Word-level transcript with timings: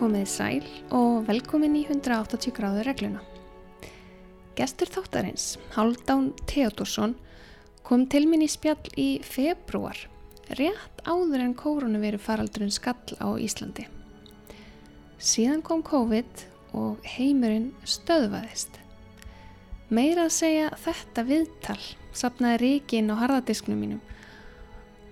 komið 0.00 0.28
sæl 0.32 0.68
og 0.96 1.26
velkomin 1.26 1.74
í 1.76 1.82
180 1.84 2.54
gráður 2.56 2.86
regluna. 2.88 3.20
Gestur 4.56 4.88
þáttarins, 4.88 5.58
Haldán 5.74 6.30
Theodorsson, 6.48 7.12
kom 7.84 8.06
til 8.08 8.24
minn 8.28 8.44
í 8.44 8.48
spjall 8.48 8.80
í 8.96 9.20
februar, 9.24 9.98
rétt 10.56 11.04
áður 11.04 11.44
en 11.44 11.56
koronaviru 11.58 12.20
faraldurinn 12.20 12.72
skall 12.72 13.18
á 13.20 13.28
Íslandi. 13.36 13.86
Síðan 15.20 15.60
kom 15.60 15.84
COVID 15.84 16.46
og 16.80 17.04
heimurinn 17.04 17.74
stöðvaðist. 17.84 18.80
Meira 19.92 20.28
að 20.30 20.36
segja 20.38 20.70
þetta 20.80 21.26
viðtal 21.28 21.80
sapnaði 22.16 22.62
ríkin 22.64 23.12
á 23.12 23.20
harðadisknum 23.20 23.84
mínum 23.84 24.00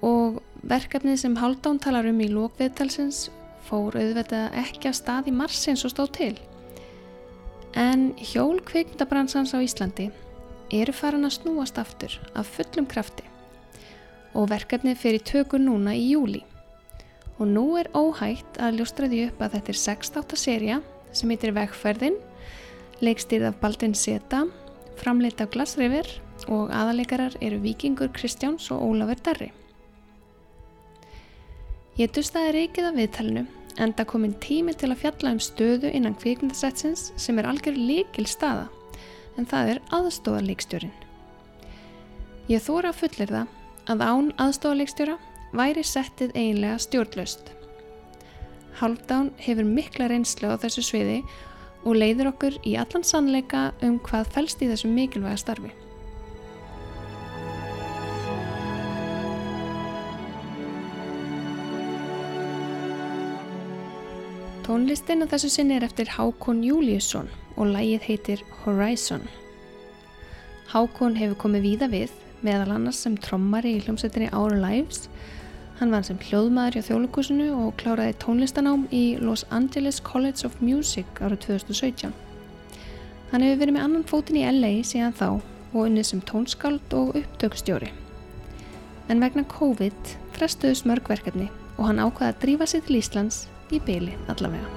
og 0.07 0.39
verkefnið 0.63 1.19
sem 1.21 1.37
Haldán 1.37 1.81
talar 1.83 2.07
um 2.09 2.21
í 2.23 2.31
lókviðtalsins 2.31 3.27
fór 3.69 3.99
auðvitað 4.01 4.55
ekki 4.63 4.89
af 4.91 4.97
stað 4.97 5.29
í 5.31 5.35
mars 5.37 5.61
eins 5.69 5.85
og 5.85 5.93
stóð 5.93 6.13
til. 6.17 6.35
En 7.77 8.15
hjól 8.17 8.59
kvikmyndabransans 8.65 9.53
á 9.53 9.61
Íslandi 9.61 10.09
eru 10.75 10.93
farin 10.93 11.29
að 11.29 11.37
snúast 11.39 11.81
aftur 11.81 12.15
af 12.37 12.49
fullum 12.57 12.89
krafti 12.89 13.25
og 14.37 14.49
verkefnið 14.53 15.01
fyrir 15.01 15.25
tökur 15.25 15.61
núna 15.63 15.95
í 15.97 16.11
júli. 16.13 16.43
Og 17.39 17.47
nú 17.49 17.65
er 17.79 17.91
óhægt 17.97 18.59
að 18.61 18.81
ljóstra 18.81 19.09
því 19.09 19.29
upp 19.29 19.43
að 19.45 19.55
þetta 19.57 19.73
er 19.73 19.81
6. 19.83 20.19
seria 20.37 20.81
sem 21.13 21.31
heitir 21.33 21.55
Vegferðin, 21.57 22.19
leikstýrð 23.01 23.53
af 23.53 23.61
Baldin 23.63 23.95
Seta, 23.95 24.45
framleitt 24.99 25.41
af 25.41 25.53
Glasriver 25.55 26.09
og 26.49 26.73
aðalegarar 26.75 27.39
eru 27.41 27.61
Vikingur 27.63 28.11
Kristjáns 28.15 28.69
og 28.75 28.83
Ólafur 28.83 29.23
Darri. 29.25 29.53
Ég 31.99 32.13
dustaði 32.15 32.53
reykið 32.55 32.91
af 32.91 32.99
viðtalinu 33.79 33.95
enda 33.95 34.05
komin 34.05 34.35
tími 34.41 34.75
til 34.75 34.91
að 34.91 35.03
fjalla 35.03 35.33
um 35.33 35.39
stöðu 35.39 35.91
innan 35.93 36.17
kvikmyndasetsins 36.19 37.13
sem 37.17 37.39
er 37.39 37.47
algjör 37.47 37.77
líkil 37.77 38.27
staða 38.27 38.69
en 39.37 39.47
það 39.47 39.71
er 39.71 39.81
aðstóðarleikstjórin. 39.95 40.93
Ég 42.49 42.63
þóra 42.63 42.91
að 42.91 42.99
fullir 42.99 43.31
það 43.31 43.47
að 43.89 44.03
án 44.03 44.33
aðstóðarleikstjóra 44.39 45.19
væri 45.53 45.85
settið 45.85 46.35
eiginlega 46.35 46.79
stjórnlaust. 46.79 47.53
Haldán 48.81 49.33
hefur 49.39 49.65
mikla 49.65 50.09
reynslu 50.09 50.51
á 50.51 50.57
þessu 50.59 50.83
sviði 50.83 51.23
og 51.85 51.97
leiður 51.97 52.33
okkur 52.33 52.59
í 52.67 52.77
allan 52.77 53.05
sannleika 53.05 53.73
um 53.83 53.99
hvað 53.99 54.33
fælst 54.35 54.63
í 54.63 54.69
þessu 54.71 54.91
mikilvæga 54.91 55.39
starfi. 55.39 55.71
Tónlistin 64.79 65.25
af 65.25 65.33
þessu 65.33 65.49
sinni 65.51 65.75
er 65.75 65.83
eftir 65.83 66.07
Hákon 66.15 66.61
Júliusson 66.63 67.27
og 67.59 67.73
lægið 67.73 68.05
heitir 68.05 68.43
Horizon. 68.61 69.25
Hákon 70.71 71.17
hefur 71.19 71.35
komið 71.43 71.65
víða 71.65 71.89
við, 71.91 72.13
meðal 72.47 72.77
annars 72.77 73.01
sem 73.03 73.17
trommari 73.19 73.73
í 73.75 73.81
hljómsveitinni 73.83 74.29
Our 74.31 74.55
Lives. 74.63 75.09
Hann 75.81 75.91
var 75.91 76.07
sem 76.07 76.23
hljóðmaður 76.29 76.79
hjá 76.79 76.87
þjóðlukusinu 76.93 77.49
og 77.57 77.75
kláraði 77.83 78.15
tónlistanám 78.23 78.87
í 78.95 79.03
Los 79.19 79.43
Angeles 79.51 79.99
College 79.99 80.47
of 80.47 80.55
Music 80.63 81.11
árið 81.19 81.49
2017. 81.49 82.15
Hann 83.35 83.49
hefur 83.49 83.65
verið 83.65 83.81
með 83.81 83.89
annan 83.89 84.09
fótin 84.15 84.39
í 84.39 84.47
LA 84.47 84.75
síðan 84.87 85.19
þá 85.19 85.29
og 85.75 85.83
unnið 85.89 86.11
sem 86.13 86.23
tónskáld 86.31 86.99
og 87.03 87.19
upptökstjóri. 87.19 87.91
En 89.11 89.27
vegna 89.27 89.43
COVID 89.59 90.17
frestuðu 90.39 90.85
smörgverkefni 90.85 91.51
og 91.75 91.87
hann 91.91 91.99
ákvaði 91.99 92.31
að 92.31 92.43
drífa 92.47 92.75
sig 92.77 92.87
til 92.87 93.03
Íslands 93.03 93.49
í 93.77 93.81
byli 93.85 94.15
allavega. 94.33 94.77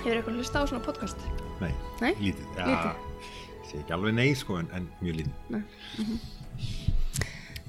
Hefur 0.00 0.16
eitthvað 0.16 0.38
hlusta 0.40 0.62
á 0.62 0.68
svona 0.68 0.84
podcast? 0.84 1.24
Nei, 1.60 1.72
Nei? 2.00 2.14
lítið. 2.22 2.46
Ja, 2.56 2.66
Lítið. 2.70 3.09
Sé 3.70 3.80
ekki 3.80 3.94
alveg 3.94 4.16
nei 4.16 4.30
sko 4.38 4.58
en, 4.60 4.68
en 4.74 4.88
mjög 5.00 5.20
lítið. 5.20 5.34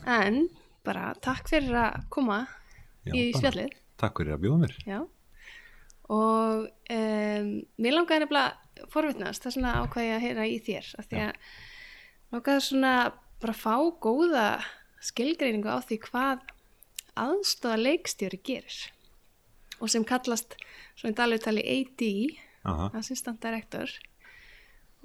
En 0.09 0.43
bara 0.85 1.11
takk 1.21 1.49
fyrir 1.51 1.77
að 1.77 2.05
koma 2.13 2.43
Já, 3.05 3.13
í 3.13 3.31
spjallið. 3.35 3.75
Takk 4.01 4.21
fyrir 4.21 4.35
að 4.35 4.45
bjóða 4.45 4.61
mér. 4.63 4.77
Já. 4.89 4.99
Og 6.11 6.65
um, 6.67 7.51
mér 7.81 7.95
langaði 7.95 8.25
nefnilega 8.25 8.87
forvitnast, 8.91 9.43
það 9.43 9.51
er 9.51 9.55
svona 9.57 9.73
ákvæði 9.83 10.13
að 10.15 10.23
heyra 10.25 10.47
í 10.49 10.57
þér. 10.65 10.89
Af 10.97 11.09
því 11.09 11.21
að 11.25 11.33
langaði 12.33 12.63
svona 12.67 12.93
bara 13.41 13.57
fá 13.57 13.75
góða 14.03 14.47
skilgreiningu 15.01 15.69
á 15.69 15.79
því 15.85 15.97
hvað 16.07 16.43
aðstofa 17.21 17.77
leikstjóri 17.79 18.41
gerir. 18.45 18.79
Og 19.81 19.89
sem 19.89 20.05
kallast 20.05 20.57
svona 20.99 21.13
í 21.13 21.17
dalutali 21.17 21.63
AD, 21.65 22.03
Assistant 22.97 23.41
Director. 23.41 23.89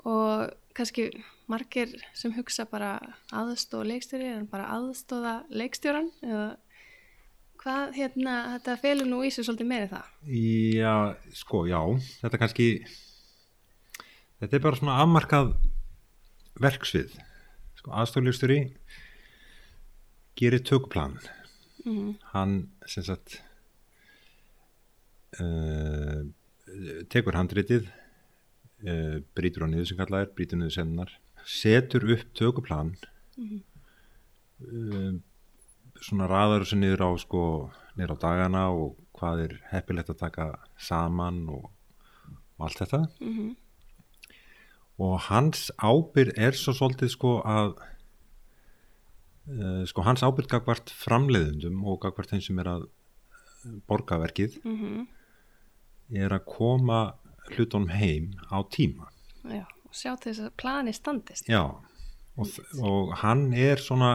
Og 0.05 0.51
kannski 0.77 1.09
margir 1.49 1.95
sem 2.17 2.35
hugsa 2.37 2.67
bara 2.69 2.99
aðstofa 3.33 3.87
leikstjóri 3.87 4.29
en 4.35 4.47
bara 4.51 4.69
aðstofa 4.75 5.39
leikstjóran 5.49 6.11
eða 6.27 6.57
hvað 7.63 7.97
hérna, 7.97 8.35
þetta 8.57 8.77
felur 8.83 9.09
nú 9.09 9.23
í 9.27 9.31
sig 9.33 9.47
svolítið 9.47 9.71
meiri 9.71 9.89
það 9.91 10.35
já, 10.77 10.93
sko, 11.35 11.65
já, 11.71 11.81
þetta 12.21 12.41
kannski, 12.43 12.69
þetta 14.43 14.59
er 14.59 14.63
bara 14.67 14.79
svona 14.79 14.99
afmarkað 15.03 15.55
verksvið. 16.63 17.17
Sko, 17.77 17.93
aðstofljósturi 18.01 18.61
gerir 20.37 20.63
tökuplan. 20.65 21.19
mm. 21.85 22.17
Hann, 22.33 22.57
sem 22.89 23.05
sagt, 23.07 23.41
uh, 25.41 26.25
tekur 27.13 27.37
handritið, 27.39 27.91
uh, 28.85 29.17
brýtur 29.37 29.65
á 29.65 29.69
niður 29.71 29.89
sem 29.91 30.01
kallað 30.01 30.27
er, 30.27 30.33
brýtur 30.37 30.61
niður 30.61 30.77
sennar, 30.77 31.15
setur 31.47 32.07
upp 32.17 32.27
tökuplan, 32.37 32.95
uh, 33.39 35.13
svona 36.03 36.29
raðar 36.31 36.65
þessu 36.65 36.81
niður 36.81 37.07
á 37.07 37.11
sko, 37.23 37.43
niður 37.97 38.17
á 38.19 38.23
dagana 38.27 38.65
og 38.75 38.97
hvað 39.17 39.45
er 39.47 39.53
heppilegt 39.71 40.13
að 40.13 40.23
taka 40.27 40.49
saman 40.77 41.47
og, 41.49 41.71
og 42.59 42.67
allt 42.69 42.83
þetta. 42.83 43.07
Mhm. 43.21 43.55
og 44.97 45.19
hans 45.29 45.69
ábyrð 45.77 46.39
er 46.41 46.57
svo 46.57 46.73
svolítið 46.73 47.11
sko 47.13 47.31
að 47.45 47.75
uh, 49.53 49.83
sko 49.85 50.05
hans 50.07 50.23
ábyrð 50.25 50.49
gagvart 50.55 50.89
framleiðundum 50.89 51.83
og 51.85 52.01
gagvart 52.01 52.33
þeim 52.33 52.45
sem 52.47 52.63
er 52.63 52.71
að 52.77 52.87
borga 53.89 54.17
verkið 54.23 54.57
Mm 54.65 55.05
er 56.15 56.31
að 56.31 56.45
koma 56.47 56.99
hlutunum 57.55 57.91
heim 57.95 58.33
á 58.51 58.59
tíma. 58.73 59.11
Já, 59.47 59.65
og 59.87 59.95
sjá 59.95 60.15
til 60.17 60.33
þess 60.33 60.47
að 60.49 60.57
plani 60.61 60.95
standist. 60.97 61.47
Já 61.51 61.65
og, 62.37 62.47
og 62.83 63.13
hann 63.23 63.53
er 63.57 63.81
svona 63.81 64.13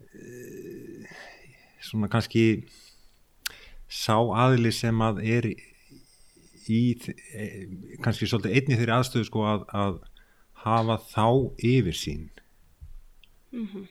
uh, 0.00 1.12
svona 1.82 2.08
kannski 2.12 2.64
sá 3.92 4.16
aðli 4.16 4.72
sem 4.74 5.00
að 5.04 5.22
er 5.26 5.48
í 5.52 6.82
eh, 6.94 7.64
kannski 8.04 8.28
svolítið 8.30 8.54
einni 8.56 8.78
þeirri 8.78 8.94
aðstöðu 8.94 9.28
sko 9.28 9.46
að, 9.50 9.64
að 9.74 9.96
hafa 10.62 10.96
þá 11.10 11.26
yfir 11.58 11.96
sín. 11.98 12.28
Mhm. 13.52 13.82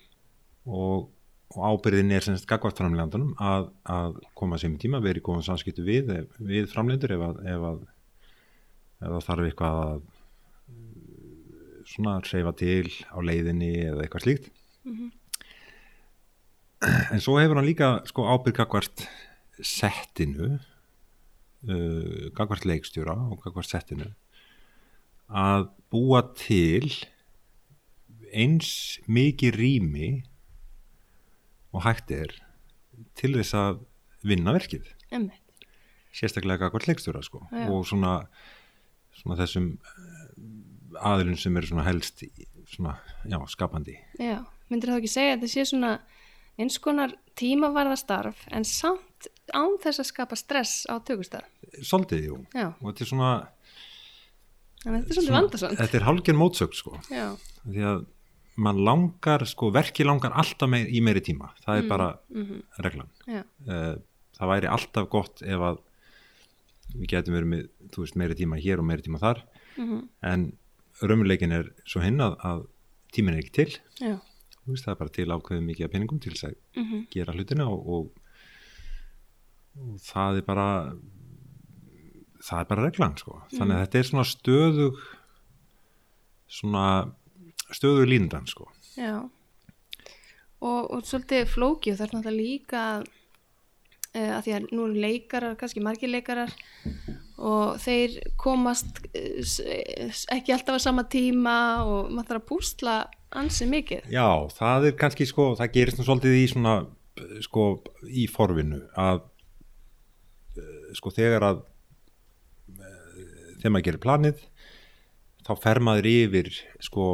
og, 0.65 1.11
og 1.53 1.65
ábyrðin 1.69 2.15
er 2.15 2.23
semst 2.25 2.47
gagvart 2.49 2.79
framlegandunum 2.81 3.35
að, 3.37 3.67
að 3.85 4.15
koma 4.33 4.57
sem 4.57 4.73
tíma, 4.81 5.01
verið 5.03 5.21
góðan 5.27 5.45
samskiptu 5.45 5.85
við, 5.85 6.09
við 6.39 6.71
framlegendur 6.71 7.13
ef 7.13 7.25
að, 7.27 7.43
ef 7.51 7.65
að 7.69 7.83
það 9.01 9.25
þarf 9.27 9.47
eitthvað 9.49 9.75
að 9.85 10.01
svona 11.91 12.13
reyfa 12.23 12.53
til 12.59 12.87
á 13.09 13.17
leiðinni 13.25 13.71
eða 13.89 14.05
eitthvað 14.05 14.25
slíkt 14.27 14.51
Mhm. 14.85 15.11
en 17.13 17.21
svo 17.21 17.35
hefur 17.37 17.59
hann 17.59 17.67
líka 17.67 17.89
sko 18.09 18.23
ábyrg 18.25 18.55
gagvart 18.57 19.03
settinu 19.61 20.55
uh, 21.69 22.29
gagvart 22.33 22.65
leikstjóra 22.65 23.13
og 23.29 23.43
gagvart 23.43 23.69
settinu 23.69 24.07
að 25.29 25.67
búa 25.93 26.23
til 26.35 26.89
eins 28.33 28.97
mikið 29.11 29.53
rými 29.59 30.09
og 31.75 31.83
hægt 31.85 32.09
er 32.15 32.33
til 33.19 33.35
þess 33.37 33.53
að 33.53 33.83
vinna 34.25 34.53
verkið 34.55 34.89
Einmitt. 35.11 35.37
sérstaklega 36.15 36.65
gagvart 36.65 36.87
leikstjóra 36.89 37.21
sko 37.23 37.43
Já. 37.51 37.67
og 37.69 37.85
svona, 37.85 38.15
svona 39.21 39.37
þessum 39.39 39.67
eh, 39.77 41.05
aðilum 41.11 41.37
sem 41.39 41.57
eru 41.61 41.69
svona 41.71 41.85
helst 41.87 42.23
svona, 42.71 42.97
já, 43.29 43.37
skapandi. 43.51 43.95
Já, 44.19 44.39
myndir 44.71 44.91
þá 44.91 44.97
ekki 45.01 45.11
segja 45.13 45.35
að 45.35 45.41
þetta 45.41 45.53
sé 45.55 45.65
svona 45.71 45.93
eins 46.61 46.77
konar 46.83 47.13
tímavarðastarf 47.39 48.43
en 48.51 48.65
samt 48.67 49.27
án 49.55 49.77
þess 49.83 50.01
að 50.03 50.07
skapa 50.11 50.37
stress 50.39 50.83
á 50.91 50.99
tökustað. 51.03 51.45
svolítið, 51.83 52.25
jú, 52.29 52.37
Já, 52.55 52.67
og 52.75 52.87
þetta 52.91 53.03
er 53.05 53.09
svona, 53.11 53.31
en 54.85 54.95
þetta 54.97 55.11
er 55.11 55.15
svolítið 55.17 55.35
vandasamt. 55.37 55.77
þetta 55.81 55.97
er 55.99 56.05
hálfgerð 56.07 56.39
mótsögn 56.41 56.77
sko, 56.79 56.93
Já, 57.11 57.27
því 57.65 57.85
að 57.91 58.01
mann 58.61 58.81
langar, 58.85 59.45
sko, 59.47 59.69
verki 59.73 60.05
langar 60.05 60.33
alltaf 60.37 60.69
meir, 60.69 60.87
í 60.91 61.01
meiri 61.03 61.21
tíma, 61.23 61.51
það 61.65 61.81
er 61.81 61.87
bara 61.91 62.09
mhm, 62.29 62.61
reglan. 62.83 63.11
Já, 63.27 63.43
Eh, 63.67 63.95
það 64.37 64.49
væri 64.55 64.69
alltaf 64.73 65.09
gott 65.13 65.41
ef 65.45 65.61
að 65.71 65.79
við 66.95 67.07
getum 67.13 67.37
verið 67.37 67.51
með, 67.53 67.63
þú 67.93 68.05
veist, 68.05 68.17
meiri 68.19 68.37
tíma 68.39 68.59
hér 68.61 68.81
og 68.81 68.87
meiri 68.89 69.05
tíma 69.05 69.21
þar 69.21 69.43
mhm, 69.77 70.03
en 70.31 70.49
raumuleikin 71.01 71.55
er 71.55 71.71
svo 71.85 72.03
hinn 72.03 72.21
að, 72.23 72.35
að 72.45 72.65
tíminn 73.15 73.37
er 73.37 73.43
ekki 73.43 73.55
til 73.59 73.69
veist, 74.01 74.85
það 74.85 74.93
er 74.93 74.99
bara 74.99 75.15
til 75.15 75.29
ákveðið 75.31 75.65
mikið 75.67 75.87
af 75.87 75.95
peningum 75.95 76.21
til 76.21 76.35
þess 76.35 76.49
að 76.49 76.57
mhm, 76.81 77.05
gera 77.13 77.35
hlutina 77.35 77.67
og, 77.71 77.87
og, 77.95 78.11
og 79.79 79.97
það 80.05 80.41
er 80.41 80.47
bara 80.47 80.69
það 82.41 82.63
er 82.63 82.69
bara 82.69 82.85
reglan 82.87 83.17
sko. 83.19 83.39
þannig 83.53 83.75
að 83.75 83.83
þetta 83.85 83.99
er 83.99 84.09
svona 84.09 84.27
stöðug 84.27 85.01
svona 86.51 86.85
stöðug 87.71 88.09
líndan 88.09 88.49
sko. 88.49 88.67
já. 88.97 89.29
Og, 90.61 90.91
og 90.93 91.05
svolítið 91.07 91.47
flóki 91.49 91.93
og 91.93 91.97
það 91.97 92.05
er 92.05 92.11
náttúrulega 92.15 92.37
líka 92.37 92.81
uh, 94.15 94.29
að 94.37 94.43
því 94.47 94.53
að 94.57 94.67
nú 94.75 94.85
eru 94.89 95.01
leikarar, 95.05 95.55
kannski 95.59 95.83
margir 95.85 96.11
leikarar 96.11 96.53
og 97.41 97.77
þeir 97.81 98.19
komast 98.37 98.99
s- 99.15 100.25
ekki 100.29 100.53
alltaf 100.53 100.77
á 100.77 100.81
sama 100.83 101.03
tíma 101.09 101.55
og 101.87 102.11
maður 102.13 102.27
þarf 102.35 102.41
að 102.43 102.49
púsla 102.51 102.95
ansi 103.41 103.65
mikið. 103.71 104.09
Já, 104.11 104.27
það 104.53 104.89
er 104.91 104.97
kannski 104.99 105.25
sko, 105.29 105.51
það 105.57 105.71
gerist 105.77 105.97
nú 106.01 106.05
svolítið 106.05 106.37
í 106.41 106.47
svona 106.51 106.75
sko 107.43 107.63
í 108.07 108.25
forvinnu 108.31 108.81
að 108.99 109.21
eh, 110.57 110.91
sko 110.97 111.11
þegar 111.15 111.43
að 111.49 111.61
eh, 112.77 113.55
þegar 113.61 113.73
maður 113.75 113.87
gerir 113.87 114.03
planið 114.05 114.43
þá 115.47 115.51
fer 115.63 115.81
maður 115.83 116.07
yfir 116.11 116.49
sko 116.83 117.07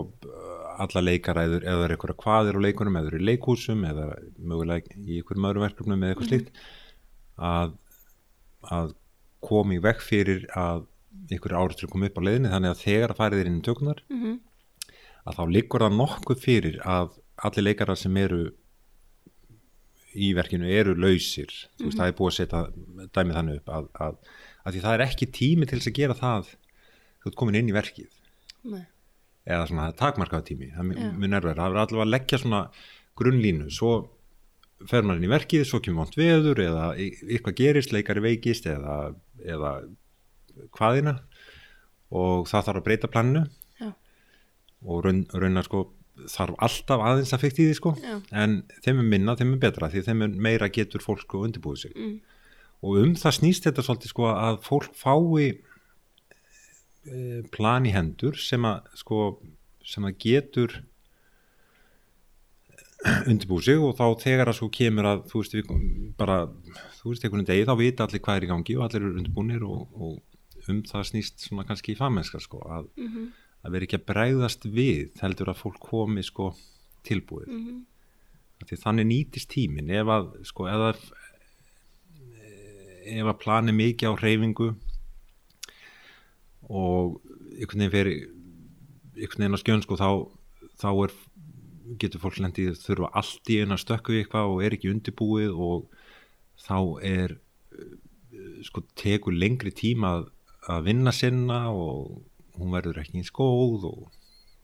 alla 0.77 1.01
leikaræður 1.01 1.63
eða 1.65 1.85
er 1.87 1.93
eitthvað 1.95 2.19
hvaðir 2.21 2.57
á 2.59 2.65
leikunum 2.67 2.97
eða 2.99 3.17
í 3.17 3.23
leikhúsum 3.31 3.85
eða 3.89 4.09
mögulega 4.37 4.93
í 4.99 5.17
einhverjum 5.21 5.47
öðrum 5.49 5.65
verkefnum 5.65 6.03
eða 6.05 6.13
eitthvað 6.13 6.29
slíkt 6.33 6.59
að, 7.37 7.73
að 8.73 8.93
komi 9.47 9.79
vekk 9.83 10.03
fyrir 10.03 10.45
að 10.57 10.85
einhverju 11.27 11.57
áriður 11.57 11.91
kom 11.91 12.05
upp 12.07 12.19
á 12.19 12.25
leiðinni. 12.25 12.51
Þannig 12.53 12.73
að 12.73 12.83
þegar 12.83 13.13
að 13.13 13.19
farið 13.21 13.41
er 13.43 13.49
inn 13.51 13.59
í 13.59 13.65
tökunar 13.65 14.03
Mm 14.11 14.37
að 15.27 15.35
þá 15.35 15.43
liggur 15.51 15.83
það 15.83 15.97
nokkuð 15.99 16.41
fyrir 16.43 16.79
að 16.87 17.17
allir 17.47 17.65
leikarar 17.67 17.99
sem 17.99 18.17
eru 18.21 18.41
í 20.17 20.31
verkinu 20.37 20.69
eru 20.71 20.95
lausir. 20.97 21.51
Þú 21.77 21.89
veist, 21.89 21.99
það 21.99 22.11
er 22.11 22.15
búið 22.17 22.29
að 22.31 22.37
setja 22.37 22.61
dæmið 23.17 23.37
þannig 23.37 23.59
upp 23.59 23.73
að, 23.77 23.89
að, 24.05 24.21
að 24.63 24.75
því 24.75 24.83
það 24.85 24.95
er 24.95 25.03
ekki 25.05 25.29
tími 25.37 25.67
til 25.67 25.79
þess 25.79 25.91
að 25.91 25.97
gera 25.99 26.17
það 26.17 26.53
þú 26.53 27.31
ert 27.31 27.39
komin 27.41 27.59
inn 27.59 27.71
í 27.71 27.75
verkið. 27.75 28.13
Nei. 28.67 28.85
eða 29.47 29.67
svona 29.69 29.91
takmarkaða 29.95 30.43
tími. 30.49 30.71
Það 30.73 30.89
er 30.91 31.11
mun 31.15 31.37
erfið, 31.37 31.53
það 31.59 31.67
er 31.67 31.81
allavega 31.83 32.03
að 32.03 32.09
leggja 32.11 32.39
svona 32.41 32.61
grunnlínu, 33.19 33.67
svo 33.71 33.91
fer 34.85 35.01
maður 35.01 35.17
inn 35.23 35.27
í 35.27 35.33
verkið, 35.33 35.63
svo 35.65 35.79
kemur 35.81 36.05
vont 36.05 36.17
veður 36.19 36.59
eða 36.61 36.87
eitthvað 37.01 37.55
gerist, 37.57 37.93
leikari 37.95 38.21
veikist 38.21 38.67
eða, 38.69 38.97
eða 39.41 39.71
hvaðina 40.77 41.15
og 42.13 42.45
það 42.49 42.67
þarf 42.69 42.79
að 42.81 42.85
breyta 42.85 43.09
planinu 43.11 43.43
Já. 43.81 43.89
og 44.85 45.01
raun, 45.05 45.23
raunar 45.33 45.65
sko 45.67 45.87
þarf 46.33 46.55
alltaf 46.65 47.03
aðeins 47.05 47.33
að 47.35 47.43
fyrst 47.43 47.59
í 47.61 47.65
því 47.67 47.75
sko 47.77 47.91
Já. 48.01 48.15
en 48.43 48.59
þeim 48.85 49.01
er 49.03 49.09
minna, 49.11 49.35
þeim 49.37 49.53
er 49.57 49.63
betra 49.67 49.89
því 49.93 50.05
þeim 50.07 50.23
er 50.27 50.37
meira 50.47 50.69
getur 50.73 51.03
fólk 51.03 51.25
sko 51.25 51.43
undirbúið 51.45 51.83
sig 51.87 51.93
Mm. 51.97 52.15
og 52.81 52.97
um 53.01 53.13
það 53.17 53.35
snýst 53.39 53.65
þetta 53.67 53.85
svolítið 53.85 54.13
sko 54.13 54.29
að 54.33 54.57
fólk 54.65 54.93
fái 54.97 55.45
e, 57.07 57.41
plan 57.53 57.85
í 57.85 57.93
hendur 57.95 58.37
sem 58.37 58.65
að 58.67 58.87
sko 58.97 59.19
sem 59.87 60.05
að 60.09 60.17
getur 60.25 60.79
undirbúið 63.27 63.63
sig 63.67 63.81
og 63.83 63.95
þá 63.97 64.05
þegar 64.23 64.51
að 64.51 64.57
svo 64.59 64.69
kemur 64.73 65.07
að 65.09 65.25
þú 65.31 65.41
veist 65.41 65.55
við 65.57 65.73
bara, 66.19 66.37
þú 66.99 67.11
veist 67.11 67.25
einhvern 67.27 67.47
degi 67.47 67.65
þá 67.67 67.75
vita 67.79 68.05
allir 68.07 68.23
hvað 68.25 68.39
er 68.39 68.45
í 68.47 68.49
gangi 68.51 68.77
og 68.77 68.85
allir 68.87 69.01
eru 69.05 69.19
undirbúinir 69.21 69.63
og, 69.67 69.83
og 69.95 70.69
um 70.71 70.81
það 70.83 71.05
snýst 71.11 71.45
svona 71.47 71.63
kannski 71.67 71.93
í 71.93 71.99
fagmennska 71.99 72.41
sko 72.43 72.59
að 72.67 72.89
Mhm. 72.97 73.27
að 73.67 73.71
vera 73.73 73.85
ekki 73.87 73.97
að 73.99 74.07
bregðast 74.09 74.65
við 74.71 75.21
heldur 75.21 75.49
að 75.51 75.61
fólk 75.61 75.79
komi 75.81 76.21
sko 76.23 76.49
tilbúið. 77.07 77.47
Af 78.61 78.67
því 78.69 78.77
þannig 78.83 79.07
nýtist 79.09 79.49
tíminn 79.53 79.89
ef 79.91 80.07
að 80.07 80.27
sko 80.47 80.67
ef 80.67 80.83
að 80.91 80.99
ef 83.07 83.25
að 83.31 83.39
plani 83.39 83.71
mikið 83.75 84.11
á 84.11 84.19
hreyfingu 84.19 84.69
og 86.69 87.21
einhvern 87.57 87.83
veginn 87.85 87.93
fyrir 87.93 88.17
einhvern 89.17 89.43
veginn 89.43 89.55
á 89.55 89.61
skjön 89.63 89.83
sko 89.85 89.95
þá, 89.99 90.09
þá 90.81 90.89
er 91.05 91.13
getur 92.01 92.19
fólk 92.23 92.37
lendið 92.43 92.75
þurfa 92.83 93.09
allt 93.21 93.49
í 93.53 93.59
eina 93.63 93.77
stökku 93.79 94.13
í 94.15 94.21
eitthvað 94.23 94.51
og 94.53 94.63
er 94.65 94.75
ekki 94.77 94.91
undirbúið 94.91 95.53
og 95.55 95.87
þá 96.67 96.77
er 97.07 97.35
eh, 97.77 97.93
sko 98.67 98.83
tekur 98.99 99.33
lengri 99.37 99.71
tíma 99.71 100.15
að, 100.17 100.25
að 100.73 100.83
vinna 100.89 101.13
sinna 101.15 101.59
og 101.71 102.23
hún 102.57 102.73
verður 102.73 102.99
ekki 103.03 103.21
eins 103.21 103.31
góð 103.35 103.89
og 103.91 104.05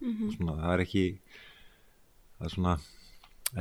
Mhm. 0.04 0.34
svona, 0.36 0.54
það 0.60 0.72
er 0.74 0.82
ekki 0.84 1.02
það 2.36 2.46
er 2.48 2.52
svona 2.52 2.72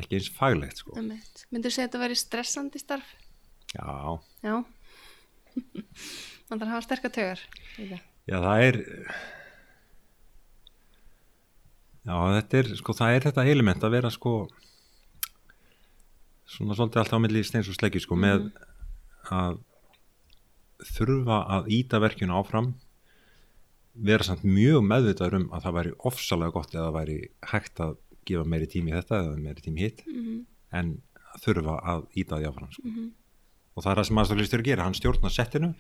ekki 0.01 0.17
eins 0.19 0.31
faglegt 0.35 0.81
sko 0.81 0.97
Einmitt. 0.99 1.45
Myndir 1.55 1.71
segja 1.71 1.85
að 1.87 1.91
þetta 1.93 2.01
væri 2.03 2.17
stressandi 2.19 2.81
starf? 2.83 3.13
já, 3.77 4.19
Já. 4.43 4.57
Þannig 6.49 6.65
að 6.67 6.73
hafa 6.73 6.83
sterkar 6.89 7.13
tögar. 7.15 7.41
líka. 7.79 8.01
já 8.27 8.37
það 8.43 8.65
er 8.67 8.81
já 12.07 12.15
þetta 12.37 12.59
er 12.63 12.71
sko 12.81 12.95
það 12.99 13.17
er 13.17 13.27
þetta 13.29 13.45
element 13.53 13.85
að 13.87 13.95
vera 13.97 14.11
sko 14.11 14.33
svona 16.53 16.75
svolítið 16.77 17.03
alltaf 17.03 17.19
á 17.21 17.25
milli 17.25 17.43
steins 17.47 17.69
og 17.71 17.77
sleggju 17.79 18.03
sko 18.05 18.17
með 18.19 18.49
að 19.33 19.61
þurfa 20.97 21.37
að 21.57 21.69
íta 21.79 22.01
verkinu 22.03 22.35
áfram 22.41 22.73
vera 24.09 24.25
samt 24.27 24.43
mjög 24.49 24.83
meðvitaður 24.89 25.37
um 25.39 25.47
að 25.55 25.63
það 25.67 25.77
væri 25.79 25.93
ofsalega 26.11 26.55
gott 26.57 26.75
eða 26.75 26.91
væri 26.97 27.19
hægt 27.53 27.83
að 27.85 27.97
gefa 28.27 28.45
meiri 28.49 28.67
tími 28.73 28.91
í 28.93 28.97
þetta 28.97 29.19
eða 29.23 29.39
meiri 29.45 29.65
tími 29.65 29.85
hitt 29.85 30.03
Mhm. 30.07 30.39
en 30.73 30.93
þurfa 31.43 31.75
að 31.93 32.03
íta 32.19 32.37
því 32.41 32.47
áfram 32.51 32.73
sko. 32.73 32.83
Mhm. 32.89 33.11
og 33.77 33.83
það 33.85 33.91
er 33.93 33.97
það 34.01 34.07
sem 34.09 34.19
aðstoflistur 34.23 34.63
gera 34.65 34.83
hann 34.85 34.95
stjórnar 34.99 35.33
settinu 35.33 35.75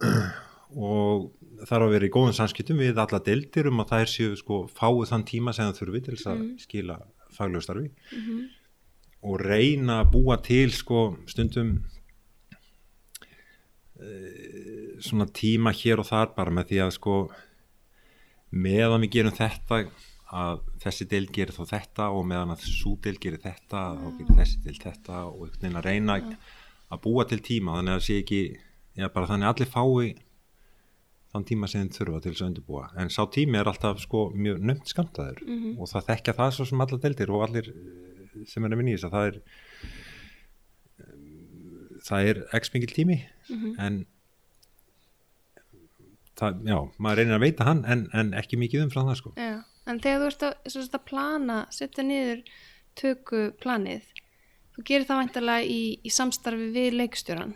og 0.76 1.30
þarf 1.64 1.86
að 1.86 1.92
vera 1.96 2.06
í 2.06 2.12
góðum 2.16 2.34
samskiptum 2.36 2.78
við 2.82 2.98
alla 2.98 3.18
deildir 3.24 3.68
um 3.70 3.80
að 3.82 3.90
þær 3.94 4.10
séu 4.12 4.36
sko 4.36 4.58
fáið 4.68 5.08
þann 5.12 5.24
tíma 5.30 5.54
sem 5.56 5.68
það 5.70 5.78
þurfi 5.80 6.04
til 6.04 6.14
þess 6.16 6.26
að 6.32 6.38
Mhm. 6.38 6.58
skila 6.66 6.96
faglegu 7.36 7.62
starfi 7.62 7.90
Mhm. 8.12 8.48
og 9.22 9.40
reyna 9.40 10.00
að 10.04 10.10
búa 10.12 10.36
til 10.42 10.70
sko 10.70 11.16
stundum 11.26 11.84
e, 14.00 15.00
svona 15.00 15.26
tíma 15.32 15.72
hér 15.72 15.98
og 16.02 16.06
þar 16.10 16.34
bara 16.36 16.50
með 16.50 16.68
því 16.72 16.80
að 16.84 16.92
sko 16.98 17.14
meðan 18.52 19.02
við 19.06 19.10
gerum 19.16 19.36
þetta 19.36 19.80
að 20.36 20.60
þessi 20.82 21.06
deil 21.08 21.26
gerir 21.32 21.54
þá 21.54 21.64
þetta 21.70 22.08
og 22.12 22.24
meðan 22.26 22.52
að 22.56 22.64
svo 22.66 22.96
deil 23.02 23.16
gerir 23.22 23.38
þetta 23.42 23.82
þá 23.96 24.06
gerir 24.18 24.36
þessi 24.40 24.62
deil 24.64 24.78
þetta 24.82 25.18
og 25.30 25.42
einhvern 25.46 25.60
veginn 25.62 25.80
að 25.80 25.88
reyna 25.88 26.18
að 26.92 27.02
búa 27.02 27.24
til 27.28 27.38
tíma 27.40 27.76
þannig 27.78 27.94
að 27.94 28.00
það 28.00 28.06
sé 28.08 28.18
ekki 28.22 28.40
já, 28.96 29.08
bara 29.12 29.26
þannig 29.26 29.46
að 29.46 29.54
allir 29.54 29.70
fái 29.74 30.16
þann 31.36 31.46
tíma 31.52 31.68
sem 31.70 31.84
þeim 31.84 31.92
þurfa 31.98 32.22
til 32.24 32.32
þess 32.32 32.42
að 32.44 32.50
undirbúa 32.50 32.88
en 33.02 33.12
sá 33.14 33.22
tími 33.36 33.60
er 33.60 33.70
alltaf 33.70 34.00
sko 34.02 34.24
mjög 34.34 34.58
nömt 34.72 34.90
skamtaður 34.92 35.38
Mhm. 35.46 35.76
og 35.78 35.88
það 35.92 36.08
þekkja 36.10 36.36
það 36.40 36.50
svo 36.56 36.66
sem 36.72 36.80
allar 36.86 37.00
deildir 37.06 37.30
og 37.36 37.46
allir 37.48 37.68
eh, 37.70 38.44
sem 38.50 38.64
er 38.64 38.74
að 38.74 38.76
vinna 38.82 38.92
í 38.92 38.96
þess 38.98 39.08
að 39.08 39.16
það 39.16 39.30
er 39.30 39.40
um, 41.06 41.98
það 42.08 42.28
er 42.32 42.42
x 42.60 42.72
mingil 42.74 42.92
tími 42.96 43.18
Mhm. 43.50 43.74
en 43.78 44.06
það, 46.36 46.60
já, 46.68 46.78
maður 47.00 47.16
reynir 47.22 47.36
að 47.38 47.44
veita 47.46 47.64
hann 47.68 47.84
en, 47.88 48.06
en 48.12 48.32
ekki 48.36 48.58
mikið 48.60 48.86
umfram 48.88 49.08
það 49.10 49.20
sko 49.22 49.32
Já. 49.36 49.56
En 49.86 50.00
þegar 50.02 50.18
þú 50.18 50.26
ert 50.32 50.40
að, 50.42 50.88
að 50.98 51.02
plana, 51.06 51.56
setja 51.70 52.02
niður 52.02 52.40
töku 52.98 53.42
planið, 53.62 54.02
þú 54.74 54.82
gerir 54.88 55.04
það 55.06 55.20
væntalega 55.20 55.68
í, 55.70 55.76
í 56.02 56.10
samstarfi 56.10 56.66
við 56.74 56.96
leikstjóran, 56.98 57.52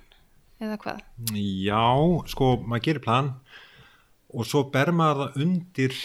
eða 0.63 0.77
hvað? 0.79 1.01
Já, 1.35 1.83
sko, 2.31 2.53
maður 2.63 2.85
gerir 2.87 3.03
plan 3.03 3.33
og 4.33 4.47
svo 4.49 4.65
ber 4.73 4.93
maður 4.97 5.21
það 5.23 5.45
undir 5.45 5.97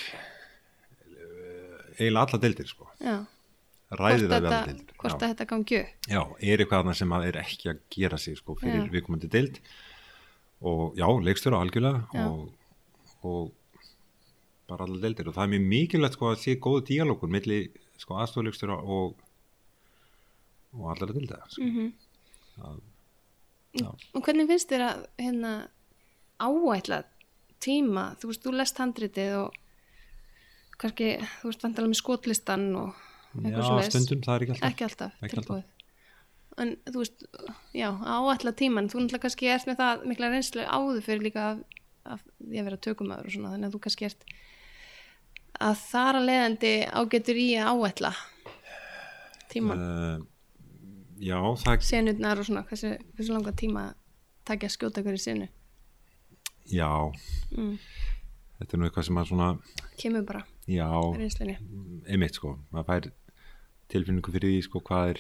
eh, 1.06 1.80
eiginlega 2.00 2.26
alla 2.26 2.42
deildir 2.46 2.70
sko 2.70 2.90
Já. 3.00 3.18
það 3.92 4.06
við 4.06 4.26
þetta, 4.26 4.40
alla 4.40 4.62
deildir 4.70 5.02
hvort 5.02 5.18
að 5.18 5.28
þetta 5.34 5.50
gangi 5.52 5.82
já, 5.82 6.22
er 6.22 6.64
eitthvað 6.64 6.94
sem 7.00 7.12
maður 7.12 7.32
er 7.34 7.42
ekki 7.44 7.72
að 7.74 7.84
gera 7.98 8.22
sig 8.22 8.40
sko 8.40 8.58
fyrir 8.62 8.82
Já. 8.84 8.92
viðkomandi 8.96 9.32
deild 9.32 9.62
og 10.66 10.98
já, 10.98 11.08
leikstjóra 11.28 11.62
algjörlega 11.62 12.06
Já. 12.16 12.26
og, 12.26 12.50
og 13.28 13.54
bara 14.70 14.88
allar 14.88 15.04
deildir 15.04 15.30
og 15.30 15.36
það 15.38 15.46
er 15.46 15.54
mjög 15.54 15.70
mikilvægt 15.76 16.18
sko 16.18 16.32
að 16.32 16.42
sé 16.42 16.58
góðu 16.58 16.88
díalógur 16.90 17.32
milli 17.32 17.60
sko 18.02 18.18
aðstofleikstjóra 18.24 18.80
og 18.82 19.22
og 20.76 20.90
allar 20.92 21.12
að 21.12 21.20
deilda 21.20 21.40
sko. 21.48 21.64
Mm 21.64 21.94
að, 22.56 22.78
já, 23.76 23.88
Og 24.16 24.24
hvernig 24.24 24.48
finnst 24.48 24.70
þér 24.72 24.84
að 24.86 25.00
hérna, 25.20 25.50
áætla 26.40 27.02
tíma? 27.64 28.08
Þú 28.20 28.32
veist, 28.32 28.44
þú 28.44 28.56
lest 28.56 28.82
handritið 28.82 29.38
og 29.44 29.60
kannski, 30.82 31.12
þú 31.42 31.52
veist, 31.52 31.64
vandalega 31.64 31.92
með 31.94 32.02
skotlistan 32.02 32.68
og 32.80 33.06
eitthvað 33.36 33.62
já 33.62 33.70
svoleiðis. 33.70 33.94
stundum 33.94 34.26
það 34.26 34.36
er 34.36 34.46
ekki 34.46 34.56
alltaf 34.56 34.70
Ekki 34.72 34.88
alltaf, 34.90 35.24
Ekki 35.26 35.40
alltaf. 35.42 35.72
En 36.56 36.70
þú 36.88 37.02
veist, 37.02 37.26
já, 37.76 37.90
áætla 37.92 38.54
tíman, 38.56 38.88
þú 38.88 39.02
náttúrulega 39.02 39.26
kannski 39.26 39.50
ert 39.52 39.68
með 39.68 39.80
það 39.82 40.06
mikla 40.12 40.30
reynslu 40.32 40.64
áður 40.64 41.02
fyrir 41.04 41.26
líka 41.26 41.48
því 42.06 42.62
að 42.62 42.70
vera 42.70 42.84
tökumæður 42.86 43.28
og 43.28 43.34
svona, 43.34 43.52
þannig 43.56 43.68
að 43.68 43.76
þú 43.76 43.82
kannski 43.86 44.08
ert 44.08 44.26
að 45.66 45.82
þar 45.82 46.20
að 46.20 46.30
leiðandi 46.30 46.72
ágetur 47.02 47.40
í 47.42 47.48
að 47.60 47.82
áætla 47.82 48.12
tíman, 49.52 49.84
uh, 49.84 50.18
já 51.24 51.38
það 51.64 51.86
senurnar 51.90 52.42
og 52.42 52.48
svona, 52.48 52.66
hversu, 52.70 52.94
hversu 53.16 53.36
langa 53.36 53.56
tíma 53.56 53.86
takja 54.48 54.70
að 54.70 54.76
skjóta 54.76 55.04
hverju 55.06 55.22
senu. 55.22 55.50
Já, 56.72 56.90
Mm. 57.56 57.78
þetta 58.60 58.74
er 58.74 58.80
nú 58.82 58.88
eitthvað 58.90 59.06
sem 59.06 59.16
að 59.22 59.28
svona 59.30 59.50
Kemur 59.98 60.26
bara, 60.26 60.44
já, 60.68 60.88
einmitt 62.08 62.36
sko, 62.40 62.58
maður 62.74 62.86
fær 62.90 63.12
tilfinningu 63.90 64.32
fyrir 64.34 64.50
því 64.56 64.64
sko 64.66 64.82
hvað 64.82 65.10
er 65.14 65.20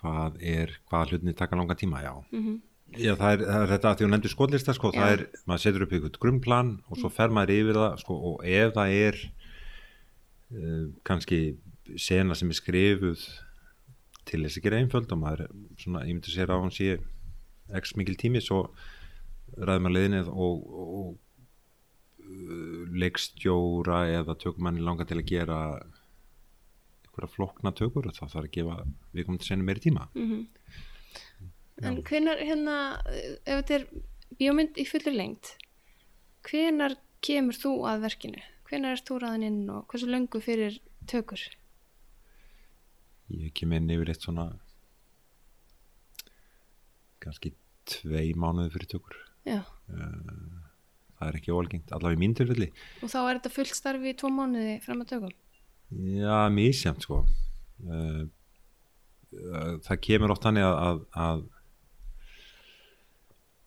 hvað 0.00 0.38
er 0.40 0.72
hvað 0.88 1.10
hlutinni 1.12 1.34
taka 1.36 1.56
langa 1.58 1.76
tíma, 1.76 2.02
já. 2.04 2.14
Mm 2.32 2.60
Já, 2.90 3.12
það 3.14 3.32
er, 3.36 3.42
það 3.46 3.60
er 3.62 3.68
þetta 3.70 3.86
að 3.92 3.98
því 4.00 4.02
hún 4.04 4.10
nefndir 4.16 4.30
skotlista 4.32 4.72
sko, 4.74 4.88
það 4.90 5.04
Já. 5.06 5.12
er, 5.14 5.20
maður 5.46 5.60
setur 5.62 5.82
upp 5.84 5.92
ykkur 5.94 6.16
grunnplan 6.24 6.70
og 6.90 6.98
svo 6.98 7.06
fer 7.14 7.30
maður 7.30 7.52
yfir 7.54 7.76
það 7.78 7.92
sko, 8.02 8.16
og 8.32 8.40
ef 8.50 8.72
það 8.74 8.94
er 8.96 9.18
uh, 10.56 10.88
kannski 11.06 11.38
sena 12.02 12.34
sem 12.34 12.50
er 12.50 12.58
skrifuð 12.58 13.22
til 14.26 14.42
þess 14.42 14.58
að 14.58 14.66
gera 14.66 14.80
einföld 14.82 15.14
og 15.14 15.20
maður 15.22 15.44
svona, 15.78 16.02
ég 16.02 16.16
myndi 16.18 16.34
sér 16.34 16.50
að 16.50 16.64
hún 16.64 16.74
sé 16.74 16.88
x 17.78 17.94
mikil 17.98 18.18
tími 18.20 18.42
svo 18.44 18.64
ræður 19.58 19.84
maður 19.84 19.96
leiðinni 19.96 20.20
og, 20.30 20.66
og 20.90 21.08
uh, 22.24 22.84
leikstjóra 23.02 24.04
eða 24.18 24.38
tökum 24.40 24.66
manni 24.66 24.84
langa 24.84 25.06
til 25.08 25.18
að 25.20 25.28
gera 25.30 25.58
einhverja 27.04 27.34
flókna 27.34 27.74
tökur 27.76 28.06
og 28.06 28.14
þá 28.14 28.24
þarf 28.26 28.46
að 28.46 28.54
gefa 28.58 28.78
við 29.12 29.26
komum 29.26 29.40
til 29.42 29.50
senni 29.50 29.66
meiri 29.66 29.80
tíma 29.86 30.08
-hmm. 30.14 30.46
En 31.82 32.02
hvenar 32.04 32.36
hérna, 32.44 33.00
ef 33.48 33.62
þetta 33.62 33.74
er 33.74 33.84
bíómynd 34.36 34.76
í 34.76 34.84
fullur 34.84 35.14
lengt, 35.16 35.54
hvenar 36.44 36.96
kemur 37.24 37.56
þú 37.56 37.72
að 37.88 38.04
verkinu? 38.04 38.42
Hvenar 38.68 38.98
ert 38.98 39.08
þú 39.08 39.18
ræðin 39.22 39.46
inn 39.48 39.70
og 39.72 39.86
hversu 39.88 40.06
löngu 40.06 40.42
fyrir 40.44 40.76
tökur? 41.10 41.40
Ég 43.30 43.54
kem 43.54 43.72
inn 43.72 43.90
yfir 43.90 44.12
eitt 44.12 44.26
svona 44.26 44.50
kannski 47.22 47.52
tvei 47.90 48.32
mánuði 48.38 48.72
fyrir 48.74 48.90
tökur. 48.96 49.20
Já, 49.48 49.62
Það 51.20 51.28
er 51.28 51.36
ekki 51.36 51.52
óalgengt, 51.52 51.90
allavega 51.92 52.16
í 52.16 52.20
mín 52.22 52.34
tilfelli. 52.36 52.70
og 53.04 53.10
þá 53.12 53.18
er 53.20 53.38
þetta 53.38 53.50
fullt 53.52 53.76
starfi 53.76 54.08
í 54.08 54.16
tvo 54.16 54.30
mánuði 54.32 54.76
fram 54.80 55.02
að 55.02 55.10
tökum. 55.10 55.34
Já, 56.16 56.36
mísjamt 56.54 57.04
sko. 57.04 57.18
Uh, 57.84 58.22
uh, 59.36 59.74
það 59.84 60.00
kemur 60.06 60.32
oft 60.32 60.46
þannig 60.46 60.64
að, 60.64 60.78
að, 60.86 61.02
að 61.26 61.42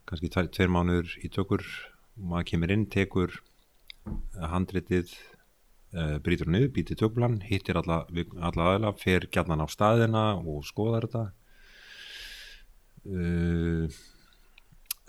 kannski 0.09 0.31
tveir, 0.33 0.71
mánuður 0.73 1.13
í 1.21 1.29
tökur 1.33 1.61
og 2.17 2.25
maður 2.31 2.49
kemur 2.53 2.73
inn, 2.73 2.87
tekur 2.89 3.37
handritið 4.53 5.13
uh, 5.93 6.17
brýtur 6.23 6.49
hann 6.49 6.57
niður, 6.57 6.73
býtir 6.75 6.99
tökplan 6.99 7.39
hittir 7.45 7.77
alla, 7.79 8.01
alla 8.41 8.69
aðila, 8.71 8.93
fer 8.97 9.29
gjarnan 9.29 9.63
á 9.63 9.67
staðina 9.69 10.25
og 10.41 10.65
skoðar 10.67 11.07
þetta 11.07 11.25
uh, 13.05 13.87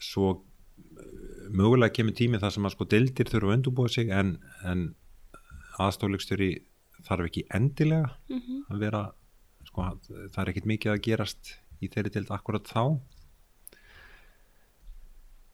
svo 0.02 0.28
uh, 0.30 1.48
mögulega 1.54 1.92
kemur 1.94 2.14
tími 2.18 2.38
þar 2.42 2.50
sem 2.56 2.66
að 2.66 2.74
sko 2.76 2.84
deildir 2.90 3.30
þurfa 3.30 3.50
að 3.52 3.56
undurbúa 3.58 3.88
sig 3.92 4.10
en, 4.10 4.36
en 4.64 4.86
aðstofleikstjóri 5.78 6.50
þarf 7.04 7.26
ekki 7.28 7.46
endilega 7.54 8.14
Mm 8.30 8.40
að 8.70 8.78
vera 8.80 9.02
sko, 9.68 9.82
það 10.32 10.38
er 10.44 10.50
ekkit 10.52 10.66
mikið 10.70 10.92
að 10.94 11.02
gerast 11.04 11.50
í 11.82 11.88
þeirri 11.92 12.10
deild 12.14 12.30
akkurat 12.32 12.64
þá. 12.70 12.84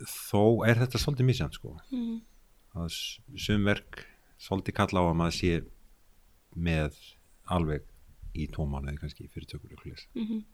Þó 0.00 0.42
er 0.68 0.78
þetta 0.80 0.98
svolítið 1.02 1.26
misjant 1.28 1.56
sko. 1.58 1.74
-hmm. 1.90 2.20
að 2.80 2.86
s- 2.90 3.20
sum 3.36 3.64
verk 3.64 4.06
svolítið 4.38 4.74
kalla 4.78 5.00
á 5.02 5.04
að 5.10 5.16
maður 5.18 5.36
sé 5.36 5.64
með 6.56 6.94
alveg 7.50 7.82
í 8.34 8.46
tvo 8.46 8.64
mánuði 8.66 8.98
kannski 9.00 9.28
fyrir 9.28 9.46
hlis 9.84 10.06
Mm 10.14 10.44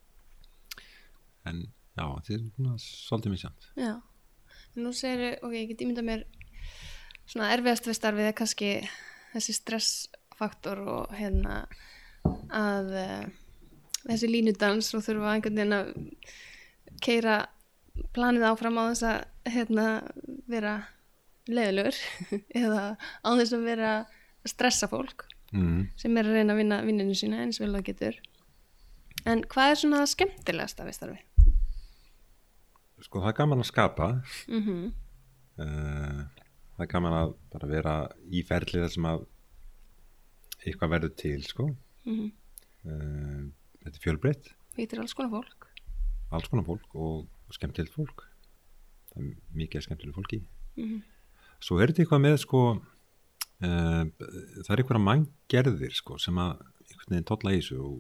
en 1.51 1.65
já, 1.97 2.05
þetta 2.05 2.37
er 2.37 2.79
svolítið 2.83 3.35
misjant 3.35 3.69
Já, 3.79 3.95
en 4.77 4.87
nú 4.87 4.93
segir, 4.97 5.39
ok, 5.43 5.55
ég 5.57 5.71
get 5.73 5.85
ímyndað 5.87 6.09
mér 6.11 6.25
svona 7.27 7.51
erfiðast 7.55 7.89
við 7.89 7.99
starfið 7.99 8.31
er 8.31 8.37
kannski 8.39 8.71
þessi 9.35 9.57
stressfaktor 9.57 10.83
og 10.85 11.17
hérna 11.17 11.65
að 12.55 12.93
uh, 12.97 13.25
þessi 14.07 14.31
línudans 14.31 14.93
og 14.97 15.05
þurfa 15.07 15.35
einhvern 15.35 15.61
veginn 15.61 15.77
að 15.77 15.93
keira 17.03 17.39
planið 18.17 18.47
áfram 18.51 18.79
á 18.81 18.85
þess 18.91 19.07
að 19.09 19.53
hérna 19.57 19.87
vera 20.51 20.77
leiðilegur 21.47 21.99
eða 22.63 22.85
á 22.97 23.31
þess 23.39 23.57
að 23.57 23.67
vera 23.67 23.93
að 23.97 24.51
stressa 24.51 24.89
fólk 24.91 25.27
mm. 25.53 25.93
sem 25.99 26.19
er 26.19 26.29
að 26.29 26.39
reyna 26.39 26.55
að 26.55 26.63
vinna 26.63 26.81
vinninu 26.87 27.17
sína 27.19 27.43
eins 27.45 27.61
vel 27.63 27.73
það 27.75 27.87
getur 27.91 28.21
en 29.27 29.43
hvað 29.51 29.73
er 29.73 29.81
svona 29.83 30.05
skemmtilegast 30.11 30.83
af 30.83 30.91
við 30.91 30.99
starfi? 30.99 31.23
Sko 33.05 33.21
það 33.21 33.31
er 33.33 33.39
gaman 33.41 33.63
að 33.63 33.71
skapa. 33.71 34.09
Mm 34.49 34.63
-hmm. 34.63 34.93
uh, 35.63 36.21
það 36.77 36.85
er 36.87 36.93
gaman 36.93 37.19
að 37.21 37.35
bara 37.53 37.69
vera 37.69 37.95
í 38.31 38.43
ferli 38.47 38.81
þar 38.81 38.93
sem 38.93 39.05
að 39.05 39.27
eitthvað 40.65 40.93
verður 40.97 41.15
til 41.17 41.43
sko. 41.45 41.71
Mm 42.07 42.33
uh, 42.87 43.47
þetta 43.83 43.97
er 43.97 44.03
fjölbreytt. 44.03 44.51
Hittir 44.77 45.01
alls 45.01 45.15
konar 45.15 45.31
fólk? 45.31 45.69
Alls 46.35 46.49
konar 46.51 46.67
fólk 46.67 46.95
og 46.95 47.55
skemmtilegt 47.55 47.95
fólk. 47.95 48.27
Það 49.13 49.23
er 49.23 49.37
mikið 49.55 49.87
skemmtilegt 49.87 50.17
fólki. 50.17 50.43
Mhm. 50.77 51.03
svo 51.59 51.79
er 51.81 51.89
þetta 51.89 52.03
eitthvað 52.03 52.21
með 52.21 52.35
sko 52.43 52.61
uh, 53.65 54.05
það 54.61 54.73
er 54.75 54.81
eitthvað 54.83 55.01
manngerðir 55.01 55.95
sko 55.97 56.19
sem 56.21 56.37
að 56.37 56.59
einhvern 56.85 57.15
veginn 57.15 57.29
tolla 57.31 57.53
í 57.55 57.61
þessu 57.63 57.79
og 57.81 57.95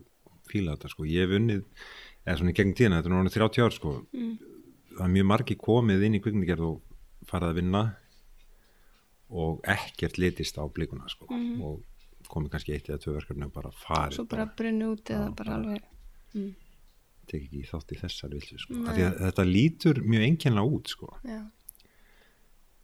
fíla 0.50 0.75
þetta 0.76 0.91
sko. 0.93 1.07
Ég 1.09 1.25
hef 1.25 1.38
unnið, 1.38 1.62
eða 2.26 2.37
svona 2.37 2.53
í 2.53 2.59
gegn 2.59 2.75
tíðina 2.76 2.99
þetta 3.00 3.11
er 3.11 3.15
núna 3.17 3.33
30 3.33 3.65
ár 3.65 3.75
sko. 3.75 3.95
Mm. 4.12 4.35
Það 4.97 5.05
er 5.07 5.15
mjög 5.17 5.26
margi 5.31 5.57
komið 5.61 6.05
inn 6.09 6.17
í 6.19 6.23
kvikmyndagerð 6.25 6.67
og 6.71 7.29
farið 7.31 7.50
að 7.53 7.59
vinna 7.61 7.83
og 9.37 9.61
ekkert 9.67 10.19
litist 10.23 10.59
á 10.59 10.65
blikuna 10.71 11.09
sko 11.11 11.26
Mhm. 11.31 11.61
og 11.62 11.83
komið 12.31 12.50
kannski 12.55 12.73
eitt 12.75 12.88
eða 12.91 12.99
tvö 13.03 13.15
verkefni 13.21 13.47
og 13.47 13.53
bara 13.55 13.71
farið 13.71 14.17
Svo 14.19 14.25
bara 14.31 14.47
brunni 14.47 14.85
út 14.91 15.05
eða 15.15 15.35
bara 15.37 15.55
alveg 15.59 15.83
mm. 16.35 16.55
tek 17.26 17.43
ekki 17.43 17.62
þátt 17.67 17.93
í 17.95 17.99
þessar 18.00 18.31
vilsu 18.35 18.59
sko. 18.59 18.75
Þetta 18.87 19.45
lítur 19.47 20.00
mjög 20.03 20.23
einkennilega 20.29 20.75
út 20.79 20.88
sko. 20.91 21.09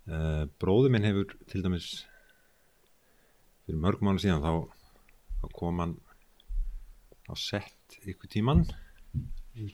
Uh, 0.03 0.47
bróður 0.59 0.91
minn 0.91 1.05
hefur 1.07 1.31
til 1.47 1.63
dæmis 1.63 2.05
fyrir 3.63 3.79
mörg 3.79 4.01
mánu 4.03 4.19
síðan 4.19 4.43
þá, 4.43 4.67
þá 5.39 5.47
kom 5.55 5.79
hann 5.79 5.93
á 7.31 7.35
sett 7.39 7.99
ykkur 8.03 8.31
tíman 8.35 8.65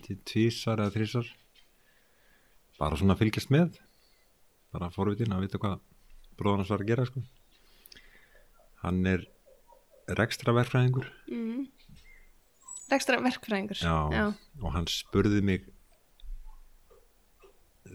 til 0.05 0.19
tvísar 0.29 0.83
eða 0.85 0.93
þrísar 0.99 1.31
bara 2.79 2.99
svona 2.99 3.17
fylgjast 3.19 3.51
með 3.55 3.79
bara 4.75 4.91
forvitin 4.95 5.35
að 5.35 5.47
vita 5.47 5.61
hvað 5.63 5.81
bróður 6.39 6.63
hans 6.63 6.73
var 6.73 6.85
að 6.85 6.93
gera 6.93 7.07
sko. 7.09 7.23
hann 8.85 9.01
er 9.11 9.25
rekstra 10.19 10.55
verkfræðingur 10.57 11.09
mm. 11.31 11.67
Rekstra 12.89 13.19
verkfræðingur 13.21 13.83
Já, 13.83 13.97
Já. 14.15 14.25
og 14.63 14.73
hann 14.73 14.87
spurði 14.89 15.43
mig 15.45 15.67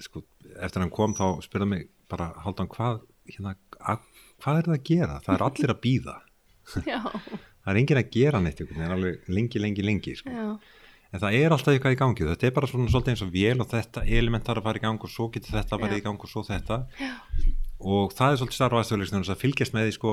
sko, 0.03 0.23
eftir 0.59 0.83
hann 0.83 0.93
kom 0.93 1.15
þá 1.17 1.41
spurði 1.45 1.69
mig 1.71 1.87
bara, 2.11 2.31
haldan, 2.43 2.69
hvað 2.69 3.01
hérna, 3.29 3.55
að, 3.79 4.03
hvað 4.43 4.59
er 4.59 4.67
það 4.69 4.77
að 4.77 4.85
gera? 4.89 5.17
Það 5.25 5.35
er 5.35 5.45
allir 5.47 5.73
að 5.73 5.81
býða 5.87 6.15
Já. 6.91 6.99
það 7.63 7.71
er 7.73 7.81
enginn 7.81 8.01
að 8.03 8.13
gera 8.13 8.41
neitt 8.43 8.61
einhvern 8.61 8.81
veginn, 8.83 8.95
alveg 8.97 9.33
lengi, 9.33 9.61
lengi, 9.63 9.85
lengi 9.85 10.15
sko. 10.19 10.33
Já. 10.33 10.81
En 11.13 11.19
það 11.21 11.35
er 11.39 11.53
alltaf 11.53 11.73
eitthvað 11.75 11.93
í 11.95 11.99
gangi. 11.99 12.25
Þetta 12.31 12.47
er 12.49 12.55
bara 12.57 12.67
svona 12.71 12.89
svolítið 12.89 13.13
eins 13.13 13.21
og 13.25 13.33
vél 13.35 13.59
og 13.61 13.67
þetta 13.69 14.03
element 14.19 14.47
þarf 14.47 14.63
að 14.63 14.67
fara 14.69 14.79
í 14.81 14.85
gang 14.87 15.03
og 15.05 15.11
svo 15.13 15.27
getur 15.33 15.53
þetta 15.59 15.75
að 15.77 15.83
fara 15.85 15.99
í 15.99 16.03
gang 16.07 16.17
og 16.25 16.29
svo 16.31 16.43
þetta. 16.47 16.79
Já. 16.99 17.13
og 17.83 18.13
það 18.15 18.31
er 18.31 18.37
svolítið 18.39 18.55
starfa 18.57 18.79
aðstöðulegstur 18.79 19.29
að 19.33 19.41
fylgjast 19.43 19.73
með 19.75 19.87
því 19.89 19.93
sko, 19.97 20.11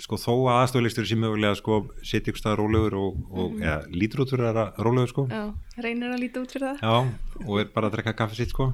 sko 0.00 0.16
þó 0.16 0.32
að 0.48 0.58
aðstöðulegstur 0.62 1.06
sé 1.10 1.16
mögulega 1.20 1.58
sko 1.58 1.76
setja 2.02 2.32
ykkur 2.32 2.40
stað 2.40 2.56
rólegur 2.62 2.94
og, 2.96 3.18
og 3.30 3.50
Mhm. 3.52 3.62
eða, 3.62 3.82
lítur 3.92 4.22
út 4.24 4.30
fyrir 4.32 4.46
að 4.48 4.54
vera 4.54 4.64
rólegur 4.86 5.10
sko. 5.12 5.26
Já. 5.28 5.42
Reynir 5.84 6.10
að 6.14 6.22
líta 6.24 6.40
út 6.42 6.50
fyrir 6.54 6.68
það. 6.72 6.80
Já, 6.80 7.46
og 7.46 7.60
er 7.60 7.68
bara 7.74 7.90
að 7.90 7.92
drekka 7.98 8.14
kaffi 8.16 8.36
sitt 8.40 8.48
sko. 8.54 8.72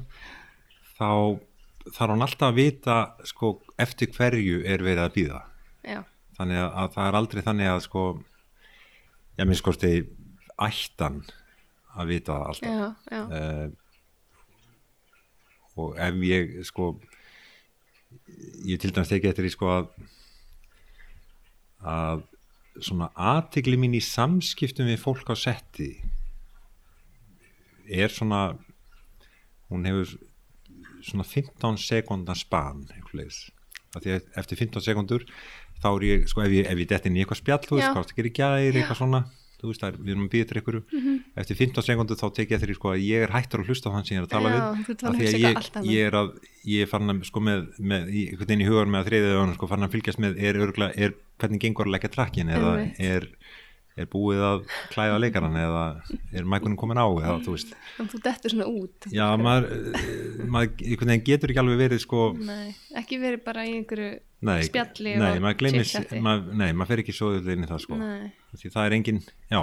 Þá 0.98 1.40
þarf 1.98 2.10
hann 2.14 2.22
alltaf 2.22 2.48
að 2.52 2.54
vita 2.54 2.96
sko 3.24 3.50
eftir 3.78 4.08
hverju 4.14 4.62
er 4.64 4.78
verið 4.78 5.04
að 5.08 5.12
býða 5.18 5.42
já, 5.88 6.02
þannig 6.38 6.58
að, 6.62 6.72
að 6.78 6.88
það 6.94 7.06
er 7.08 7.18
aldrei 7.18 7.42
þannig 7.42 7.68
að 7.72 7.80
sko 7.86 8.02
ég 9.38 9.46
minn 9.48 9.56
sko 9.56 9.72
stegi 9.72 10.02
ættan 10.66 11.22
að 11.98 12.10
vita 12.12 12.32
það 12.34 12.48
alltaf. 12.52 12.68
Já, 12.68 12.86
já, 13.12 13.22
uh, 13.26 13.68
og 15.78 15.98
ef 16.02 16.14
ég 16.26 16.56
sko 16.66 16.88
ég 18.66 18.80
til 18.82 18.92
dæmis 18.94 19.10
tekið 19.10 19.30
eftir 19.30 19.46
því 19.46 19.52
sko 19.54 19.70
að 19.72 19.90
að 21.88 22.24
svona 22.82 23.10
aðtigli 23.14 23.78
mín 23.78 23.96
í 23.98 24.02
samskiptum 24.02 24.88
við 24.90 25.00
fólk 25.02 25.30
á 25.30 25.36
setti 25.38 25.90
er 27.88 28.12
svona 28.12 28.58
hún 29.70 29.86
hefur 29.88 30.14
svona 31.04 31.26
15 31.26 31.78
sekundar 31.80 32.38
span 32.38 32.84
að 33.96 34.08
eftir 34.36 34.60
15 34.60 34.84
sekundur 34.84 35.24
þá 35.82 35.88
er 35.90 36.06
ég, 36.06 36.26
sko 36.30 36.42
ef 36.44 36.54
ég, 36.54 36.66
ef 36.66 36.82
ég 36.82 36.90
detti 36.90 37.10
inn 37.10 37.18
í 37.18 37.22
eitthvað 37.22 37.42
spjall 37.42 37.64
þú 37.64 37.78
veist, 37.78 37.90
hvað 37.94 38.08
það 38.08 38.18
gerir 38.18 38.34
gæri, 38.38 38.80
eitthvað 38.80 39.00
svona 39.00 39.22
þú 39.58 39.70
veist, 39.72 39.80
það 39.82 39.88
er, 39.90 39.96
við 40.04 40.12
erum 40.14 40.26
að 40.26 40.32
býða 40.34 40.48
til 40.48 40.58
einhverju. 40.60 40.82
Mhm. 40.94 41.14
eftir 41.42 41.56
15 41.58 41.82
sekundur 41.88 42.18
þá 42.20 42.26
tek 42.34 42.50
ég 42.52 42.56
eftir 42.58 42.74
sko 42.78 42.92
að 42.94 43.02
ég 43.02 43.24
er 43.26 43.32
hættur 43.34 43.62
að 43.64 43.70
hlusta 43.72 43.90
á 43.90 43.94
þann 43.96 44.06
sem 44.06 44.14
ég 44.16 44.20
er 44.22 44.26
að 44.28 44.34
tala 44.36 44.48
Já, 44.48 44.58
við. 44.58 45.04
af 45.08 45.16
því 45.18 45.26
að 45.28 45.38
ég, 45.42 45.70
ég 45.92 46.06
er 46.06 46.14
að 46.18 46.28
ég 46.68 46.82
er 46.82 46.90
farin 46.92 47.10
að 47.14 47.24
sko 47.26 47.40
með, 47.42 47.64
með 47.78 48.02
einhvern 48.12 48.46
veginn 48.48 48.62
í 48.62 48.68
hugan 48.68 48.92
með 48.92 49.00
að 49.02 49.08
þriðið 49.10 49.34
öðun 49.38 49.54
sko 49.58 49.70
farin 49.72 49.88
að 49.88 49.94
fylgjast 49.96 50.22
með 50.22 50.38
er 50.38 50.60
örgulega, 50.62 50.92
er 50.98 51.14
hvernig 51.38 51.60
gengur 51.62 51.86
að 51.86 51.94
leggja 51.94 52.10
trakkin 52.14 52.50
eða 52.50 52.72
er, 52.98 53.28
er 53.98 54.06
búið 54.12 54.42
að 54.48 54.62
klæða 54.92 55.18
leikaran 55.24 55.56
eða 55.58 55.82
er 56.32 56.46
mækunum 56.48 56.78
komin 56.80 57.00
á 57.00 57.06
eða 57.08 57.38
þú 57.44 57.54
veist 57.56 57.74
þannig 57.96 58.14
þú 58.14 58.22
dettur 58.28 58.54
svona 58.54 58.68
út 58.70 59.08
já 59.12 59.26
maður, 59.40 59.68
eh, 59.94 60.46
maður 60.46 61.20
getur 61.26 61.52
ekki 61.52 61.62
alveg 61.64 61.82
verið 61.84 62.02
sko 62.06 62.22
Nei, 62.38 62.74
ekki 63.02 63.18
verið 63.22 63.44
bara 63.44 63.66
í 63.66 63.74
einhverju 63.78 64.10
nei, 64.46 64.60
spjalli 64.68 65.16
nei, 65.18 65.32
og 65.34 65.40
maður 65.42 65.72
chit-chatti. 65.74 66.20
maður, 66.22 66.52
nei, 66.60 66.68
maður 66.72 66.90
fer 66.92 67.00
ekki 67.02 67.14
svo 67.16 67.30
inn 67.40 67.64
í 67.66 67.70
það 67.70 67.80
sko 67.82 67.96
Nei, 67.98 68.28
því 68.54 68.70
það 68.76 68.86
er 68.86 68.94
engin, 68.98 69.18
já 69.50 69.60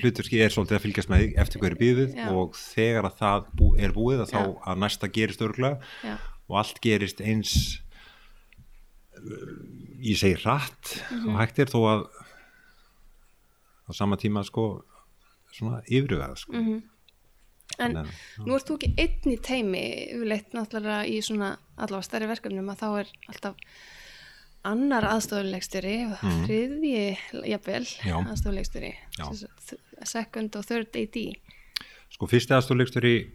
hluturski 0.00 0.40
er 0.40 0.54
svolítið 0.54 0.78
að 0.78 0.84
fylgjast 0.86 1.10
með 1.12 1.26
eftir 1.44 1.60
hverju 1.60 1.80
býðið 1.82 2.14
Já. 2.16 2.28
og 2.32 2.56
þegar 2.56 3.10
að 3.10 3.18
það 3.20 3.50
bú, 3.60 3.68
er 3.76 3.92
búið 3.92 4.22
að 4.24 4.32
þá 4.32 4.38
Já. 4.40 4.54
að 4.72 4.80
næsta 4.86 5.10
gerist 5.12 5.44
örglega 5.44 5.78
já, 6.06 6.16
og 6.48 6.56
allt 6.62 6.80
gerist 6.84 7.20
eins 7.20 7.52
uh, 9.20 9.56
ég 10.00 10.16
segi 10.20 10.36
rætt 10.44 10.96
Mhm. 11.10 11.28
og 11.28 11.40
hægt 11.40 11.58
er 11.62 11.70
þó 11.72 11.80
að 11.92 12.06
á 13.86 13.90
sama 13.94 14.16
tíma 14.16 14.44
sko 14.44 14.84
svona 15.52 15.82
yfirvega 15.88 16.36
sko. 16.36 16.52
Mhm. 16.52 16.82
En 17.78 17.92
Þannig 17.94 18.06
að- 18.06 18.46
nú 18.46 18.54
ert 18.54 18.66
þú 18.68 18.76
ekki 18.78 18.94
einn 18.98 19.32
í 19.32 19.40
teimi 19.42 19.80
yfirleitt 20.14 20.52
náttúrulega 20.54 21.06
í 21.10 21.18
svona 21.22 21.56
allavega 21.76 22.02
stærri 22.06 22.26
verkefnum 22.30 22.70
að 22.70 22.78
þá 22.78 23.00
er 23.00 23.06
alltaf 23.28 23.54
annar 24.64 25.04
aðstofuleikstjóri 25.04 25.96
og 26.12 26.18
Mhm. 26.22 26.46
þriðji, 26.46 27.18
jafnvel, 27.50 27.86
sagt, 29.12 29.74
second 30.04 30.56
og 30.56 30.64
third 30.66 30.94
AD 30.96 31.34
Sko 32.10 32.26
fyrsti 32.26 32.54
aðstofleikstjóri 32.54 33.30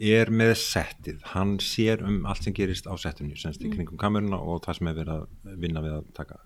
er 0.00 0.26
með 0.30 0.52
settið, 0.60 1.22
hann 1.32 1.56
sér 1.58 2.02
um 2.06 2.24
allt 2.26 2.44
sem 2.44 2.52
gerist 2.54 2.86
á 2.86 2.94
settinu, 2.96 3.34
semst 3.36 3.60
í 3.64 3.70
kringum 3.72 3.96
kameruna 3.98 4.36
og 4.38 4.62
það 4.62 4.76
sem 4.78 4.86
er 4.88 4.94
verið 4.94 5.14
að 5.16 5.58
vinna 5.58 5.80
við 5.82 5.96
að 5.98 6.12
taka. 6.14 6.36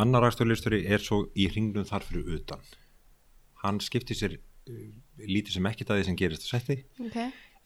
Annar 0.00 0.24
aðstofleikstjóri 0.28 0.80
er 0.90 0.98
svo 1.04 1.24
í 1.38 1.46
hringnum 1.50 1.84
þar 1.88 2.02
fyrir 2.08 2.30
utan. 2.40 2.60
Hann 3.62 3.78
skiptir 3.84 4.16
sér 4.18 4.34
uh, 4.38 4.80
lítið 5.20 5.56
sem 5.58 5.66
ekkert 5.70 5.90
að 5.94 6.00
því 6.00 6.06
sem 6.08 6.16
gerist 6.20 6.46
á 6.46 6.48
setti, 6.56 6.76
ok, 7.04 7.18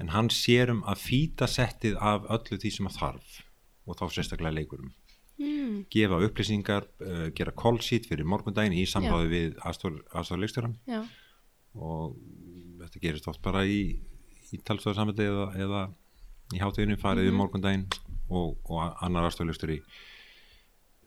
en 0.03 0.11
hann 0.15 0.29
sér 0.35 0.73
um 0.75 0.83
að 0.91 1.03
fýta 1.07 1.47
settið 1.49 1.97
af 2.03 2.27
öllu 2.35 2.59
því 2.61 2.71
sem 2.77 2.89
að 2.91 2.99
þarf 3.01 3.41
og 3.87 3.99
þá 4.01 4.05
sérstaklega 4.17 4.57
leikurum. 4.59 4.93
mm, 5.39 5.85
Gefa 5.91 6.19
upplýsingar, 6.27 6.85
uh, 7.03 7.29
gera 7.37 7.53
call 7.53 7.79
sheet 7.83 8.07
fyrir 8.11 8.25
morgundaginn 8.27 8.75
í 8.79 8.85
samráði 8.87 9.29
við 9.33 9.57
aðstofleikstjóran 9.67 10.77
já, 10.89 11.03
og 11.75 12.17
þetta 12.83 13.01
gerist 13.03 13.29
oft 13.31 13.43
bara 13.43 13.65
í, 13.67 13.97
í 14.55 14.61
talstöðarsamöndi 14.63 15.27
eða, 15.27 15.47
eða 15.59 15.81
í 16.55 16.61
hátíðinu 16.63 16.99
farið 17.01 17.25
Mhm. 17.29 17.35
í 17.35 17.39
morgundaginn 17.39 17.87
og, 18.31 18.59
og 18.71 18.97
annar 19.03 19.27
aðstoflustur 19.31 19.73
í 19.75 19.81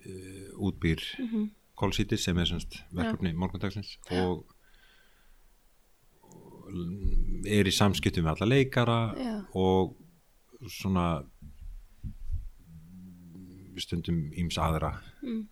uh, 0.06 0.70
útbýr 0.70 1.02
mm 1.20 1.26
Mhm. 1.28 1.50
kólsíti 1.78 2.18
sem 2.18 2.38
er 2.38 2.46
semst 2.50 2.80
verkefni 2.92 3.34
morgundagsins 3.38 3.98
og, 4.12 4.46
er 7.48 7.68
í 7.70 7.72
samskiptum 7.72 8.26
með 8.26 8.34
alla 8.42 8.48
leikara 8.56 8.96
Já. 9.16 9.36
og 9.54 9.94
svona 10.68 11.24
stundum 13.78 14.32
íms 14.34 14.58
aðra. 14.58 14.96
Mm. 15.22 15.46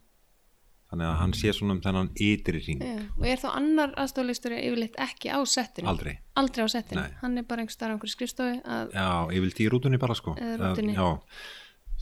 þannig 0.86 1.06
að 1.10 1.16
hann 1.18 1.32
sé 1.34 1.50
svona 1.54 1.74
um 1.74 1.80
þennan 1.82 2.08
ytri 2.22 2.60
hring. 2.62 2.82
Já 2.82 2.98
og 3.18 3.24
er 3.26 3.40
þá 3.42 3.46
annar 3.58 3.94
aðstofuleikstjóri 3.98 4.58
yfirleitt 4.68 4.98
ekki 5.02 5.32
á 5.34 5.38
settinu 5.42 5.88
aldrei. 5.90 6.12
Aldrei 6.38 6.62
á 6.62 6.68
settinu, 6.70 7.02
hann 7.22 7.38
er 7.38 7.42
bara 7.42 7.62
einhver 7.64 7.74
starf 7.74 7.90
á 7.90 7.94
einhverju 7.96 8.14
skrifstofi 8.14 8.60
Já, 8.94 9.08
vildi 9.30 9.66
í 9.66 9.70
rútunni 9.72 9.98
bara 9.98 10.14
sko. 10.14 10.36
Rútunni. 10.38 10.94
Eh, 10.94 11.00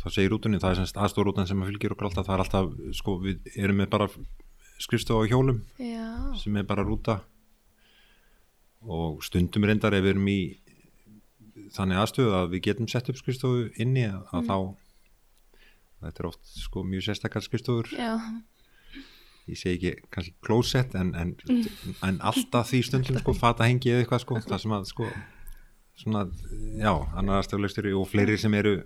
Þá 0.04 0.08
segir 0.12 0.30
rútunni, 0.34 0.58
það 0.60 0.74
er 0.74 0.78
semst 0.82 0.98
aðstórútan 1.00 1.46
sem 1.48 1.62
fylgir 1.64 1.94
okkur 1.94 2.10
alltaf, 2.10 2.26
það 2.28 2.34
er 2.36 2.42
alltaf 2.44 2.72
sko, 2.98 3.14
við 3.24 3.46
erum 3.56 3.78
með 3.80 3.88
bara 3.94 4.08
skrifstofa 4.84 5.24
á 5.24 5.30
hjólum 5.30 5.62
já, 5.80 6.08
sem 6.42 6.56
er 6.60 6.66
bara 6.68 6.84
rúta. 6.84 7.20
Og 8.84 9.22
stundum 9.24 9.64
reyndar 9.64 9.96
ef 9.96 10.04
við 10.04 10.12
erum 10.12 10.28
í 10.28 10.38
þannig 11.74 12.00
aðstöðu 12.02 12.34
að 12.36 12.50
við 12.52 12.64
getum 12.68 12.88
sett 12.92 13.08
upp 13.08 13.16
skrifstofu 13.20 13.70
inni 13.80 14.04
að, 14.10 14.20
Mm. 14.28 14.34
að 14.36 14.48
þá 14.50 14.56
þetta 16.04 16.20
er 16.20 16.26
oft 16.28 16.50
sko 16.60 16.82
mjög 16.84 17.06
sérstakar 17.06 17.42
skrifstofur. 17.46 17.88
Já, 17.96 18.18
ég 19.48 19.56
segi 19.56 19.78
ekki 19.78 20.10
kannski 20.12 20.34
closet 20.44 20.94
en, 21.00 21.14
en, 21.16 21.32
en 22.04 22.18
alltaf 22.20 22.68
því 22.68 22.82
stundum 22.84 23.18
sko 23.22 23.32
fata 23.44 23.64
hengi 23.64 23.88
eða 23.94 24.04
eitthvað 24.04 24.20
sko 24.26 24.40
það 24.44 24.60
sem 24.66 24.76
að 24.76 24.84
sko 24.92 25.08
svona, 26.02 26.26
já, 26.76 26.92
annar 27.16 27.40
aðstoflegstur 27.40 27.88
og 27.96 28.08
fleiri 28.10 28.36
sem 28.36 28.52
eru 28.60 28.82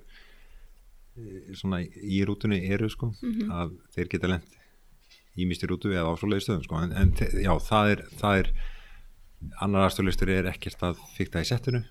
svona 1.58 1.80
í 1.84 2.20
rútunni 2.28 2.60
eru 2.72 2.88
sko 2.92 3.12
að 3.50 3.76
þeir 3.94 4.08
geta 4.14 4.40
ímist 5.38 5.62
í 5.62 5.68
rútu 5.70 5.92
eða 5.94 6.12
ásólega 6.14 6.42
stöðum 6.44 6.64
sko. 6.66 6.82
En, 6.82 6.92
en 6.92 7.12
já, 7.44 7.52
það 7.62 7.90
er, 7.94 8.02
það 8.18 8.38
er 8.42 8.52
annar 9.62 9.86
aðstoflegstur 9.86 10.30
er 10.34 10.48
ekkert 10.50 10.82
að 10.82 10.98
fykta 11.14 11.40
í 11.44 11.46
settinu 11.46 11.84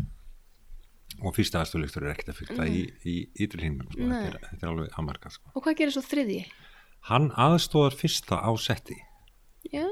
og 1.23 1.33
fyrsta 1.33 1.61
aðstoflegstur 1.63 2.03
er 2.03 2.11
ekkert 2.13 2.33
að 2.33 2.39
fykta 2.41 2.65
í, 2.67 2.81
í 3.07 3.13
ytri 3.39 3.61
hringnum 3.63 3.87
sko, 3.93 4.03
Nei. 4.03 4.25
þetta 4.27 4.49
þetta 4.51 4.65
er 4.67 4.71
alveg 4.73 4.97
amarkað 4.99 5.37
sko. 5.37 5.51
Og 5.55 5.63
hvað 5.63 5.77
gerir 5.79 5.95
svo 5.95 6.03
þriðji? 6.05 6.41
hann 7.07 7.29
aðstóðar 7.39 7.95
fyrsta 7.95 8.35
á 8.43 8.51
setti. 8.59 8.97
Já, 9.71 9.85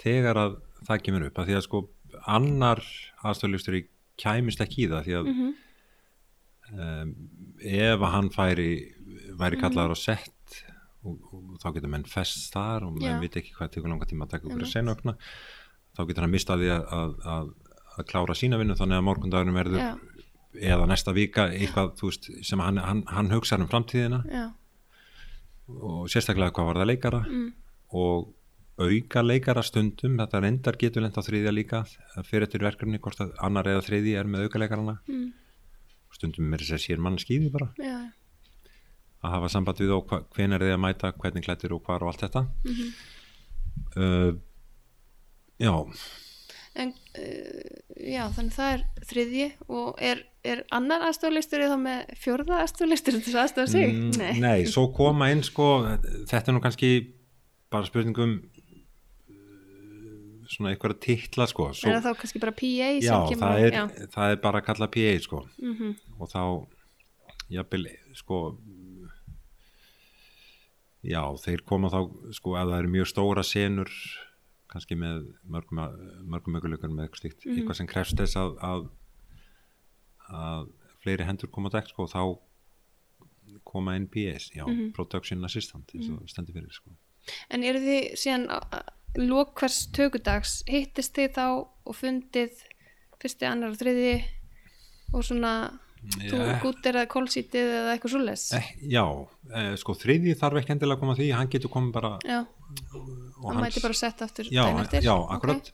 þegar 0.00 0.38
að 0.40 0.54
það 0.88 1.02
kemur 1.04 1.26
upp 1.28 1.38
að 1.42 1.50
því 1.50 1.56
að 1.58 1.64
sko 1.66 1.80
annar 2.32 2.80
aðstoflusturi 3.28 3.82
kæmist 4.22 4.62
ekki 4.64 4.86
í 4.86 4.88
það 4.88 5.04
því 5.10 5.14
að 5.18 5.28
Mhm. 5.28 5.52
um, 6.72 7.12
ef 7.62 8.06
hann 8.14 8.30
færi 8.34 8.70
væri 9.38 9.60
kallaður 9.60 9.96
á 9.96 9.98
sett 9.98 10.62
og, 11.02 11.18
og 11.32 11.58
þá 11.62 11.68
getur 11.76 11.92
menn 11.92 12.06
fest 12.08 12.52
þar 12.54 12.86
og 12.86 12.96
menn 12.98 13.20
veit 13.22 13.36
ekki 13.40 13.56
hvað 13.56 13.74
tekur 13.76 13.92
langa 13.92 14.08
tíma 14.08 14.26
að 14.26 14.36
taka 14.36 14.46
ykkur 14.46 14.56
að 14.56 14.64
Einmitt. 14.68 14.76
senögna 14.76 15.16
þá 15.96 16.02
getur 16.08 16.26
hann 16.26 16.34
mistað 16.34 16.64
því 16.64 16.72
að, 16.76 16.88
að, 16.98 17.14
að, 17.34 17.52
að 17.98 18.08
klára 18.12 18.38
sína 18.38 18.60
vinnu 18.60 18.78
þannig 18.78 19.00
að 19.00 19.06
morgundagurinn 19.08 19.58
verður 19.58 19.82
já, 19.82 19.92
eða 20.72 20.88
næsta 20.90 21.14
vika 21.16 21.48
eitthvað 21.52 21.94
veist, 22.02 22.28
sem 22.44 22.60
hann, 22.60 22.80
hann, 22.82 23.02
hann 23.08 23.32
hugsaður 23.32 23.66
um 23.66 23.72
framtíðina 23.72 24.22
já 24.28 24.46
og 25.72 26.08
sérstaklega 26.10 26.52
hvað 26.54 26.68
var 26.68 26.80
það 26.80 26.90
leikara 26.90 27.20
mm. 27.24 27.50
og 27.98 28.32
auka 28.82 29.22
leikara 29.22 29.62
stundum 29.64 30.16
þetta 30.18 30.40
reyndar 30.42 30.78
getur 30.80 31.04
lent 31.04 31.18
á 31.18 31.22
þriðja 31.22 31.52
líka 31.54 31.82
fyrir 32.26 32.46
eftir 32.46 32.64
verkefni 32.64 33.00
hvort 33.02 33.20
að 33.22 33.34
annar 33.46 33.68
eða 33.70 33.84
þriðji 33.86 34.16
er 34.18 34.30
með 34.30 34.48
auka 34.48 34.62
leikarana 34.62 34.98
Mm. 35.06 35.30
Stundum 36.16 36.52
er 36.52 36.64
þess 36.64 36.76
að 36.78 36.84
sér 36.86 37.02
mann 37.02 37.20
skýði 37.20 37.52
bara. 37.54 37.70
Já, 37.80 38.10
að 39.22 39.36
hafa 39.36 39.52
samband 39.52 39.82
við 39.82 39.94
og 39.94 40.16
hven 40.34 40.56
er 40.56 40.64
þið 40.64 40.74
að 40.74 40.82
mæta 40.82 41.12
hvernig 41.22 41.46
klættir 41.46 41.76
og 41.76 41.86
hvar 41.86 42.02
og 42.02 42.12
allt 42.12 42.26
þetta. 42.26 42.44
Mhm. 42.66 42.90
uh, 43.96 44.32
já. 45.62 45.74
En 46.72 46.92
uh, 47.20 47.72
já, 48.00 48.22
þannig 48.32 48.54
það 48.56 48.74
er 48.74 48.84
þriðji 49.10 49.48
og 49.68 49.98
er, 50.00 50.22
er 50.42 50.62
annar 50.72 51.04
aðstofuleikstjóri 51.08 51.68
þá 51.70 51.78
með 51.82 52.14
fjórða 52.22 52.62
aðstofuleikstjóri 52.64 53.20
til 53.20 53.26
þess 53.26 53.38
að 53.38 53.42
aðstofa 53.44 53.72
sig? 53.74 53.92
Mm, 53.92 54.40
nei, 54.42 54.64
svo 54.70 54.86
koma 54.96 55.28
inn 55.34 55.44
sko, 55.46 55.68
þetta 56.30 56.48
er 56.48 56.56
nú 56.56 56.64
kannski 56.64 56.92
bara 57.72 57.88
spurningum 57.88 58.38
svona 60.52 60.70
einhverja 60.74 61.00
titla 61.06 61.46
sko 61.50 61.70
svo, 61.74 61.88
er 61.90 61.98
það 62.00 62.06
þá 62.10 62.20
kannski 62.22 62.40
bara 62.44 62.52
PA 62.52 62.90
sem 62.98 63.08
já, 63.08 63.18
kemur 63.30 63.42
það 63.46 63.64
er, 63.66 63.72
já. 63.78 63.84
það 64.16 64.32
er 64.36 64.40
bara 64.46 64.60
að 64.62 64.66
kalla 64.70 64.88
PA 64.96 65.12
sko 65.26 65.42
Mm 65.62 65.94
og 66.20 66.28
þá 66.30 66.42
jafnvel 67.52 67.86
sko 68.14 68.38
já 71.02 71.22
þeir 71.42 71.62
koma 71.66 71.90
þá 71.90 72.00
sko 72.36 72.54
ef 72.60 72.68
það 72.70 72.78
eru 72.78 72.92
mjög 72.94 73.08
stóra 73.10 73.42
senur 73.46 73.90
kannski 74.72 74.96
með 74.96 75.24
mörgum, 75.52 75.80
mörgum 76.32 76.54
möguleikar 76.56 76.88
með 76.92 77.08
eitthvað 77.08 77.22
slíkt 77.24 77.42
Mhm. 77.46 77.56
eitthvað 77.58 77.76
sem 77.80 77.88
krefst 77.90 78.16
þess 78.16 78.36
að, 78.40 78.54
að, 78.68 78.86
að 80.32 80.68
fleiri 81.02 81.26
hendur 81.28 81.50
koma 81.52 81.68
á 81.68 81.74
dekk 81.76 81.90
sko, 81.92 82.06
þá 82.08 82.22
koma 83.68 83.96
inn 83.98 84.06
PS, 84.08 84.50
já, 84.54 84.64
Mhm. 84.64 84.92
Production 84.94 85.44
Assistant 85.44 85.90
eins 85.94 86.08
og 86.08 86.22
stendur 86.30 86.54
fyrir 86.54 86.72
sko. 86.72 86.90
En 87.50 87.62
eru 87.64 87.78
þið 87.82 88.14
síðan 88.16 88.46
hvers 89.16 89.78
tökudags, 89.92 90.62
hittist 90.68 91.14
þið 91.16 91.32
þá 91.36 91.46
og 91.84 91.96
fundið 91.96 92.62
fyrsti, 93.22 93.46
annar 93.46 93.72
og 93.74 93.78
þriði 93.80 94.14
og 95.12 95.24
svona 95.26 95.54
þú 96.02 96.38
gúttir 96.62 96.96
eða 96.98 97.10
kólsítið 97.10 97.68
eða 97.76 97.92
eitthvað 97.94 98.14
svoleiðis? 98.16 98.46
Eh, 98.58 98.70
já, 98.90 99.04
eh, 99.54 99.74
sko 99.78 99.94
þriði 99.94 100.34
þarf 100.40 100.62
ekki 100.62 100.74
endilega 100.74 100.96
að 100.96 101.02
koma 101.04 101.14
að 101.14 101.20
því, 101.20 101.28
hann 101.36 101.52
getur 101.52 101.70
komið 101.70 101.92
bara 101.94 102.12
Já, 102.26 102.40
hann 103.44 103.60
mæti 103.62 103.82
bara 103.84 103.94
sett 103.94 104.22
aftur 104.22 104.50
já, 104.50 104.64
eftir? 104.82 105.04
já, 105.06 105.14
akkurat 105.14 105.72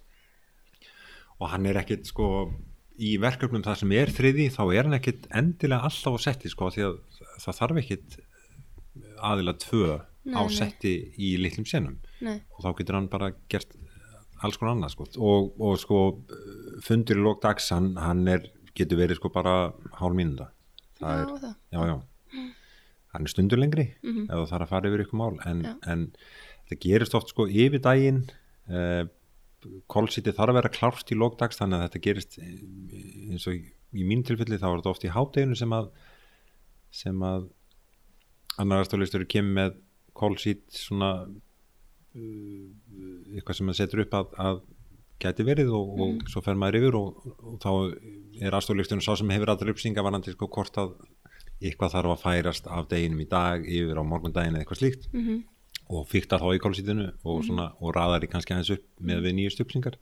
og 1.38 1.48
hann 1.52 1.66
er 1.70 1.78
ekkit 1.80 2.10
sko 2.10 2.50
í 2.98 3.14
verkefnum 3.22 3.62
það 3.62 3.80
sem 3.84 3.92
er 3.94 4.10
þriði 4.10 4.48
þá 4.50 4.62
er 4.74 4.88
hann 4.88 4.98
ekkit 4.98 5.28
endilega 5.38 5.86
alltaf 5.86 6.18
á 6.18 6.20
setti 6.26 6.50
sko 6.50 6.72
því 6.74 6.86
að 6.88 6.96
það 7.44 7.58
þarf 7.62 7.82
ekkit 7.84 8.18
aðilega 9.22 9.62
tvö 9.64 9.98
Nei, 10.28 10.36
á 10.38 10.42
nei. 10.44 10.94
í 11.16 11.30
litlum 11.40 11.66
senum. 11.68 11.96
Og 12.54 12.62
þá 12.64 12.70
getur 12.78 12.98
hann 12.98 13.08
bara 13.12 13.32
gert 13.52 13.72
alls 14.44 14.58
konar 14.60 14.76
annað 14.76 14.92
sko. 14.94 15.08
Og, 15.18 15.48
og 15.58 15.78
sko 15.82 16.00
fundur 16.84 17.18
í 17.18 17.24
lók 17.24 17.40
dags 17.42 17.70
hann, 17.74 17.94
hann 17.98 18.22
er, 18.30 18.44
getur 18.78 19.00
verið 19.00 19.18
sko 19.18 19.32
bara 19.34 19.56
hálf 19.98 20.14
mínúnda 20.14 20.50
það 21.00 21.14
já, 21.16 21.22
er, 21.24 21.32
það. 21.42 21.54
já, 21.74 21.80
já. 21.88 21.96
Hann 23.14 23.24
er 23.26 23.32
stundur 23.32 23.58
lengri 23.58 23.86
Mhm. 24.04 24.24
ef 24.28 24.34
það 24.36 24.50
þarf 24.52 24.66
að 24.66 24.72
fara 24.74 24.88
yfir 24.92 25.04
ykkur 25.06 25.18
mál. 25.18 25.38
En, 25.48 25.64
en 25.88 26.02
það 26.68 26.80
gerist 26.84 27.14
oft 27.18 27.32
sko 27.32 27.46
yfir 27.48 27.80
daginn 27.82 28.20
uh, 28.70 29.04
kólsítið 29.90 30.36
þarf 30.36 30.52
að 30.52 30.58
vera 30.60 30.70
klárt 30.74 31.10
í 31.10 31.16
lókdags 31.18 31.58
þannig 31.58 31.80
að 31.80 31.86
þetta 31.88 32.02
gerist 32.04 32.36
eh, 32.38 33.32
eins 33.32 33.46
og 33.50 33.56
í, 33.58 34.04
mín 34.06 34.22
tilfelli 34.22 34.58
þá 34.60 34.68
er 34.68 34.76
þetta 34.82 34.92
oft 34.92 35.06
í 35.08 35.10
hádeginu 35.14 35.56
sem 35.58 35.72
að 35.74 35.88
sem 36.94 37.24
að 37.26 37.48
annar 38.58 38.84
aðstoflistur 38.84 39.24
kemur 39.30 39.56
með 39.58 39.74
kólsít 40.18 40.64
svona 40.74 41.12
uh, 41.26 42.64
eitthvað 43.34 43.58
sem 43.58 43.68
maður 43.68 43.80
setur 43.82 44.04
upp 44.04 44.18
að, 44.18 44.34
að 44.46 44.62
gæti 45.22 45.46
verið 45.46 45.74
og, 45.74 45.92
og 46.04 46.24
svo 46.30 46.42
fer 46.46 46.58
maður 46.58 46.80
yfir 46.80 46.98
og, 46.98 47.22
og 47.42 47.60
þá 47.62 47.70
er 48.46 48.54
aðstoflisturinn 48.54 49.02
sá 49.04 49.14
sem 49.18 49.30
hefur 49.34 49.54
aðra 49.54 49.74
uppsinga 49.74 50.04
varandi 50.06 50.34
sko 50.34 50.50
hvort 50.54 50.78
að 50.78 50.96
eitthvað 51.58 51.94
þarf 51.96 52.12
að 52.14 52.22
færast 52.22 52.68
af 52.70 52.86
deginum 52.90 53.24
í 53.24 53.30
dag 53.30 53.64
yfir 53.66 53.98
á 53.98 54.02
morgundaginn 54.06 54.54
eða 54.54 54.62
eitthvað 54.62 54.82
slíkt. 54.84 55.08
Mm 55.14 55.40
og 55.88 56.08
fyrta 56.08 56.38
þá 56.40 56.48
í 56.52 56.60
kólsítinu 56.60 57.06
og, 57.24 57.44
svona, 57.46 57.70
og 57.80 57.94
raðar 57.96 58.26
í 58.26 58.30
kannski 58.30 58.54
aðeins 58.54 58.74
upp 58.76 58.84
með 59.08 59.22
við 59.24 59.36
nýjust 59.38 59.62
uppsingar 59.64 59.96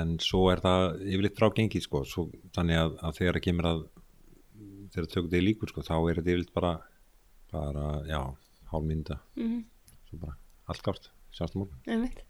en 0.00 0.18
svo 0.22 0.44
er 0.52 0.60
það 0.62 0.84
yfirleitt 1.06 1.38
frá 1.38 1.48
gengið 1.56 1.86
sko, 1.86 2.02
svo, 2.06 2.26
þannig 2.54 2.82
að, 2.82 2.98
að 3.00 3.16
þegar 3.18 3.38
það 3.38 3.46
kemur 3.46 3.68
að 3.70 3.80
þegar 4.90 5.06
það 5.06 5.12
tökur 5.14 5.30
degi 5.32 5.46
líkur 5.46 5.72
sko, 5.72 5.86
þá 5.86 5.94
er 5.96 6.20
þetta 6.20 6.32
yfirleitt 6.34 6.52
bara 6.58 6.74
bara, 7.52 8.02
já, 8.06 8.20
hálf 8.72 8.84
mynda 8.84 9.20
-hmm. 9.36 9.64
svo 10.08 10.18
bara, 10.18 10.36
allt 10.66 10.82
gátt, 10.82 11.10
sjást 11.32 11.54
Einmitt. 11.86 12.24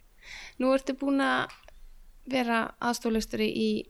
Nú 0.59 0.72
ertu 0.74 0.94
búin 0.94 1.20
að 1.20 1.48
vera 2.26 2.74
aðstofleisturi 2.80 3.48
í 3.48 3.85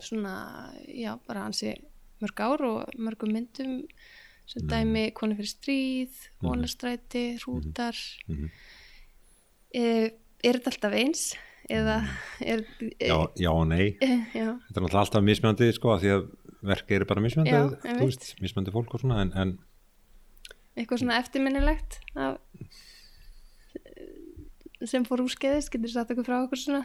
svona, 0.00 0.72
já, 0.86 1.18
bara 1.26 1.40
hansi 1.46 1.74
mörg 2.20 2.40
ár 2.40 2.62
og 2.62 2.94
mörgum 2.98 3.32
myndum 3.32 3.82
sem 4.46 4.64
dæmi 4.66 5.10
konu 5.14 5.36
fyrir 5.36 5.50
stríð, 5.50 6.14
vonastræti, 6.42 7.38
hrútar. 7.42 7.96
Mhm. 8.28 8.50
Eh, 9.74 10.10
er 10.44 10.56
þetta 10.56 10.72
alltaf 10.72 10.92
eins? 10.96 11.34
Eða 11.68 12.08
er... 12.40 12.64
já, 12.96 13.16
já 13.36 13.50
og 13.52 13.66
nei, 13.68 13.96
Eh, 14.00 14.24
já, 14.32 14.58
þetta 14.70 14.80
er 14.80 14.96
alltaf 14.96 15.22
mismjöndi 15.22 15.72
sko, 15.76 15.98
því 16.00 16.14
að 16.14 16.30
verki 16.64 16.96
eru 16.96 17.04
bara 17.04 17.20
mismjöndi 17.20 17.52
Já, 17.52 17.66
þú 17.68 17.88
einmitt. 17.90 18.06
veist, 18.06 18.40
mismjöndi 18.40 18.72
fólk 18.72 18.94
og 18.94 19.02
svona 19.02 19.20
en, 19.22 19.32
en 19.36 19.58
eitthvað 20.78 21.02
svona 21.02 21.18
eftirminnilegt 21.20 21.98
af, 22.18 22.38
sem 24.86 25.04
fór 25.08 25.24
úrskeiðist, 25.26 25.72
getur 25.74 25.90
sagt 25.92 26.14
okkur 26.14 26.28
frá 26.28 26.38
okkur 26.44 26.62
svona 26.62 26.84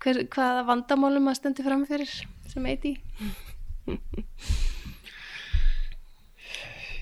Hver, 0.00 0.22
hvaða 0.32 0.62
vandamálum 0.64 1.26
að 1.28 1.34
stendur 1.36 1.66
fram 1.68 1.82
fyrir 1.84 2.08
sem 2.48 2.66
eiti? 2.70 2.94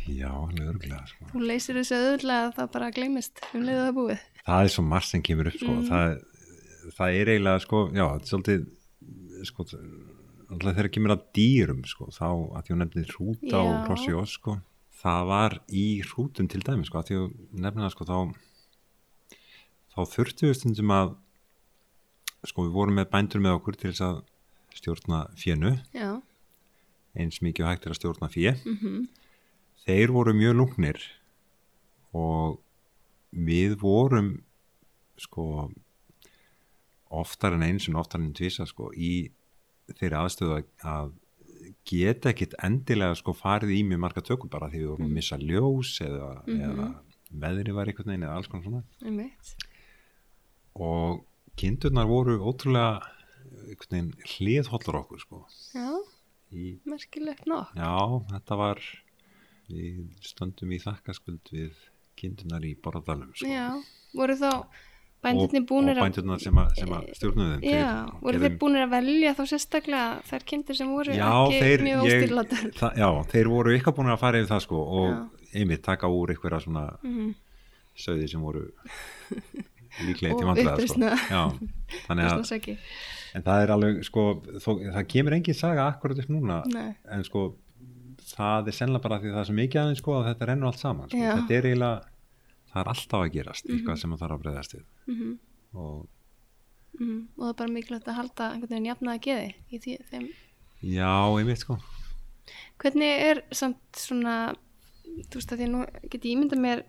já, 0.09 0.31
alveg 0.33 0.65
örgulega 0.73 1.05
sko. 1.07 1.29
Þú 1.31 1.43
leysir 1.45 1.79
þessu 1.79 1.95
auðvitað 1.99 2.33
að 2.41 2.57
það 2.57 2.73
bara 2.75 2.89
gleymist 2.97 3.43
um 3.53 3.63
leiðu 3.69 3.85
það 3.85 3.95
búið. 4.01 4.25
það 4.49 4.65
er 4.65 4.73
svo 4.75 4.85
margt 4.89 5.11
sem 5.13 5.23
kemur 5.29 5.51
upp 5.53 5.59
sko. 5.61 5.75
Mm. 5.77 5.87
það, 5.93 6.17
það 6.99 7.19
er 7.21 7.33
eiginlega 7.35 7.65
sko, 7.67 7.83
já, 7.93 8.05
þetta 8.09 8.27
er 8.27 8.33
svolítið 8.33 8.67
sko, 9.53 9.67
alltaf 10.49 10.73
þegar 10.73 10.91
kemur 10.97 11.15
að 11.15 11.25
dýrum 11.39 11.83
sko, 11.87 12.09
þá 12.19 12.27
að 12.27 12.63
því 12.65 12.75
hún 12.75 12.83
nefnir 12.83 13.15
hrúta 13.15 13.63
og 13.63 13.79
hrossi 13.87 14.17
og 14.17 14.27
sko, 14.33 14.57
það 14.99 15.23
var 15.31 15.55
í 15.71 15.85
hrútum 16.09 16.49
til 16.51 16.63
dæmi 16.67 16.87
sko, 16.89 16.99
að 17.03 17.11
því 17.11 17.19
nefnir 17.63 17.85
það 17.87 17.95
sko, 17.95 18.07
þá 18.09 18.19
þá 19.95 20.01
þurftu 20.15 20.49
við 20.51 20.57
stundum 20.59 20.93
að 20.95 21.15
sko, 22.47 22.65
við 22.67 22.75
vorum 22.77 22.99
með 23.01 23.11
bændur 23.13 23.43
með 23.45 23.57
okkur 23.59 23.79
til 23.79 23.91
þess 23.93 24.05
að 24.09 24.19
stjórna 24.79 25.21
Já, 25.95 26.11
eins 27.19 27.41
mikið 27.43 27.65
og 27.67 27.71
hægt 27.73 27.87
er 27.89 27.95
að 27.95 27.99
stjórna 28.01 28.29
fjö 28.31 28.53
mhm, 28.63 29.07
þeir 29.87 30.13
voru 30.15 30.35
mjög 30.39 30.59
lungnir 30.61 31.01
og 32.15 32.59
við 33.35 33.75
vorum 33.83 34.33
sko 35.19 35.69
oftar 37.11 37.57
en 37.57 37.65
eins 37.67 37.89
og 37.89 37.99
oftar 38.03 38.21
en 38.23 38.35
tvisa 38.37 38.67
sko 38.69 38.91
í 38.95 39.31
þeirri 39.97 40.19
aðstöðu 40.21 40.59
að- 40.59 40.87
að 40.93 41.13
geta 41.89 42.31
ekkit 42.33 42.55
endilega 42.65 43.17
sko 43.19 43.33
farið 43.37 43.73
í 43.79 43.83
mjög 43.89 44.03
marga 44.05 44.23
tökum 44.25 44.51
bara 44.53 44.69
því 44.73 44.83
við 44.83 44.91
vorum 44.93 45.09
að 45.09 45.15
missa 45.19 45.39
ljós 45.41 45.95
eða, 46.05 46.31
eða 46.53 46.89
veðri 47.45 47.75
var 47.77 47.91
einhvern 47.91 48.13
veginn 48.13 48.27
eða 48.29 48.37
alls 48.39 48.49
konar 48.53 48.65
svona 48.67 48.83
einmitt. 49.05 49.55
og 50.79 51.25
kindurnar 51.59 52.07
voru 52.09 52.39
ótrúlega 52.39 53.01
hliðhollur 54.37 55.01
okkur 55.03 55.21
sko 55.23 55.41
Já, 55.75 55.89
í, 56.53 56.79
merkilegt 56.89 57.47
nóg. 57.51 57.73
já, 57.77 57.93
þetta 58.33 58.59
var 58.61 58.83
við 59.69 60.05
stöndum 60.25 60.73
í 60.73 60.79
þakkaskuld 60.83 61.51
við 61.53 61.75
kindurnar 62.19 62.65
í 62.67 62.73
Borðalum 62.83 63.35
sko. 63.37 63.47
Já, 63.47 63.77
voru 64.17 64.35
þá 64.41 64.51
búnir 65.69 65.99
og 65.99 66.05
að... 66.07 66.19
sem, 66.43 66.59
að, 66.63 66.69
sem 66.79 66.93
að 66.95 67.09
stjórnuðu 67.19 67.57
þeim 67.59 67.73
Já, 67.73 67.89
voru 68.23 68.43
þeir 68.45 68.55
búnir 68.61 68.85
að 68.85 68.93
velja 68.95 69.33
þá 69.35 69.43
sérstaklega 69.53 70.07
þær 70.29 70.47
kindir 70.53 70.79
sem 70.79 70.93
voru 70.95 71.17
já, 71.17 71.27
ekki 71.27 71.61
þeir, 71.65 71.85
mjög 71.89 72.05
óstýrlatar. 72.07 72.71
já, 73.03 73.09
þeir 73.33 73.51
voru 73.53 73.75
eitthvað 73.75 73.97
búin 73.99 74.13
að 74.15 74.21
fara 74.23 74.41
yfir 74.43 74.53
það 74.53 74.65
sko 74.69 74.83
og 75.03 75.09
Já. 75.11 75.19
einmitt 75.63 75.85
taka 75.89 76.11
úr 76.13 76.35
einhverja 76.35 76.61
svona 76.65 76.85
Mhm. 77.03 77.35
söði 77.99 78.29
sem 78.31 78.43
voru 78.47 78.67
líklega 80.07 80.39
til 80.39 80.47
vandræða 80.47 80.87
sko. 80.87 81.13
þannig 82.07 82.29
að 82.31 82.69
en 83.37 83.45
það 83.45 83.63
er 83.63 83.73
alveg 83.75 84.05
sko 84.07 84.27
þó, 84.63 84.71
það 84.95 85.09
kemur 85.13 85.35
engin 85.37 85.57
saga 85.59 85.89
akkurat 85.93 86.21
upp 86.23 86.31
núna 86.33 86.61
Nei. 86.73 86.95
en 87.11 87.25
sko 87.27 87.43
það 88.29 88.71
er 88.71 88.77
sennilega 88.77 89.05
bara 89.05 89.19
því 89.23 89.33
það 89.35 89.41
er 89.43 89.49
svo 89.51 89.57
mikið 89.59 89.81
aðeins 89.83 90.03
sko 90.03 90.15
að 90.19 90.29
þetta 90.31 90.49
rennur 90.51 90.71
allt 90.71 90.81
saman 90.83 91.11
sko. 91.11 91.19
Þetta 91.19 91.57
er 91.59 91.69
eiginlega 91.69 92.18
það 92.79 92.85
er 92.85 92.93
alltaf 92.95 93.25
að 93.25 93.33
gerast 93.35 93.69
eitthvað 93.69 94.01
sem 94.03 94.15
það 94.15 94.23
þarf 94.25 94.37
að 94.39 94.43
breyðast 94.47 94.77
við 94.77 94.85
Mhm, 95.09 95.33
og 95.75 96.07
mhm. 96.99 97.19
Og 97.37 97.43
það 97.43 97.51
er 97.53 97.59
bara 97.63 97.75
mikilvægt 97.75 98.09
að 98.09 98.19
halda 98.23 98.51
einhvern 98.53 98.71
veginn 98.75 98.91
jafnaða 98.91 99.25
geði 99.27 99.55
í 99.71 99.83
því, 99.85 99.99
þeim. 100.11 100.29
já, 100.83 101.13
einmitt 101.39 101.65
sko 101.65 101.79
Hvernig 102.79 103.25
er 103.29 103.43
samt 103.53 103.99
svona, 103.99 104.55
þú 105.29 105.35
veist 105.41 105.53
að 105.53 105.61
að 105.67 105.73
nú 105.75 105.83
get 106.09 106.25
ég 106.25 106.33
ímynda 106.33 106.57
mér 106.57 106.85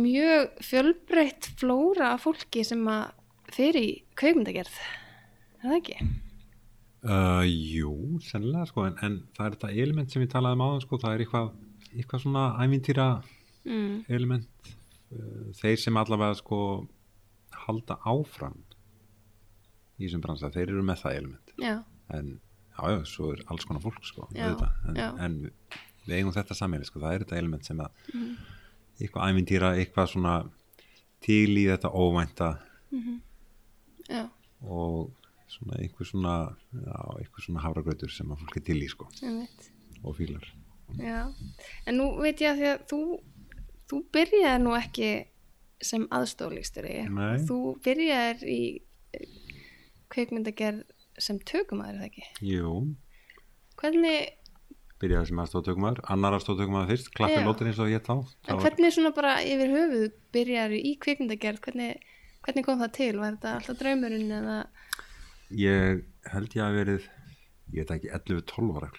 mjög 0.00 0.50
fjölbreytt 0.64 1.50
flóra 1.60 2.14
af 2.14 2.24
fólki 2.24 2.64
sem 2.66 2.82
að 2.88 3.10
fer 3.50 3.76
í 3.78 3.86
kaupmyndagerð. 4.18 4.76
Er 5.60 5.66
það 5.66 5.76
ekki? 5.80 5.96
Uh, 7.00 7.44
jú, 7.48 7.92
sennilega 8.24 8.68
sko, 8.68 8.84
en, 8.88 8.96
en 9.04 9.14
það 9.36 9.46
er 9.46 9.54
þetta 9.56 9.70
element 9.84 10.12
sem 10.12 10.22
við 10.22 10.32
talaðum 10.34 10.60
um 10.60 10.66
áðan 10.68 10.82
sko, 10.84 10.98
það 11.00 11.14
er 11.14 11.24
eitthvað, 11.24 11.50
eitthvað 11.96 12.22
svona 12.26 12.46
æmintýra 12.64 13.08
Mm. 13.60 14.04
element 14.08 14.48
uh, 15.12 15.50
þeir 15.60 15.76
sem 15.78 15.96
allavega 16.00 16.34
sko 16.38 16.58
halda 17.66 17.98
áfram 18.08 18.54
í 20.00 20.06
þessum 20.06 20.22
bransa, 20.24 20.48
þeir 20.54 20.70
eru 20.72 20.82
með 20.82 21.02
það 21.02 21.16
element. 21.18 21.52
Já, 21.60 21.74
en 22.16 22.30
já, 22.72 22.84
já, 22.94 23.02
svo 23.04 23.32
er 23.34 23.42
alls 23.52 23.66
konar 23.68 23.82
fólk 23.84 24.00
sko, 24.08 24.28
Já, 24.32 24.46
en, 24.88 24.96
en 25.20 25.34
við, 26.06 26.14
eigum 26.16 26.32
þetta 26.32 26.56
sammeili 26.56 26.88
sko, 26.88 27.02
það 27.04 27.12
er 27.18 27.24
þetta 27.26 27.36
element 27.42 27.68
sem 27.68 27.82
að 27.84 27.90
Mhm. 28.14 28.32
eitthvað 29.00 29.28
æmintýra, 29.34 29.74
eitthvað 29.76 30.08
svona 30.14 30.34
til 31.20 31.52
í 31.60 31.66
þetta 31.68 31.92
óvænta 31.92 32.48
já, 34.08 34.24
og 34.62 35.12
svona 35.52 35.76
einhver 35.84 36.06
svona 36.08 36.56
já, 36.72 36.96
einhver 37.20 37.44
svona 37.44 37.60
hafragrautur 37.60 38.10
sem 38.10 38.26
að 38.32 38.40
fólk 38.40 38.56
er 38.56 38.64
til 38.70 38.80
í 38.80 38.88
sko, 38.88 39.06
og 40.02 40.16
fílar 40.16 40.48
Já, 40.98 41.20
en 41.86 41.98
nú 41.98 42.08
veit 42.20 42.40
ég 42.42 42.52
að 42.52 42.60
því 42.60 42.70
að 42.70 42.80
þú, 42.90 43.00
þú 43.90 44.00
byrjaði 44.16 44.62
nú 44.64 44.74
ekki 44.78 45.10
sem 45.90 46.06
aðstoflýsturi. 46.12 46.96
Nei. 47.12 47.38
Þú 47.48 47.60
byrjaði 47.84 48.56
í 48.56 48.60
kveikmyndagerð 50.10 50.82
sem 51.20 51.38
tökumæður 51.46 51.94
er 51.94 52.02
það 52.02 52.10
ekki? 52.10 52.26
Jú, 52.50 52.74
hvernig, 53.80 54.30
byrjaði 55.00 55.30
sem 55.30 55.42
aðstóðtökumæður 55.44 56.02
annar 56.14 56.36
aðstóðtökumæður 56.38 56.92
fyrst, 56.92 57.12
klappi 57.16 57.38
Já. 57.38 57.44
lótir 57.46 57.70
eins 57.70 57.80
og 57.80 57.92
ég 57.92 58.04
þá. 58.04 58.14
En 58.50 58.62
hvernig 58.64 58.96
svona 58.96 59.12
bara 59.16 59.36
yfir 59.44 59.74
höfuð 59.76 60.08
byrjar 60.34 60.76
í 60.76 60.94
kvikmyndagerð? 61.00 61.62
Hvernig, 61.64 62.10
hvernig 62.44 62.66
kom 62.66 62.82
það 62.82 62.94
til, 62.98 63.12
var 63.20 63.36
þetta 63.36 63.54
alltaf 63.60 63.80
draumurinn 63.80 64.34
eða, 64.40 64.58
ég 65.56 66.04
held 66.30 66.56
ég 66.56 66.64
að 66.64 66.76
verið 66.78 67.06
ég 67.74 67.86
veit 67.86 67.94
ekki 67.96 68.10
11-12 68.14 68.76
ára 68.78 68.90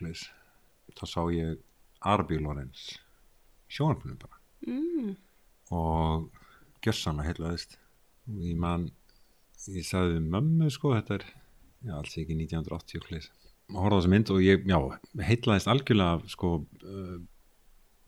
þá 0.92 1.04
sá 1.08 1.22
ég 1.32 1.60
Arby 2.02 2.40
Lorenz. 2.42 3.00
Sjónarpunum 3.72 4.18
bara. 4.22 4.38
Mm, 4.68 5.16
og 5.74 6.30
gjössanna 6.86 7.26
heilaðist 7.26 7.78
og 8.30 8.42
ég 8.46 8.58
man 8.60 8.90
ég 9.70 9.86
sagði 9.86 10.18
við 10.18 10.32
mömmu 10.34 10.70
sko 10.74 10.96
þetta 10.96 11.20
er 11.20 11.26
já, 11.86 11.94
alls 11.98 12.18
ekki 12.18 12.38
1980 12.38 13.06
klis 13.06 13.30
og 13.72 13.78
horfði 13.86 13.98
á 13.98 14.00
þessa 14.00 14.14
mynd 14.14 14.32
og 14.34 14.42
ég 14.46 14.66
já, 14.70 14.78
heilaðist 15.30 15.72
algjörlega 15.72 16.32
sko 16.34 16.54
uh, 16.62 17.18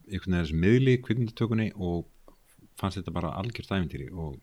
einhvern 0.04 0.36
veginn 0.36 0.40
þessu 0.40 0.60
miðli 0.64 0.96
kvikmyndatökunni 1.06 1.70
og 1.74 2.04
fannst 2.78 3.00
þetta 3.00 3.14
bara 3.14 3.34
algjört 3.40 3.72
æfintýri 3.72 4.10
og 4.12 4.36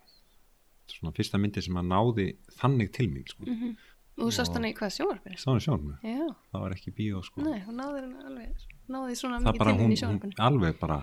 svona 0.91 1.13
fyrsta 1.15 1.39
myndi 1.39 1.63
sem 1.63 1.77
að 1.79 1.91
náði 1.91 2.27
þannig 2.59 2.91
til 2.95 3.07
mig 3.11 3.31
sko. 3.31 3.47
mm 3.47 3.75
og 4.21 4.27
þú 4.27 4.33
sást 4.35 4.55
hann 4.57 4.67
í 4.67 4.73
hvað 4.77 4.93
sjónvarpinu? 4.95 5.39
Sáðu 5.39 5.61
sjónarpunum, 5.65 5.99
já, 6.03 6.25
það 6.51 6.63
var 6.65 6.75
ekki 6.75 6.93
bíó 6.97 7.21
sko. 7.25 7.43
Nei, 7.45 7.61
hún 7.65 7.79
náði 7.79 8.01
hann 8.03 8.27
alveg 8.27 8.65
náði 8.95 9.15
svona 9.19 9.39
mikið 9.43 9.61
til 9.61 9.71
henni 9.81 9.95
í 9.95 10.01
sjónvarpinu. 10.01 10.35
alveg 10.47 10.79
bara. 10.81 10.97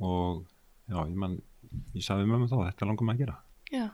Og 0.00 0.44
já, 0.90 0.98
ég 1.02 1.18
man 1.24 1.36
ég 1.94 2.04
sagði 2.06 2.24
við 2.24 2.32
mömmu 2.34 2.48
þá, 2.50 2.56
þetta 2.70 2.88
langum 2.90 3.12
að 3.14 3.22
gera. 3.24 3.36
Já. 3.72 3.86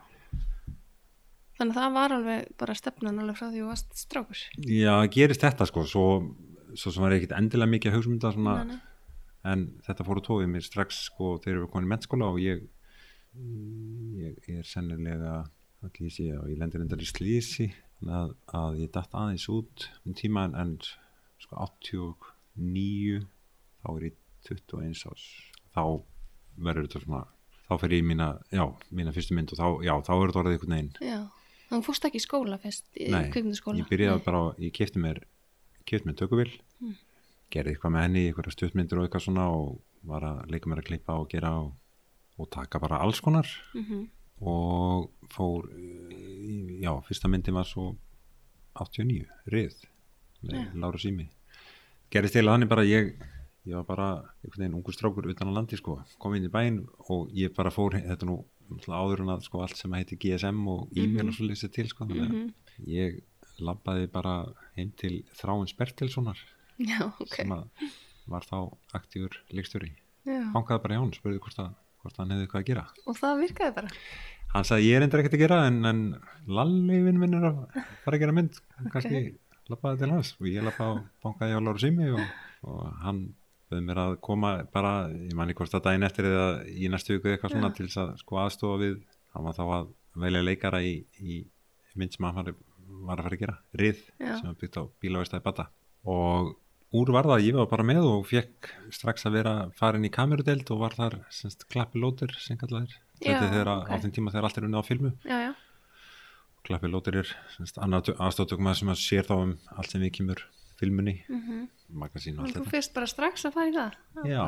Þannig 1.59 1.75
að 1.75 1.81
það 1.81 1.95
var 1.97 2.15
alveg 2.17 2.51
bara 2.57 2.75
stefnan 2.77 3.21
alveg 3.21 3.37
frá 3.37 3.47
því 3.51 3.61
þú 3.61 3.67
varst 3.69 3.97
strákur. 4.01 4.43
Já, 4.65 4.93
gerist 5.13 5.43
þetta 5.45 5.67
sko. 5.69 5.83
Svo, 5.89 6.05
svo 6.73 6.93
sem 6.95 7.03
var 7.05 7.13
ekkit 7.17 7.35
endilega 7.37 7.69
mikið 7.75 7.91
að 7.91 7.97
hugsa 7.99 8.11
um 8.11 8.19
svona, 8.37 8.55
Nei, 8.65 8.75
nei. 8.75 8.79
en 9.51 9.65
þetta 9.85 10.07
fóru 10.07 10.23
tóið 10.25 10.49
mér 10.55 10.65
strax 10.65 11.03
sko 11.11 11.35
þegar 11.43 11.65
við 11.65 11.71
komin 11.73 11.89
í 11.89 11.91
mennskóla 11.93 12.31
og 12.33 12.39
ég 12.41 12.65
ég 13.31 14.49
er 14.59 14.67
sennilega 14.67 15.45
ég 15.87 16.11
sé 16.13 16.27
og 16.35 16.49
ég 16.51 16.59
lendir 16.59 16.81
endar 16.83 17.01
í 17.01 17.07
slísi 17.07 17.69
að, 18.03 18.33
að 18.53 18.81
ég 18.83 18.91
datt 18.93 19.13
aðeins 19.15 19.47
út 19.53 19.85
um 20.05 20.15
tíma 20.17 20.43
en, 20.49 20.55
en 20.59 20.73
sko 21.41 21.61
89 22.57 23.27
þá 23.81 23.89
er 23.97 24.07
ég 24.07 24.17
21 24.47 25.05
árs 25.11 25.27
þá 25.75 25.83
verður 26.61 26.87
þetta 26.87 27.03
svona 27.05 27.21
þá 27.67 27.75
fer 27.79 27.93
ég 27.95 28.01
í 28.03 28.07
mína, 28.11 28.27
já, 28.51 28.65
mína 28.91 29.13
fyrstu 29.15 29.35
mynd 29.37 29.53
og 29.53 29.59
þá, 29.61 29.67
já, 29.87 29.93
þá 30.03 30.11
er 30.17 30.25
þetta 30.31 30.41
orðið 30.41 30.55
einhvern 30.57 30.75
veginn 30.75 30.91
já, 31.07 31.19
þú 31.71 31.81
fórst 31.87 32.07
ekki 32.09 32.19
í 32.19 32.25
skóla 32.25 32.57
fyrst 32.61 32.89
í 32.99 33.07
Nei, 33.13 33.29
ég 33.31 33.87
byrjaði 33.87 34.17
Nei. 34.19 34.25
bara, 34.25 34.41
ég 34.59 34.73
kefti 34.75 34.99
mér 34.99 35.21
kefti 35.87 36.09
mér 36.09 36.17
tökuvill 36.19 36.51
Mm. 36.81 36.95
gerði 37.53 37.75
eitthvað 37.75 37.91
með 37.93 38.01
henni, 38.07 38.21
eitthvað 38.31 38.53
stuttmyndir 38.55 38.97
og 38.97 39.03
eitthvað 39.05 39.21
svona 39.27 39.43
og 39.53 39.81
var 40.09 40.23
að 40.25 40.49
leika 40.49 40.69
mér 40.71 40.79
að 40.81 40.87
klippa 40.87 41.13
og 41.21 41.27
gera 41.29 41.51
og, 41.61 41.75
og 42.41 42.47
taka 42.49 42.79
bara 42.81 42.97
alls 43.05 43.19
konar 43.21 43.45
Mhm. 43.77 44.07
og 44.41 45.11
fór 45.29 45.67
já, 46.81 46.91
fyrsta 47.05 47.29
myndi 47.29 47.53
var 47.53 47.65
svo 47.69 47.95
89, 48.81 49.27
rið 49.53 49.75
með. 50.41 50.73
Lára 50.73 50.97
Sými 50.97 51.29
gerðist 52.11 52.35
til 52.37 52.43
að 52.45 52.53
þannig 52.55 52.69
bara 52.71 52.83
ég 52.87 53.11
ég 53.69 53.75
var 53.77 53.85
bara 53.85 54.07
einhvern 54.41 54.63
veginn 54.63 54.77
ungur 54.79 54.95
strákur 54.95 55.27
utan 55.29 55.51
á 55.51 55.53
landi 55.53 55.77
sko, 55.77 55.99
kom 56.19 56.33
inn 56.35 56.47
í 56.47 56.51
bæinn 56.51 56.79
og 57.13 57.29
ég 57.37 57.53
bara 57.55 57.69
fór, 57.73 57.93
þetta 57.93 58.25
er 58.25 58.29
nú 58.31 58.39
áður 58.87 59.21
en 59.25 59.33
að 59.35 59.43
sko 59.45 59.61
allt 59.61 59.77
sem 59.77 59.93
heiti 59.93 60.17
GSM 60.17 60.63
og 60.71 60.87
e-mail 60.97 61.27
og 61.29 61.35
svo 61.37 61.45
lýsið 61.49 61.73
til 61.75 61.87
sko, 61.91 62.05
að 62.07 62.23
Mhm. 62.31 62.53
ég 62.87 63.19
labbaði 63.61 64.07
bara 64.11 64.33
heim 64.77 64.91
til 64.97 65.23
Þráins 65.37 65.75
Bertilssonar 65.77 66.37
já, 66.79 67.05
ok. 67.19 67.35
sem 67.35 67.49
var 68.27 68.41
þá 68.47 68.71
aktífur 68.95 69.37
leikstjóri. 69.53 69.91
Hangaði 70.25 70.81
bara 70.81 70.95
hjá 70.95 71.01
hann, 71.03 71.11
spurði 71.13 71.39
hvort, 71.43 71.59
að, 71.59 71.73
hvort 72.01 72.17
hann 72.17 72.29
hefði 72.31 72.47
eitthvað 72.47 72.61
að 72.63 72.65
gera. 72.71 72.85
Og 73.05 73.15
það 73.19 73.41
virkaði 73.45 73.75
bara? 73.75 73.89
Hann 74.53 74.63
sagði 74.67 74.87
ég 74.89 74.95
er 74.97 75.05
endur 75.05 75.19
ekkert 75.21 75.33
að 75.37 75.43
gera 75.43 75.59
en, 75.67 75.85
en 75.85 76.01
Lalli 76.47 77.01
vinn 77.05 77.19
minn 77.21 77.33
er 77.37 77.45
að 77.51 77.61
fara 78.05 78.17
að 78.17 78.23
gera 78.23 78.31
mynd. 78.39 78.57
Kannski 78.91 79.21
labbaði 79.69 80.01
til 80.01 80.11
hans 80.11 80.33
og 80.39 80.49
ég 80.49 80.65
labbaði 80.65 80.97
og 80.97 81.05
bankaði 81.25 81.57
á 81.57 81.61
Láru 81.61 81.81
Simi 81.83 82.09
og, 82.15 82.23
og 82.65 82.81
hann 83.03 83.21
bauði 83.71 83.85
mér 83.87 84.01
að 84.03 84.17
koma 84.25 84.51
bara, 84.73 84.93
ég 85.11 85.35
manni 85.37 85.55
hvort 85.55 85.75
að 85.77 85.85
daginn 85.87 86.07
eftir 86.07 86.27
eða 86.27 86.47
í 86.67 86.89
næstu 86.91 87.15
viku 87.15 87.31
eitthvað 87.31 87.55
svona 87.55 87.71
Já. 87.71 87.75
til 87.77 87.87
þess 87.87 88.01
að 88.03 88.09
sko 88.23 88.41
aðstofa 88.41 88.81
við, 88.81 88.97
hann 89.35 89.47
var 89.47 89.57
þá 89.57 89.63
að 89.67 89.93
velja 90.25 90.43
leikara 90.43 90.81
í, 90.83 90.95
í 91.23 91.37
mynd 91.99 92.17
sem 92.17 92.27
hann 92.27 92.39
var, 92.41 92.57
var 93.07 93.21
að 93.21 93.29
fara 93.29 93.37
að 93.37 93.45
gera, 93.45 93.59
Rið 93.79 94.01
Já. 94.17 94.33
sem 94.33 94.49
var 94.49 94.57
byggt 94.59 94.81
á 94.81 94.83
bílavestæði 95.03 95.45
Bata 95.47 95.67
og 96.11 96.51
úr 96.97 97.13
var 97.15 97.29
það, 97.29 97.45
ég 97.47 97.55
var 97.55 97.69
bara 97.71 97.87
með 97.87 98.07
og 98.09 98.27
fekk 98.27 98.71
strax 98.91 99.27
að 99.27 99.37
vera 99.39 99.55
farin 99.77 100.07
í 100.07 100.11
kamerudeld 100.11 100.67
og 100.73 100.81
var 100.83 100.97
þar 100.97 101.19
semst 101.31 101.63
klappi 101.71 102.01
lótir 102.01 102.33
sem 102.43 102.59
kallaðir, 102.59 102.97
þetta 103.21 103.37
er 103.45 103.53
þegar 103.55 103.73
ok. 103.77 103.91
á 103.91 103.95
þeim 104.03 104.15
tíma 104.17 104.33
þegar 104.33 104.49
allt 104.49 104.59
er 104.59 104.67
unnið 104.67 104.83
á 104.83 104.89
filmu 104.89 105.13
já, 105.23 105.37
já, 105.47 105.51
klappi 106.67 106.89
er 106.89 107.31
annar 107.81 108.01
aðstoftökum 108.17 108.67
að 108.71 108.79
sem 108.81 108.91
að 108.93 108.99
sér 109.01 109.27
þá 109.27 109.35
um 109.37 109.53
allt 109.77 109.91
sem 109.93 110.01
við 110.01 110.13
kemur 110.19 110.43
filmunni, 110.81 111.21
mm 111.29 111.67
magasín 111.91 112.37
og 112.39 112.45
allt 112.45 112.55
þú 112.55 112.61
þetta. 112.61 112.71
fyrst 112.71 112.93
bara 112.95 113.07
strax 113.11 113.45
að 113.45 113.53
fara 113.57 113.69
í 113.69 113.73
það? 113.75 113.95
Það 114.15 114.27
Já. 114.31 114.43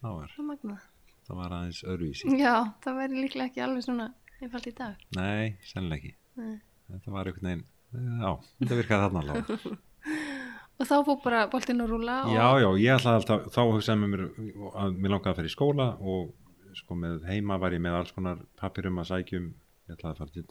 það 0.00 0.14
var, 0.16 0.30
það 0.36 0.46
magnað. 0.50 0.84
það 1.26 1.36
var 1.40 1.56
aðeins 1.58 1.80
öðruvísi. 1.84 2.30
Já, 2.40 2.54
það 2.84 2.96
væri 3.00 3.20
líklega 3.22 3.48
ekki 3.50 3.64
alveg 3.66 3.84
svona 3.84 4.06
einfalt 4.40 4.66
í 4.66 4.72
dag. 4.78 5.02
Nei, 5.16 5.56
sennilega 5.68 6.00
ekki. 6.00 6.14
Nei. 6.36 6.54
þetta 6.92 7.10
var 7.12 7.28
einhvern 7.30 7.50
veginn, 7.50 7.66
já, 8.22 8.30
þetta 8.62 8.78
virkaði 8.80 9.04
þarna 9.04 9.22
alveg. 9.26 9.76
Og 10.76 10.84
þá 10.84 10.96
fór 11.06 11.20
bara 11.24 11.44
boltinn 11.48 11.80
að 11.80 11.88
rúla 11.94 12.14
og, 12.26 12.32
Já, 12.36 12.46
já, 12.60 12.68
ég 12.82 12.98
ætlaði 12.98 13.16
alltaf, 13.22 13.46
þá 13.54 13.60
hugsaði 13.64 14.00
með 14.02 14.10
mér 14.12 14.24
að 14.76 14.98
mér 15.00 15.12
langaði 15.14 15.30
að 15.30 15.38
fara 15.38 15.48
í 15.48 15.54
skóla 15.54 15.86
og 16.04 16.74
sko 16.76 16.96
með 17.00 17.22
heima 17.30 17.56
var 17.62 17.72
ég 17.72 17.80
með 17.80 17.96
alls 17.96 18.12
konar 18.12 18.42
papirum 18.60 19.00
að 19.00 19.08
sækjum, 19.08 19.46
ég 19.88 19.96
ætlaði 19.96 20.12
að 20.12 20.20
fara 20.20 20.34
til 20.34 20.44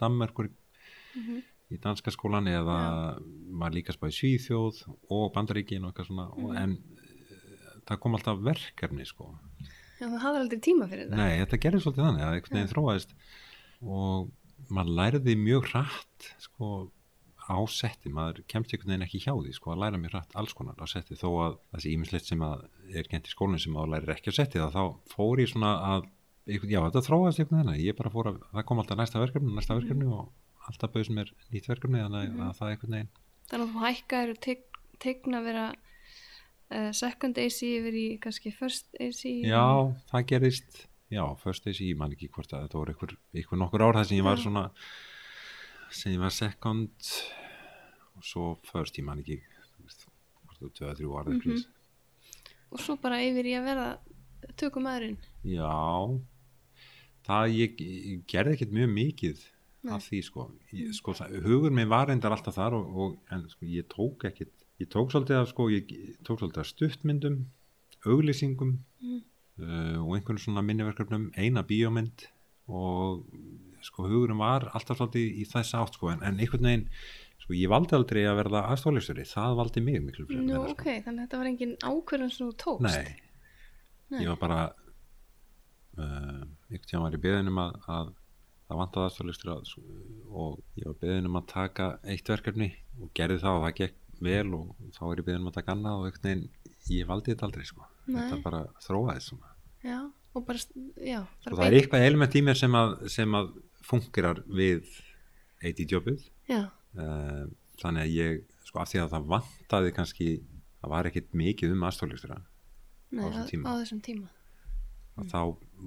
Danmerkur 1.15 1.36
Mhm. 1.36 1.43
í 1.71 1.80
danska 1.82 2.12
skólan 2.12 2.47
eða 2.47 3.19
var 3.60 3.71
líka 3.71 3.93
spáð 3.95 4.12
í 4.13 4.17
Svíþjóð 4.19 4.82
og 5.10 5.34
Bandaríkin 5.34 5.84
og 5.86 5.93
eitthvað 5.93 6.08
svona. 6.12 6.28
Og, 6.38 6.51
Mhm. 6.54 6.58
en 6.58 6.71
eh, 6.99 7.80
það 7.88 7.99
kom 7.99 8.13
alltaf 8.15 8.39
verkefni 8.43 9.06
sko, 9.06 9.39
já, 9.99 10.08
þú 10.08 10.19
hafði 10.19 10.41
aldrei 10.41 10.60
tíma 10.60 10.89
fyrir 10.89 11.10
það 11.10 11.15
nei, 11.17 11.45
þetta 11.45 11.62
gerði 11.62 11.82
svolítið 11.82 12.06
þannig 12.06 12.21
að 12.25 12.34
einhvern 12.36 12.56
veginn 12.56 12.73
þróaðist. 12.73 13.13
Og 13.82 14.32
maður 14.69 14.95
læriði 14.99 15.36
mjög 15.38 15.63
hratt 15.71 16.34
sko 16.39 16.91
á 17.45 17.58
setti, 17.69 18.10
maður 18.10 18.41
kemst 18.47 18.73
einhvern 18.73 18.89
veginn 18.89 19.06
ekki 19.08 19.21
hjá 19.25 19.34
því 19.38 19.54
sko 19.54 19.71
að 19.71 19.80
læra 19.84 19.97
mjög 20.01 20.12
hratt 20.12 20.32
alls 20.36 20.54
konar 20.54 20.75
á 20.82 20.86
setti. 20.89 21.15
Þó 21.15 21.30
að 21.73 21.82
sé 21.82 21.93
ímislegt 21.93 22.25
sem 22.25 22.39
að 22.39 22.67
er 22.93 23.04
kent 23.04 23.25
í 23.28 23.34
skólinn 23.34 23.60
sem 23.62 23.73
að 23.73 23.89
lærir 23.93 24.15
ekki 24.15 24.30
á 24.34 24.34
setti 24.34 24.58
þá, 24.60 24.97
fór 25.10 25.38
ég 25.39 25.49
svona 25.49 25.78
að 25.82 26.10
já 26.47 26.80
þetta 26.89 27.06
þróaðist 27.06 27.39
einhvern 27.39 27.65
veginn. 27.69 27.86
Ég 27.86 27.95
bara 27.97 28.10
fór 28.10 28.25
að, 28.34 28.41
það 28.54 28.65
kom 28.65 28.78
alltaf 28.80 28.97
næsta 28.97 29.19
verkefni 29.21 29.54
næsta 29.56 29.78
verkefni 29.80 30.06
og 30.12 30.30
alltaf 30.69 30.93
bauð 30.93 31.08
sem 31.10 31.21
er 31.21 31.32
nýtt 31.54 31.69
verkefni 31.69 32.01
þannig 32.01 32.30
að, 32.30 32.41
að 32.47 32.58
það 32.60 32.71
einhvern 32.73 32.95
veginn 32.97 33.13
þannig 33.51 33.75
að 33.75 34.32
þú 34.34 34.39
tek, 34.45 34.65
tegna 35.04 35.41
að 35.41 35.47
vera 35.49 35.65
uh, 35.71 36.91
second 36.97 37.39
AC 37.41 37.60
yfir 37.69 37.97
í 37.99 38.06
kannski 38.23 38.54
first 38.56 38.89
AC 38.99 39.21
já, 39.45 39.65
það 40.12 40.28
gerist 40.32 40.86
já, 41.13 41.23
first 41.41 41.65
days, 41.67 41.82
ég 41.84 41.97
man 41.99 42.13
ekki 42.15 42.30
hvort 42.34 42.54
að 42.54 42.65
þetta 42.65 42.80
voru 42.80 42.95
einhver, 42.95 43.15
einhver 43.36 43.62
nokkur 43.62 43.86
ár 43.86 43.99
þar 43.99 44.10
sem 44.10 44.19
ég 44.19 44.25
var 44.25 44.41
svona 44.41 44.65
sem 45.93 46.15
ég 46.15 46.21
var 46.23 46.34
second 46.34 47.12
og 48.15 48.25
svo 48.25 48.47
first, 48.65 48.97
ég 48.99 49.06
man 49.08 49.21
ekki 49.21 49.39
þú 49.75 50.12
hvort 50.65 50.82
það 50.82 50.89
var 50.89 50.99
2-3 50.99 51.15
ára 51.19 51.32
mm 51.32 51.41
Mhm. 51.45 51.65
og 52.75 52.80
svo 52.82 52.95
bara 52.99 53.21
yfir 53.21 53.45
í 53.45 53.54
að 53.56 53.67
vera 53.69 53.86
tökum 54.58 54.88
aðurinn 54.89 55.17
Já 55.45 55.69
það 57.25 57.54
ég, 57.56 57.78
ég 57.82 58.23
gerði 58.28 58.56
ekkert 58.56 58.73
mjög 58.75 58.89
mikið 58.95 59.43
Af 59.93 60.08
því 60.10 60.21
sko, 60.26 60.48
ég, 60.74 60.93
sko 60.98 61.13
hugur 61.45 61.74
minn 61.76 61.89
var 61.91 62.08
reyndar 62.10 62.34
alltaf 62.34 62.56
þar 62.58 62.74
og, 62.80 62.86
og 62.98 63.17
en 63.32 63.43
sko 63.52 63.67
ég 63.69 63.86
tók 63.91 64.26
ekkert 64.32 64.54
ég 64.82 64.89
tók 64.91 65.12
svolítið 65.13 65.41
af 65.41 65.52
sko, 65.52 65.69
ég 65.71 65.91
tók 66.26 66.39
svolítið 66.41 66.63
af 66.63 66.71
stuttmyndum 66.71 67.45
auglýsingum 68.06 68.80
Mm. 69.06 69.21
uh, 69.62 70.00
og 70.02 70.15
einhvern 70.17 70.39
svona 70.41 70.62
minniverkefnum 70.65 71.30
eina 71.38 71.62
bíómynd 71.63 72.26
og 72.67 73.26
sko 73.86 74.08
hugurinn 74.10 74.39
var 74.41 74.65
alltaf 74.74 74.98
svolítið 74.98 75.38
í 75.41 75.45
þess 75.45 75.76
átt 75.78 76.00
sko 76.00 76.10
en, 76.10 76.24
en 76.26 76.39
einhvern 76.41 76.65
veginn 76.65 76.88
sko 77.43 77.54
ég 77.54 77.69
valdi 77.69 77.93
aldrei 77.95 78.24
að 78.26 78.39
verða 78.39 78.63
aðstofleikstjóri 78.74 79.28
það 79.30 79.60
valdi 79.60 79.84
mig 79.86 80.02
miklu 80.02 80.26
fremur 80.26 80.48
Nú, 80.48 80.58
meira, 80.58 80.74
ok, 80.74 80.86
þannig 81.06 81.19
að 81.19 81.21
þetta 81.28 81.41
var 81.41 81.50
engin 81.52 81.76
ákvörðun 81.86 82.34
sem 82.34 82.48
þú 82.50 82.56
tókst? 82.63 82.88
Nei, 82.89 83.38
Nei. 84.10 84.19
ég 84.24 84.32
var 84.32 84.41
bara 84.41 84.60
uh, 86.00 86.41
einhvern 86.71 86.88
tíðan 86.89 87.06
var 87.06 87.17
ég 87.19 87.24
beðin 87.28 87.52
um 87.54 87.62
að, 87.62 87.78
að 88.00 88.13
það 88.65 88.80
vantaði 88.82 89.10
aðstoflistur 89.10 89.51
og 89.56 90.60
ég 90.80 90.88
var 90.89 90.97
beðin 91.01 91.30
um 91.30 91.39
að 91.39 91.47
taka 91.51 91.89
eitt 92.12 92.30
verkefni 92.32 92.71
og 93.01 93.12
gerði 93.17 93.41
það 93.43 93.60
og 93.60 93.65
það 93.67 93.75
gekk 93.82 93.97
vel 94.25 94.47
og 94.58 94.71
þá 94.95 95.01
er 95.12 95.19
ég 95.21 95.28
beðin 95.28 95.43
um 95.43 95.51
að 95.51 95.58
taka 95.60 95.75
annað 95.75 95.99
og 95.99 96.08
einhvern 96.10 96.30
veginn 96.30 96.45
ég 96.95 97.10
valdi 97.10 97.34
þetta 97.34 97.47
aldrei 97.49 97.65
sko. 97.67 97.86
Þetta 98.06 98.38
bara 98.43 98.62
svona. 99.25 99.51
Já, 99.86 99.99
og 100.36 100.45
bara, 100.45 100.62
já 101.01 101.19
og 101.21 101.45
bara 101.45 101.58
það 101.60 101.67
er 101.67 101.78
eitthvað 101.80 102.06
element 102.08 102.36
í 102.38 102.41
mér 102.45 102.60
sem 102.60 102.78
að, 102.78 102.95
sem 103.13 103.38
að 103.38 103.51
fungerar 103.86 104.41
við 104.49 104.89
eitt 105.65 105.82
í 105.82 105.88
jobbið 105.89 106.25
uh, 106.97 107.45
þannig 107.82 108.06
að 108.06 108.13
ég, 108.15 108.43
sko 108.65 108.82
af 108.82 108.91
því 108.91 109.01
að 109.04 109.13
það 109.13 109.30
vantaði 109.34 109.93
kannski, 109.95 110.30
það 110.82 110.93
var 110.95 111.10
ekkit 111.10 111.34
mikið 111.38 111.75
um 111.75 111.86
aðstoflegstura 111.89 112.39
Nei, 113.15 113.25
Á 113.30 113.71
þessum 113.80 114.01
tíma. 114.04 114.30
og 115.15 115.28
þá 115.32 115.39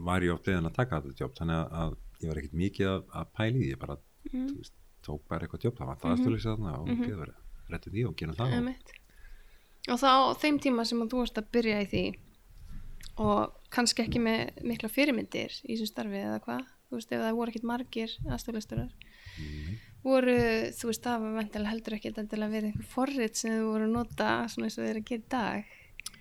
var 0.08 0.24
ég 0.24 0.32
oft 0.34 0.46
beðin 0.46 0.70
að 0.70 0.78
taka 0.78 1.02
þetta 1.04 1.24
jobb 1.24 1.34
þannig 1.38 1.58
að, 1.58 1.74
að 1.82 1.96
ég 2.22 2.28
var 2.30 2.40
ekkit 2.40 2.56
mikið 2.58 2.86
að, 2.92 3.02
að 3.20 3.26
pæli 3.38 3.58
því, 3.62 3.68
ég 3.72 3.78
bara 3.82 3.98
mm. 4.32 4.46
veist, 4.58 4.74
tók 5.06 5.22
bara 5.30 5.46
eitthvað 5.46 5.66
jobb, 5.68 5.76
það 5.78 5.90
vantaði 5.92 6.08
Mhm. 6.08 6.14
aðstoflegstura 6.18 6.56
þarna 6.56 6.72
og 6.78 6.88
Mhm. 6.88 6.96
mm 6.98 7.04
-hmm. 7.04 7.34
réttu 7.68 7.90
því 7.92 8.06
og 8.08 8.16
gerum 8.16 8.34
það 8.34 8.54
og, 8.58 8.94
og 9.88 9.98
þá 9.98 10.12
þeim 10.42 10.58
tíma 10.60 10.84
sem 10.84 11.02
að 11.02 11.10
þú 11.12 11.18
varst 11.22 11.38
að 11.38 11.50
byrja 11.52 11.82
í 11.82 11.86
því 11.92 12.04
og 13.18 13.54
kannski 13.74 14.04
ekki 14.04 14.20
með 14.22 14.62
mikla 14.62 14.88
fyrirmyndir 14.88 15.50
í 15.66 15.74
þessu 15.76 15.86
starfi 15.90 16.20
eða 16.22 16.40
hvað 16.44 16.64
þú 16.88 16.96
veist 16.96 17.12
ef 17.12 17.20
það 17.20 17.34
voru 17.38 17.52
ekkit 17.52 17.66
margir 17.68 18.10
aðstofleisturar 18.32 18.92
mm, 19.38 19.78
voru, 20.04 20.36
þú 20.78 20.90
veist 20.90 21.02
það 21.04 21.26
var 21.26 21.66
heldur 21.72 21.96
ekki 21.98 22.12
endilega 22.16 22.52
verið 22.54 22.70
einhver 22.70 22.88
forrit 22.94 23.36
sem 23.36 23.52
þú 23.52 23.66
voru 23.72 23.84
að 23.88 23.96
nota 23.96 24.28
svona 24.48 24.68
eins 24.68 24.78
og 24.78 24.86
þeir 24.86 25.00
að 25.02 25.08
gera 25.10 25.22
dag 25.28 25.64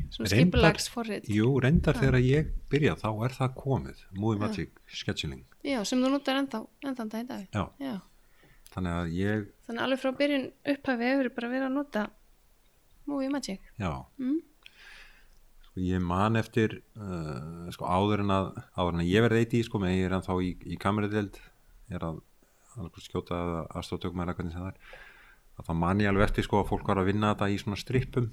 svona 0.09 0.29
Reyndar- 0.29 0.35
skipulags 0.37 0.89
forrit 0.89 1.29
Jú, 1.29 1.59
reyndar 1.63 1.95
Já. 1.95 2.01
þegar 2.01 2.19
ég 2.23 2.51
byrja 2.71 2.95
þá 2.99 3.07
er 3.25 3.35
það 3.37 3.55
komið, 3.61 4.03
Movie 4.15 4.39
Já. 4.39 4.43
Magic 4.45 4.69
Scheduling, 4.87 5.45
já, 5.63 5.79
sem 5.85 6.01
þú 6.03 6.11
notar 6.13 6.39
ennþá, 6.41 6.61
ennþá 6.83 7.07
dag 7.09 7.23
í 7.23 7.27
dag. 7.27 7.47
Já, 7.53 7.65
já. 7.79 7.95
þannig 8.73 8.93
að 8.97 9.15
ég 9.17 9.47
þannig 9.67 9.81
að 9.81 9.85
alveg 9.87 10.01
frá 10.03 10.11
byrjun 10.21 10.45
upphafi 10.73 11.09
hefur 11.11 11.29
bara 11.35 11.51
verið 11.53 11.67
að 11.67 11.75
nota 11.77 12.05
Movie 13.07 13.29
Magic. 13.31 13.59
Já, 13.79 13.91
mm? 14.19 14.39
sko 15.67 15.83
ég 15.87 16.01
man 16.03 16.35
eftir 16.35 16.81
uh, 16.99 17.67
sko 17.71 17.85
áður 17.85 18.23
en 18.25 18.33
að 18.35 18.49
áður 18.75 18.93
en 18.97 19.03
að 19.03 19.11
ég 19.11 19.27
verði 19.27 19.43
eitt 19.43 19.53
í 19.53 19.63
sko, 19.63 19.79
menn 19.79 19.95
ég 19.95 20.09
er 20.09 20.17
ennþá 20.17 20.39
í, 20.43 20.55
í 20.67 20.79
kameradeld 20.81 21.37
er 21.89 22.03
að, 22.03 22.19
að 22.75 22.97
skjóta 23.05 23.37
aðstoftökum 23.71 24.25
eða 24.25 24.35
hvernig 24.35 24.57
það 24.57 24.73
er 24.73 24.81
að 25.57 25.69
þá 25.69 25.73
man 25.79 26.01
ég 26.03 26.11
alveg 26.11 26.27
eftir 26.27 26.45
sko 26.45 26.59
að 26.61 26.67
fólk 26.69 26.91
var 26.91 26.99
að 27.01 27.07
vinna 27.09 27.31
þetta 27.33 27.47
í 27.49 27.57
svona 27.61 27.79
strippum. 27.79 28.27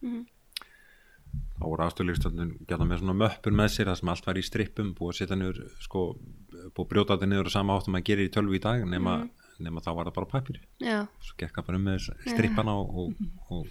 Mm 0.00 0.22
þá 1.58 1.64
voru 1.64 1.84
aðstofleikstöndun 1.86 2.52
gæta 2.68 2.86
með 2.88 3.02
svona 3.02 3.16
möppur 3.18 3.56
með 3.56 3.72
sér 3.74 3.90
það 3.90 4.00
sem 4.00 4.12
allt 4.14 4.28
var 4.28 4.40
í 4.40 4.44
strippum 4.44 4.92
búið 4.98 5.12
að 5.12 5.18
setja 5.20 5.38
niður 5.40 5.60
sko, 5.84 6.04
búið 6.74 6.84
að 6.84 6.90
brjóta 6.92 7.16
þetta 7.16 7.30
niður 7.30 7.50
og 7.50 7.54
sama 7.54 7.78
áttum 7.78 7.98
að 7.98 8.06
gera 8.10 8.26
í 8.26 8.32
tölvu 8.34 8.58
í 8.58 8.62
dag 8.64 8.86
nema, 8.88 9.16
nema 9.62 9.84
þá 9.84 9.90
var 9.92 10.10
það 10.10 10.16
bara 10.20 10.30
pappir 10.34 10.60
svo 11.24 11.38
gekk 11.40 11.58
það 11.58 11.68
bara 11.70 11.80
um 11.80 11.86
með 11.90 12.08
strippana 12.26 12.76
og, 12.80 12.98
og, 13.04 13.28
og 13.54 13.66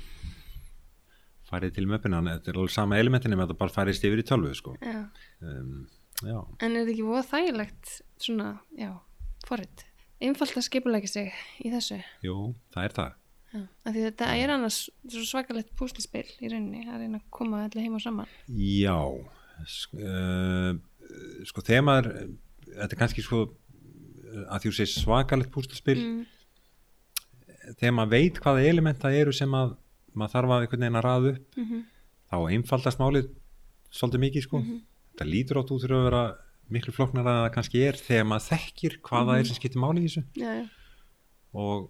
farið 1.54 1.76
til 1.78 1.88
möppina. 1.90 2.20
Þannig 2.20 2.34
að 2.34 2.40
þetta 2.40 2.54
er 2.54 2.60
alveg 2.62 2.74
sama 2.74 3.00
elementin 3.02 3.34
nema 3.34 3.46
þetta 3.48 3.60
bara 3.60 3.76
farist 3.76 4.06
yfir 4.08 4.22
í 4.24 4.28
tölvu 4.28 4.54
sko. 4.58 4.76
um, 5.44 5.74
En 6.24 6.70
er 6.72 6.84
þetta 6.84 6.94
ekki 6.94 7.06
voða 7.06 7.26
þægilegt 7.28 7.98
svona, 8.22 8.54
já, 8.80 8.94
forrið 9.48 9.84
einfalt 10.24 10.56
að 10.56 10.66
skipulækja 10.70 11.12
sig 11.12 11.34
í 11.66 11.72
þessu. 11.74 12.00
Jú, 12.24 12.38
það 12.74 12.88
er 12.88 12.96
það 12.98 13.20
þetta 13.54 14.30
er 14.40 14.54
annars 14.56 14.80
svakalegt 15.14 15.74
púslispil 15.80 16.26
í 16.42 16.52
rauninni 16.52 16.88
að 16.88 17.04
reyna 17.04 17.22
að 17.22 17.30
koma 17.38 17.64
allir 17.68 17.86
heim 17.86 17.98
og 18.00 18.04
saman. 18.04 18.32
Já 18.50 18.98
sk 19.70 20.00
uh, 20.02 20.74
sko 21.46 21.62
þegar 21.62 21.86
maður 21.86 22.12
þetta 22.74 22.90
er 22.96 23.00
kannski 23.00 23.24
sko 23.24 23.44
að 24.50 24.66
þú 24.66 24.72
segir 24.74 24.94
svakalegt 24.96 25.52
púsluspil 25.54 26.00
mm. 26.00 26.22
þegar 27.78 27.98
maður 28.00 28.14
veit 28.16 28.40
hvaða 28.42 28.64
elementa 28.66 29.12
eru 29.14 29.34
sem 29.36 29.52
að 29.54 29.76
maður 30.14 30.34
þarf 30.34 30.54
að 30.56 30.64
einhvern 30.64 30.86
veginn 30.86 31.00
að 31.00 31.06
raða 31.06 31.34
upp 31.36 31.60
Mm 31.60 31.84
þá 32.34 32.50
einfaldast 32.50 33.02
málið 33.02 33.30
svolítið 33.94 34.24
mikið 34.26 34.46
sko. 34.48 34.62
Þetta 35.14 35.28
lítur 35.30 35.60
átt 35.62 35.74
út 35.74 35.84
fyrir 35.84 36.00
að 36.00 36.08
vera 36.08 36.22
miklu 36.74 36.94
flóknar 36.96 37.28
að 37.28 37.42
það 37.42 37.52
kannski 37.58 37.84
er 37.86 38.00
þegar 38.00 38.30
maður 38.30 38.48
þekkir 38.48 38.96
hvaða 39.06 39.36
er 39.38 39.50
sem 39.50 39.60
skiptir 39.60 39.84
máli 39.84 40.02
í 40.02 40.08
þessu. 40.08 40.24
Já, 40.40 40.50
já, 40.58 40.64
og 41.54 41.90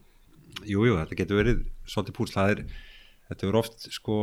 jújú, 0.62 0.88
jú, 0.92 0.98
þetta 1.02 1.20
getur 1.20 1.42
verið 1.42 1.66
svolítið 1.89 2.18
púsl, 2.20 2.38
það 2.38 2.54
er 2.54 2.63
þetta 3.30 3.50
er 3.50 3.60
oft 3.60 3.88
sko 3.94 4.18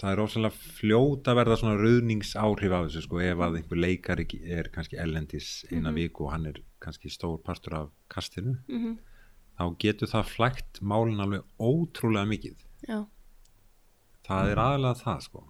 það 0.00 0.10
er 0.10 0.20
ofsalega 0.22 0.68
fljót 0.80 1.28
að 1.28 1.38
verða 1.38 1.56
svona 1.60 1.78
rauðningsáhrif 1.78 2.74
af 2.74 2.86
þessu 2.88 3.04
sko 3.06 3.22
ef 3.22 3.42
að 3.44 3.58
einhver 3.60 3.82
leikari 3.84 4.26
er 4.42 4.70
kannski 4.72 4.98
ellendis 4.98 5.50
eina 5.70 5.92
viku 5.94 6.26
og 6.26 6.34
hann 6.34 6.48
er 6.48 6.62
kannski 6.82 7.12
stór 7.12 7.42
partur 7.44 7.76
af 7.82 7.90
kastinu 8.10 8.56
mm 8.66 9.00
þá 9.62 9.64
getur 9.80 10.10
það 10.10 10.30
flægt 10.30 10.80
málin 10.82 11.22
alveg 11.22 11.44
ótrúlega 11.60 12.28
mikið. 12.28 12.62
Já, 12.88 12.98
það 14.26 14.52
er 14.52 14.62
aðalega 14.62 15.00
það 15.02 15.26
sko. 15.26 15.44